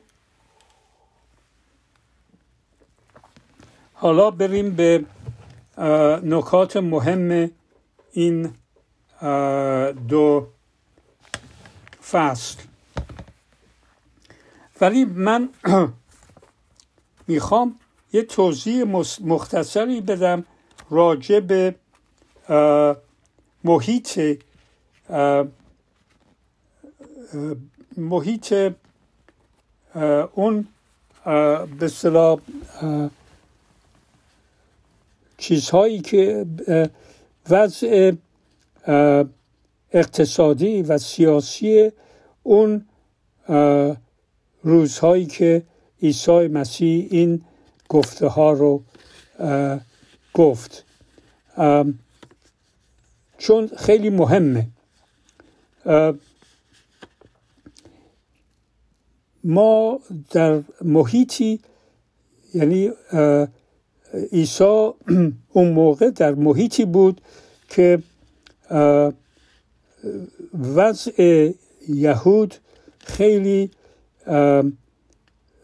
[3.94, 5.06] حالا بریم به
[6.24, 7.52] نکات مهم
[8.12, 8.54] این
[10.08, 10.48] دو
[12.12, 12.60] فصل.
[14.82, 15.50] ولی من
[17.28, 17.80] می‌خوام
[18.14, 18.84] یه توضیح
[19.22, 20.46] مختصری بدم
[20.90, 21.76] راجع به
[23.64, 24.20] محیط
[27.98, 28.74] محیط
[30.34, 30.68] اون
[31.80, 32.40] به صلاح
[35.38, 36.46] چیزهایی که
[37.50, 38.12] وضع
[39.92, 41.92] اقتصادی و سیاسی
[42.44, 42.86] اون
[44.64, 45.64] روزهایی که
[46.02, 47.42] عیسی مسیح این
[47.90, 48.84] گفته ها رو
[50.34, 50.84] گفت.
[53.38, 54.68] چون خیلی مهمه.
[59.44, 60.00] ما
[60.32, 61.60] در محیطی
[62.54, 62.92] یعنی
[64.32, 64.92] عیسی
[65.54, 67.22] اون موقع در محیطی بود
[67.70, 68.04] که
[70.76, 71.52] وضع
[71.90, 72.56] یهود
[73.00, 73.72] خیلی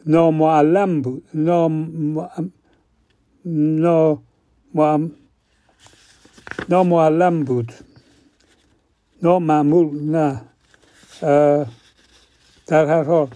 [0.05, 1.23] نامعلم بود.
[1.33, 2.29] نام
[6.69, 7.73] نامعلم بود.
[9.23, 10.41] نامعمول نه.
[12.67, 13.27] در هر حال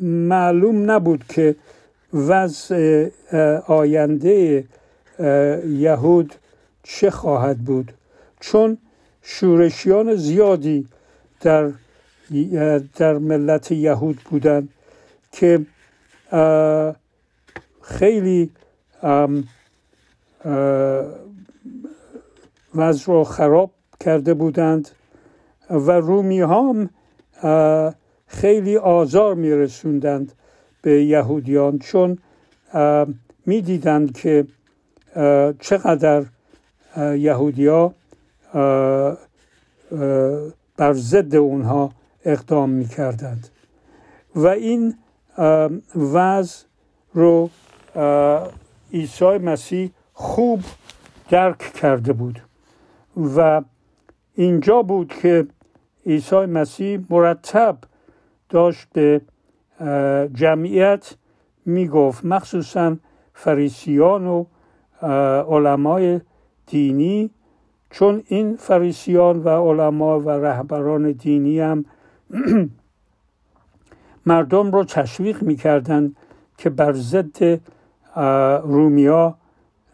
[0.00, 1.56] معلوم نبود که
[2.12, 3.08] وضع
[3.66, 4.64] آینده
[5.66, 6.34] یهود
[6.82, 7.92] چه خواهد بود.
[8.40, 8.78] چون
[9.22, 10.88] شورشیان زیادی
[11.40, 11.72] در
[12.96, 14.68] در ملت یهود بودند
[15.32, 15.66] که
[17.82, 18.50] خیلی
[22.74, 24.88] وضع رو خراب کرده بودند
[25.70, 26.90] و رومی هم
[28.26, 30.32] خیلی آزار می رسوندند
[30.82, 32.18] به یهودیان چون
[33.46, 34.46] می‌دیدند که
[35.60, 36.24] چقدر
[36.96, 37.94] یهودیا
[40.76, 41.92] بر ضد اونها
[42.24, 43.48] اقدام می کردند
[44.34, 44.94] و این
[45.94, 46.64] وضع
[47.14, 47.50] رو
[48.92, 50.60] عیسی مسیح خوب
[51.30, 52.42] درک کرده بود.
[53.36, 53.62] و
[54.34, 55.46] اینجا بود که
[56.06, 57.78] عیسی مسیح مرتب
[58.48, 59.20] داشت به
[60.34, 61.14] جمعیت
[61.66, 62.96] می‌گفت مخصوصا
[63.34, 64.44] فریسیان و
[65.50, 66.20] علمای
[66.66, 67.30] دینی
[67.90, 71.84] چون این فریسیان و علما و رهبران دینی هم
[74.26, 76.16] مردم رو تشویق می‌کردند
[76.58, 77.60] که بر ضد
[78.62, 79.36] رومیا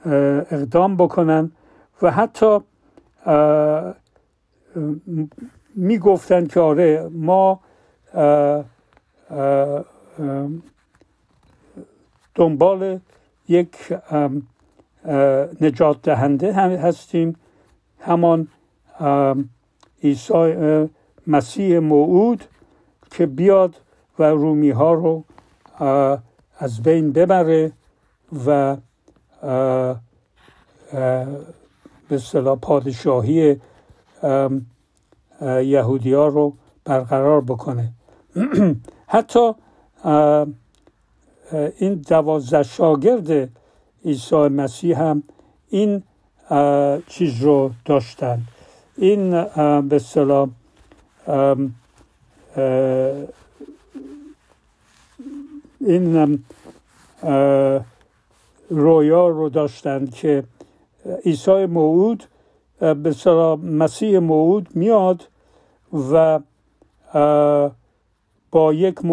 [0.05, 1.51] اقدام بکنن
[2.02, 2.59] و حتی
[5.74, 7.61] می‌گفتند که آره ما
[12.35, 12.98] دنبال
[13.48, 13.77] یک
[15.61, 17.36] نجات دهنده هستیم.
[18.01, 18.48] همان
[20.02, 20.89] عیسی
[21.27, 22.45] مسیح موعود
[23.11, 23.75] که بیاد
[24.19, 25.25] و رومی ها رو
[26.59, 27.73] از بین ببره
[28.47, 28.77] و
[32.09, 33.61] به صلاح پادشاهی
[35.43, 36.53] یهودی ها رو
[36.85, 37.93] برقرار بکنه.
[39.15, 39.53] حتی
[41.79, 43.49] این دوازده شاگرد
[44.05, 45.23] عیسی مسیح هم
[45.69, 46.03] این
[47.07, 48.43] چیز رو داشتن.
[48.97, 49.45] این
[49.81, 50.49] به صلاح
[55.81, 56.45] این
[58.71, 60.45] رویا رو داشتند که
[61.25, 62.25] عیسی موعود
[62.81, 63.15] به
[63.57, 65.29] مسیح موعود میاد
[66.13, 66.41] و
[68.51, 69.05] با یک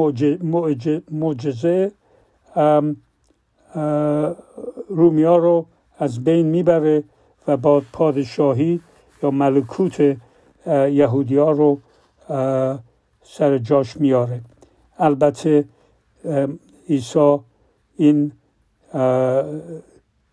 [1.12, 1.92] معجزه
[4.90, 5.66] رومیا رو
[5.98, 7.04] از بین می‌بره
[7.48, 8.82] و با پادشاهی
[9.24, 10.18] یا ملکوت
[10.68, 11.78] یهودیا رو
[13.24, 14.42] سر جاش میاره.
[14.98, 15.66] البته
[16.90, 17.38] عیسی
[17.98, 18.32] این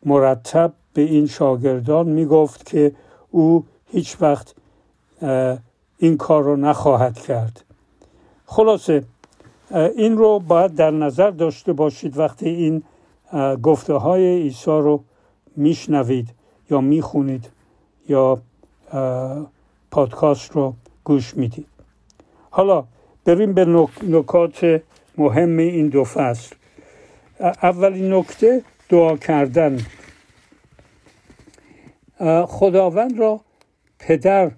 [0.04, 2.92] مرتب به این شاگردان می‌گفت که
[3.30, 4.54] او هیچ وقت
[5.98, 7.64] این کار رو نخواهد کرد.
[8.46, 9.04] خلاصه
[9.96, 12.82] این رو باید در نظر داشته باشید وقتی این
[13.62, 15.02] گفته های عیسی رو
[15.56, 16.28] میشنوید
[16.70, 17.50] یا می‌خونید
[18.08, 18.38] یا
[19.90, 20.74] پادکاست رو
[21.04, 21.66] گوش می‌دید.
[22.50, 22.84] حالا
[23.24, 24.82] بریم به نکات
[25.18, 26.56] مهم این دو فصل.
[27.40, 29.78] اولین نکته دعا کردن.
[32.46, 33.40] خداوند را
[33.98, 34.50] پدر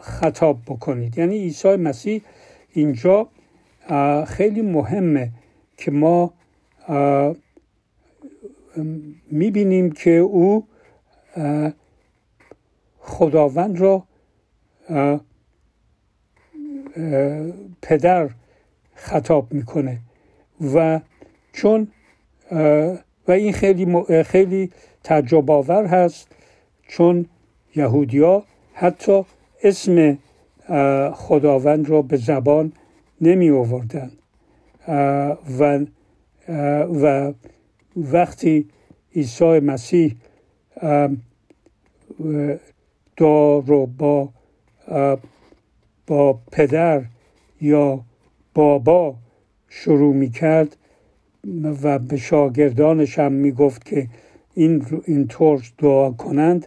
[0.00, 1.18] خطاب بکنید.
[1.18, 2.22] یعنی عیسی مسیح
[2.72, 3.28] اینجا
[4.26, 5.30] خیلی مهمه
[5.76, 6.32] که ما
[9.30, 10.66] می‌بینیم که او
[12.98, 14.04] خداوند را
[17.82, 18.30] پدر
[18.94, 19.98] خطاب می‌کنه.
[20.74, 21.00] و
[21.52, 21.88] چون
[23.28, 24.70] و این خیلی خیلی
[25.04, 26.28] تعجب آور هست
[26.88, 27.26] چون
[27.76, 28.42] یهودیا
[28.72, 29.24] حتی
[29.62, 30.18] اسم
[31.12, 32.72] خداوند را به زبان
[33.20, 34.10] نمی آوردن
[35.58, 35.86] و
[37.02, 37.32] و
[37.96, 38.68] وقتی
[39.14, 40.16] عیسی مسیح
[43.16, 44.28] دعا رو با
[46.06, 47.04] با پدر
[47.60, 48.00] یا
[48.54, 49.14] بابا
[49.68, 50.76] شروع می کرد
[51.82, 54.08] و به شاگردانش هم می گفت که
[54.54, 56.66] این اینطور دعا کنند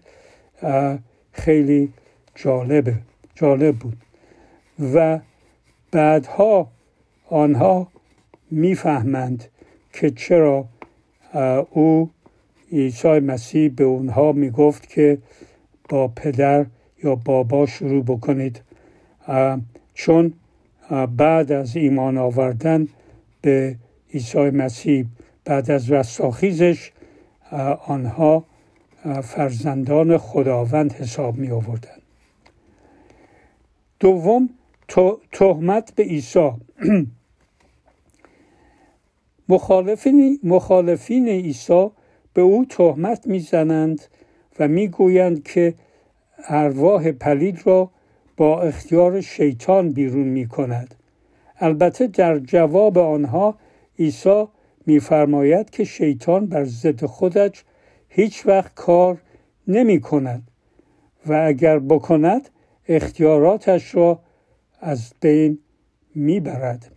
[1.32, 1.94] خیلی
[2.36, 2.96] جالبه
[3.36, 3.98] جالب بود.
[4.94, 5.20] و
[5.92, 6.72] بعدها
[7.30, 7.88] آنها
[8.52, 9.44] می‌فهمند
[9.94, 10.66] که چرا
[11.72, 12.10] او
[12.72, 15.18] عیسی مسیح به اونها می‌گفت که
[15.90, 16.66] با پدر
[17.04, 18.62] یا بابا شروع بکنید.
[19.94, 20.34] چون
[21.18, 22.88] بعد از ایمان آوردن
[23.42, 23.76] به
[24.14, 25.06] عیسی مسیح
[25.46, 26.92] بعد از رستاخیزش
[27.88, 28.46] آنها
[29.24, 31.98] فرزندان خداوند حساب می آوردن
[34.00, 34.50] دوم
[35.32, 36.52] تهمت به عیسی.
[39.50, 41.90] مخالفین, مخالفین عیسی
[42.34, 44.02] به او تهمت می‌زنند
[44.60, 45.74] و می‌گویند که
[46.48, 47.92] ارواح پلید را
[48.40, 50.96] با اختیار شیطان بیرون می کند.
[51.60, 53.56] البته در جواب آنها
[54.00, 54.46] عیسی
[54.86, 57.64] میفرماید که شیطان بر ضد خودش
[58.10, 59.22] هیچ وقت کار
[59.68, 60.44] نمی کند
[61.26, 62.50] و اگر بکند
[62.88, 64.20] اختیاراتش را
[64.82, 65.60] از بین
[66.16, 66.92] می‌برد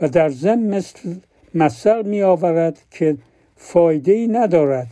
[0.00, 1.14] و در ضمن مثل
[1.54, 3.16] مثل می آورد که
[3.56, 4.86] فایده ای ندارد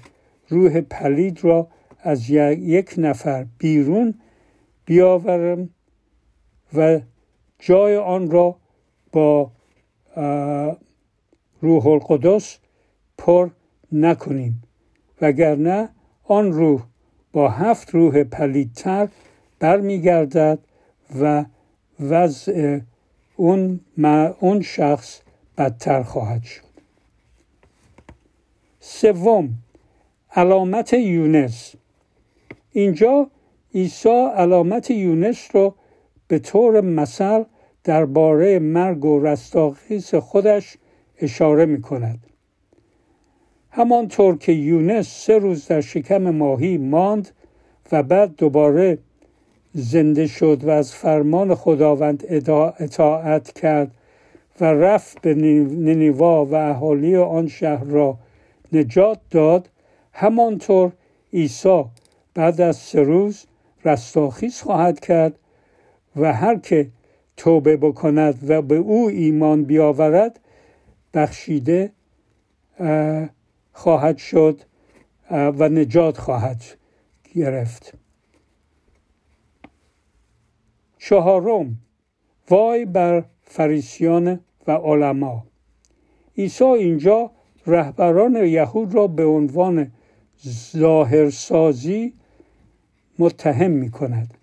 [0.49, 1.69] روح پلید را
[2.03, 4.15] از یک نفر بیرون
[4.85, 5.69] بیاورم
[6.75, 7.01] و
[7.59, 8.57] جای آن را
[9.13, 9.51] با
[11.61, 12.59] روح القدس
[13.19, 13.51] پر
[13.93, 14.63] نکنیم.
[15.21, 15.89] وگرنه
[16.25, 16.83] آن روح
[17.33, 19.09] با هفت روح پلیدتر
[19.59, 20.59] برمیگردد
[21.21, 21.45] و
[22.01, 22.81] وضع
[23.37, 23.81] اون,
[24.41, 25.21] اون شخص
[25.59, 26.65] بدتر خواهد شد.
[28.81, 29.55] سوم
[30.37, 31.75] علامت یونس.
[32.73, 33.31] اینجا
[33.75, 35.75] عیسی علامت یونس رو
[36.29, 37.45] به طور مثل
[37.85, 40.77] درباره مرگ و رستاخیز خودش
[41.19, 42.19] اشاره می کند.
[43.71, 47.31] همانطور که یونس سه روز در شکم ماهی ماند
[47.93, 48.99] و بعد دوباره
[49.73, 52.25] زنده شد و از فرمان خداوند
[52.79, 53.91] اطاعت کرد
[54.61, 58.19] و رفت به نینوا و اهالی آن شهر را
[58.73, 59.69] نجات داد
[60.13, 60.93] همانطور
[61.33, 61.85] عیسی
[62.35, 63.45] بعد از سه روز
[63.85, 65.39] رستاخیز خواهد کرد
[66.17, 66.91] و هر که
[67.37, 70.41] توبه بکند و به او ایمان بیاورد
[71.15, 71.93] بخشیده
[73.73, 74.61] خواهد شد
[75.31, 76.63] و نجات خواهد
[77.35, 77.95] گرفت.
[80.99, 81.79] چهارم
[82.51, 85.45] وای بر فریسیان و علما.
[86.39, 87.31] عیسی اینجا
[87.67, 89.93] رهبران یهود را به عنوان
[90.77, 92.15] ظاهرسازی
[93.19, 94.35] متهم می کند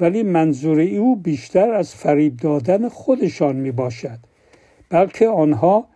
[0.00, 4.18] ولی منظور او بیشتر از فریب دادن خودشان می باشد
[4.90, 5.88] بلکه آنها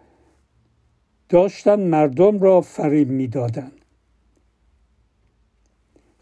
[1.29, 3.81] داشتن مردم را فریب می‌دادند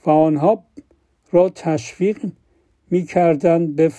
[0.07, 0.65] و آنها
[1.33, 2.33] را تشویق
[2.91, 3.93] می‌کردند به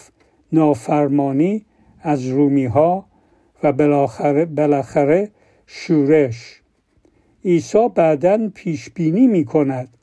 [0.52, 1.66] نافرمانی
[2.02, 3.06] از رومی ها
[3.64, 5.32] و بالاخره, بالاخره
[5.66, 6.62] شورش.
[7.46, 9.98] عیسی بعدا پیش بینی می کند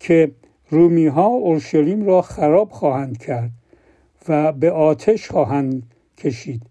[0.00, 0.32] که
[0.70, 3.50] رومی ها اورشلیم را خراب خواهند کرد
[4.28, 5.82] و به آتش خواهند
[6.18, 6.62] کشید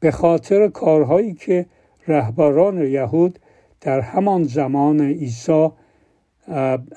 [0.00, 1.66] به خاطر کارهایی که
[2.08, 3.38] رهبران یهود
[3.80, 5.68] در همان زمان عیسی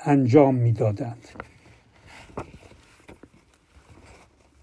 [0.04, 1.28] انجام می‌دادند.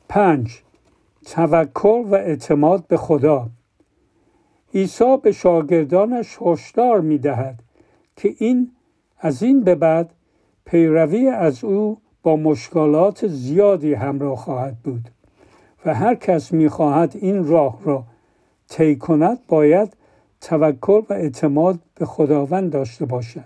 [0.10, 0.62] پنج
[1.26, 3.50] توکل و اعتماد به خدا
[4.74, 7.60] عیسی به شاگردانش هشدار می دهد
[8.16, 8.72] که این
[9.20, 10.14] از این به بعد
[10.70, 15.10] پیروی از او با مشکلات زیادی همراه خواهد بود
[15.86, 18.04] و هر کس می خواهد این راه را
[18.68, 19.94] طی کند باید
[20.42, 23.46] توکل و اعتماد به خداوند داشته باشد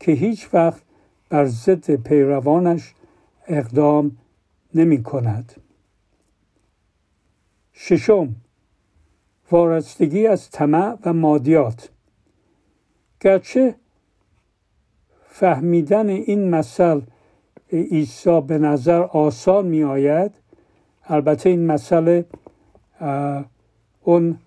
[0.00, 0.82] که هیچ وقت
[1.28, 2.94] بر ضد پیروانش
[3.48, 4.16] اقدام
[4.74, 5.52] نمی کند.
[7.72, 8.34] ششم
[9.50, 11.90] وارستگی از طمع و مادیات
[13.20, 13.74] گرچه
[15.40, 17.02] فهمیدن این مسئله
[17.72, 20.32] عیسی به نظر آسان می آید؟
[21.04, 22.24] البته این مسئله
[24.02, 24.38] اون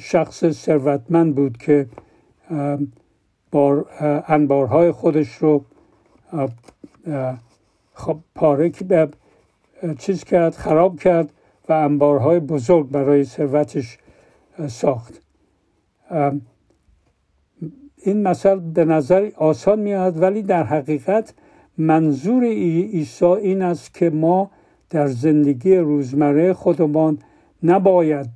[0.00, 1.86] شخص ثروتمند بود که
[3.50, 3.86] بار
[4.28, 5.64] انبارهای خودش رو
[7.94, 8.72] خب پاره
[9.98, 11.32] چیز کرد خراب کرد
[11.68, 13.98] و انبارهای بزرگ برای ثروتش
[14.66, 15.22] ساخت.
[18.06, 21.34] این مثل به نظر آسان میاد ولی در حقیقت
[21.78, 24.50] منظور عیسی این است که ما
[24.90, 27.18] در زندگی روزمره خودمان
[27.62, 28.28] نباید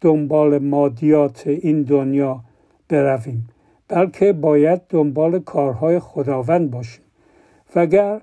[0.00, 2.40] دنبال مادیات این دنیا
[2.88, 3.48] برویم
[3.88, 7.04] بلکه باید دنبال کارهای خداوند باشیم.
[7.74, 8.20] و اگر,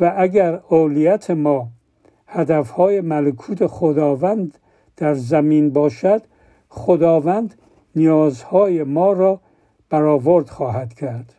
[0.00, 1.68] و اگر اولیت ما
[2.26, 4.58] هدفهای ملکوت خداوند
[4.96, 6.22] در زمین باشد
[6.68, 7.54] خداوند
[7.96, 9.40] نیازهای ما را
[9.94, 11.34] برآورد خواهد کرد.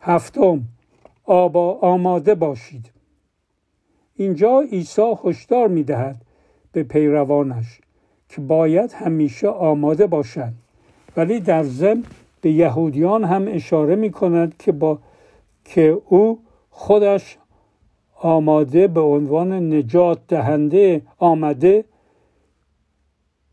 [0.00, 0.62] هفتم
[1.24, 2.90] آبا آماده باشید.
[4.16, 6.22] اینجا عیسی هشدار می دهد
[6.72, 7.80] به پیروانش
[8.28, 10.54] که باید همیشه آماده باشند
[11.16, 12.04] ولی در ضمن
[12.40, 14.98] به یهودیان هم اشاره می کند که, با
[15.64, 16.40] که او
[16.70, 17.38] خودش
[18.14, 21.84] آماده به عنوان نجات دهنده آمده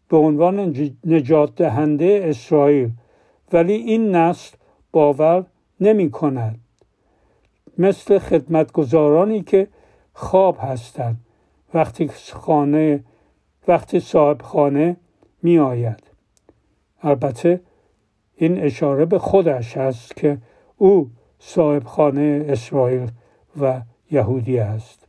[0.10, 0.76] به عنوان
[1.06, 2.92] نجات دهنده اسرائیل.
[3.54, 4.58] ولی این نسل
[4.92, 5.46] باور
[5.80, 6.60] نمی کند
[7.78, 9.68] مثل خدمتگزارانی که
[10.14, 11.18] خواب هستند.
[11.74, 13.04] وقتی خانه
[13.68, 14.98] وقتی صاحب خانه
[15.44, 16.04] می آید
[17.02, 17.62] البته
[18.36, 20.38] این اشاره به خودش است که
[20.78, 23.12] او صاحب خانه اسرائیل
[23.62, 25.08] و یهودی است.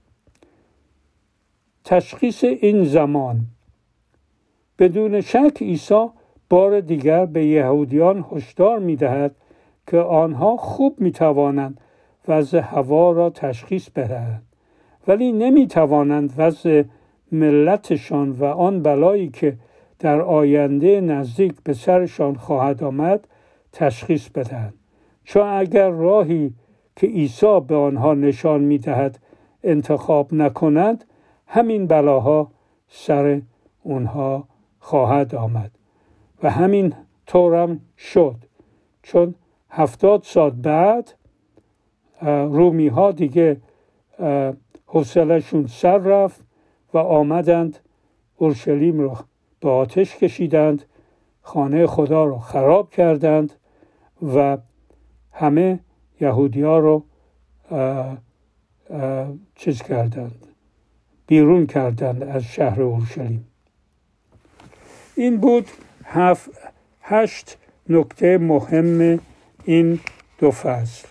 [1.84, 3.46] تشخیص این زمان
[4.78, 6.08] بدون شک عیسی
[6.50, 9.34] بار دیگر به یهودیان هشدار می دهد
[9.86, 11.80] که آنها خوب می توانند
[12.28, 14.42] وضع هوا را تشخیص بدهند
[15.08, 16.82] ولی نمی توانند وضع
[17.32, 19.56] ملتشان و آن بلایی که
[19.98, 23.28] در آینده نزدیک به سرشان خواهد آمد
[23.72, 24.74] تشخیص بدهند.
[25.24, 26.54] چون اگر راهی
[26.96, 29.18] که عیسی به آنها نشان می دهد
[29.64, 31.04] انتخاب نکنند
[31.46, 32.50] همین بلاها
[32.88, 33.40] سر
[33.82, 34.48] اونها
[34.86, 35.70] خواهد آمد.
[36.42, 36.94] و همین
[37.26, 38.36] طورم شد.
[39.02, 39.34] چون
[39.70, 41.14] هفتاد سال بعد
[42.22, 43.60] رومی ها دیگه
[44.86, 46.40] حوصلشون سر رفت
[46.94, 47.78] و آمدند
[48.36, 49.16] اورشلیم را
[49.60, 50.84] به آتش کشیدند
[51.42, 53.52] خانه خدا را خراب کردند
[54.34, 54.58] و
[55.32, 55.80] همه
[56.20, 57.02] یهودی ها رو
[59.54, 60.46] چیز کردند
[61.26, 63.46] بیرون کردند از شهر اورشلیم.
[65.18, 65.70] این بود
[66.04, 66.50] هفت
[67.02, 69.20] هشت نکته مهم
[69.64, 70.00] این
[70.38, 71.08] دو فصل.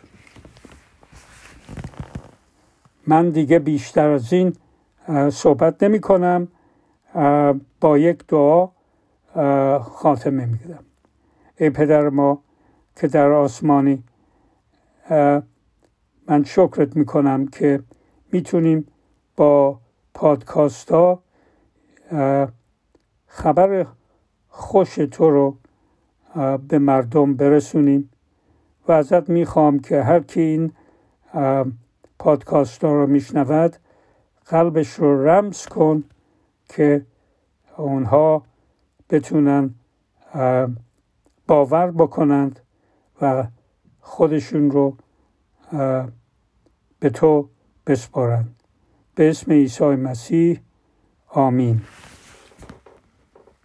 [3.08, 4.56] من دیگه بیشتر از این
[5.30, 6.48] صحبت نمی کنم.
[7.82, 8.70] با یک دعا
[9.80, 10.86] خاتمه می‌گیرم
[11.58, 12.42] ای پدر ما
[12.96, 14.04] که در آسمانی
[16.28, 17.84] من شکرت می‌کنم که
[18.32, 18.88] می‌تونیم
[19.36, 19.80] با
[20.14, 21.24] پادکاست ها
[23.36, 23.86] خبر
[24.50, 25.58] خوش تو رو
[26.68, 28.10] به مردم برسونیم
[28.88, 30.72] و ازت می‌خوام که هر کی این
[32.20, 33.76] پادکاست رو میشنود
[34.46, 36.04] قلبش رو رمز کن
[36.70, 37.06] که
[37.78, 38.44] اونها
[39.10, 39.74] بتونن
[41.48, 42.60] باور بکنند
[43.22, 43.48] و
[44.02, 44.98] خودشون رو
[47.00, 47.50] به تو
[47.88, 48.56] بسپارند
[49.16, 50.60] به اسم عیسی مسیح
[51.28, 51.82] آمین.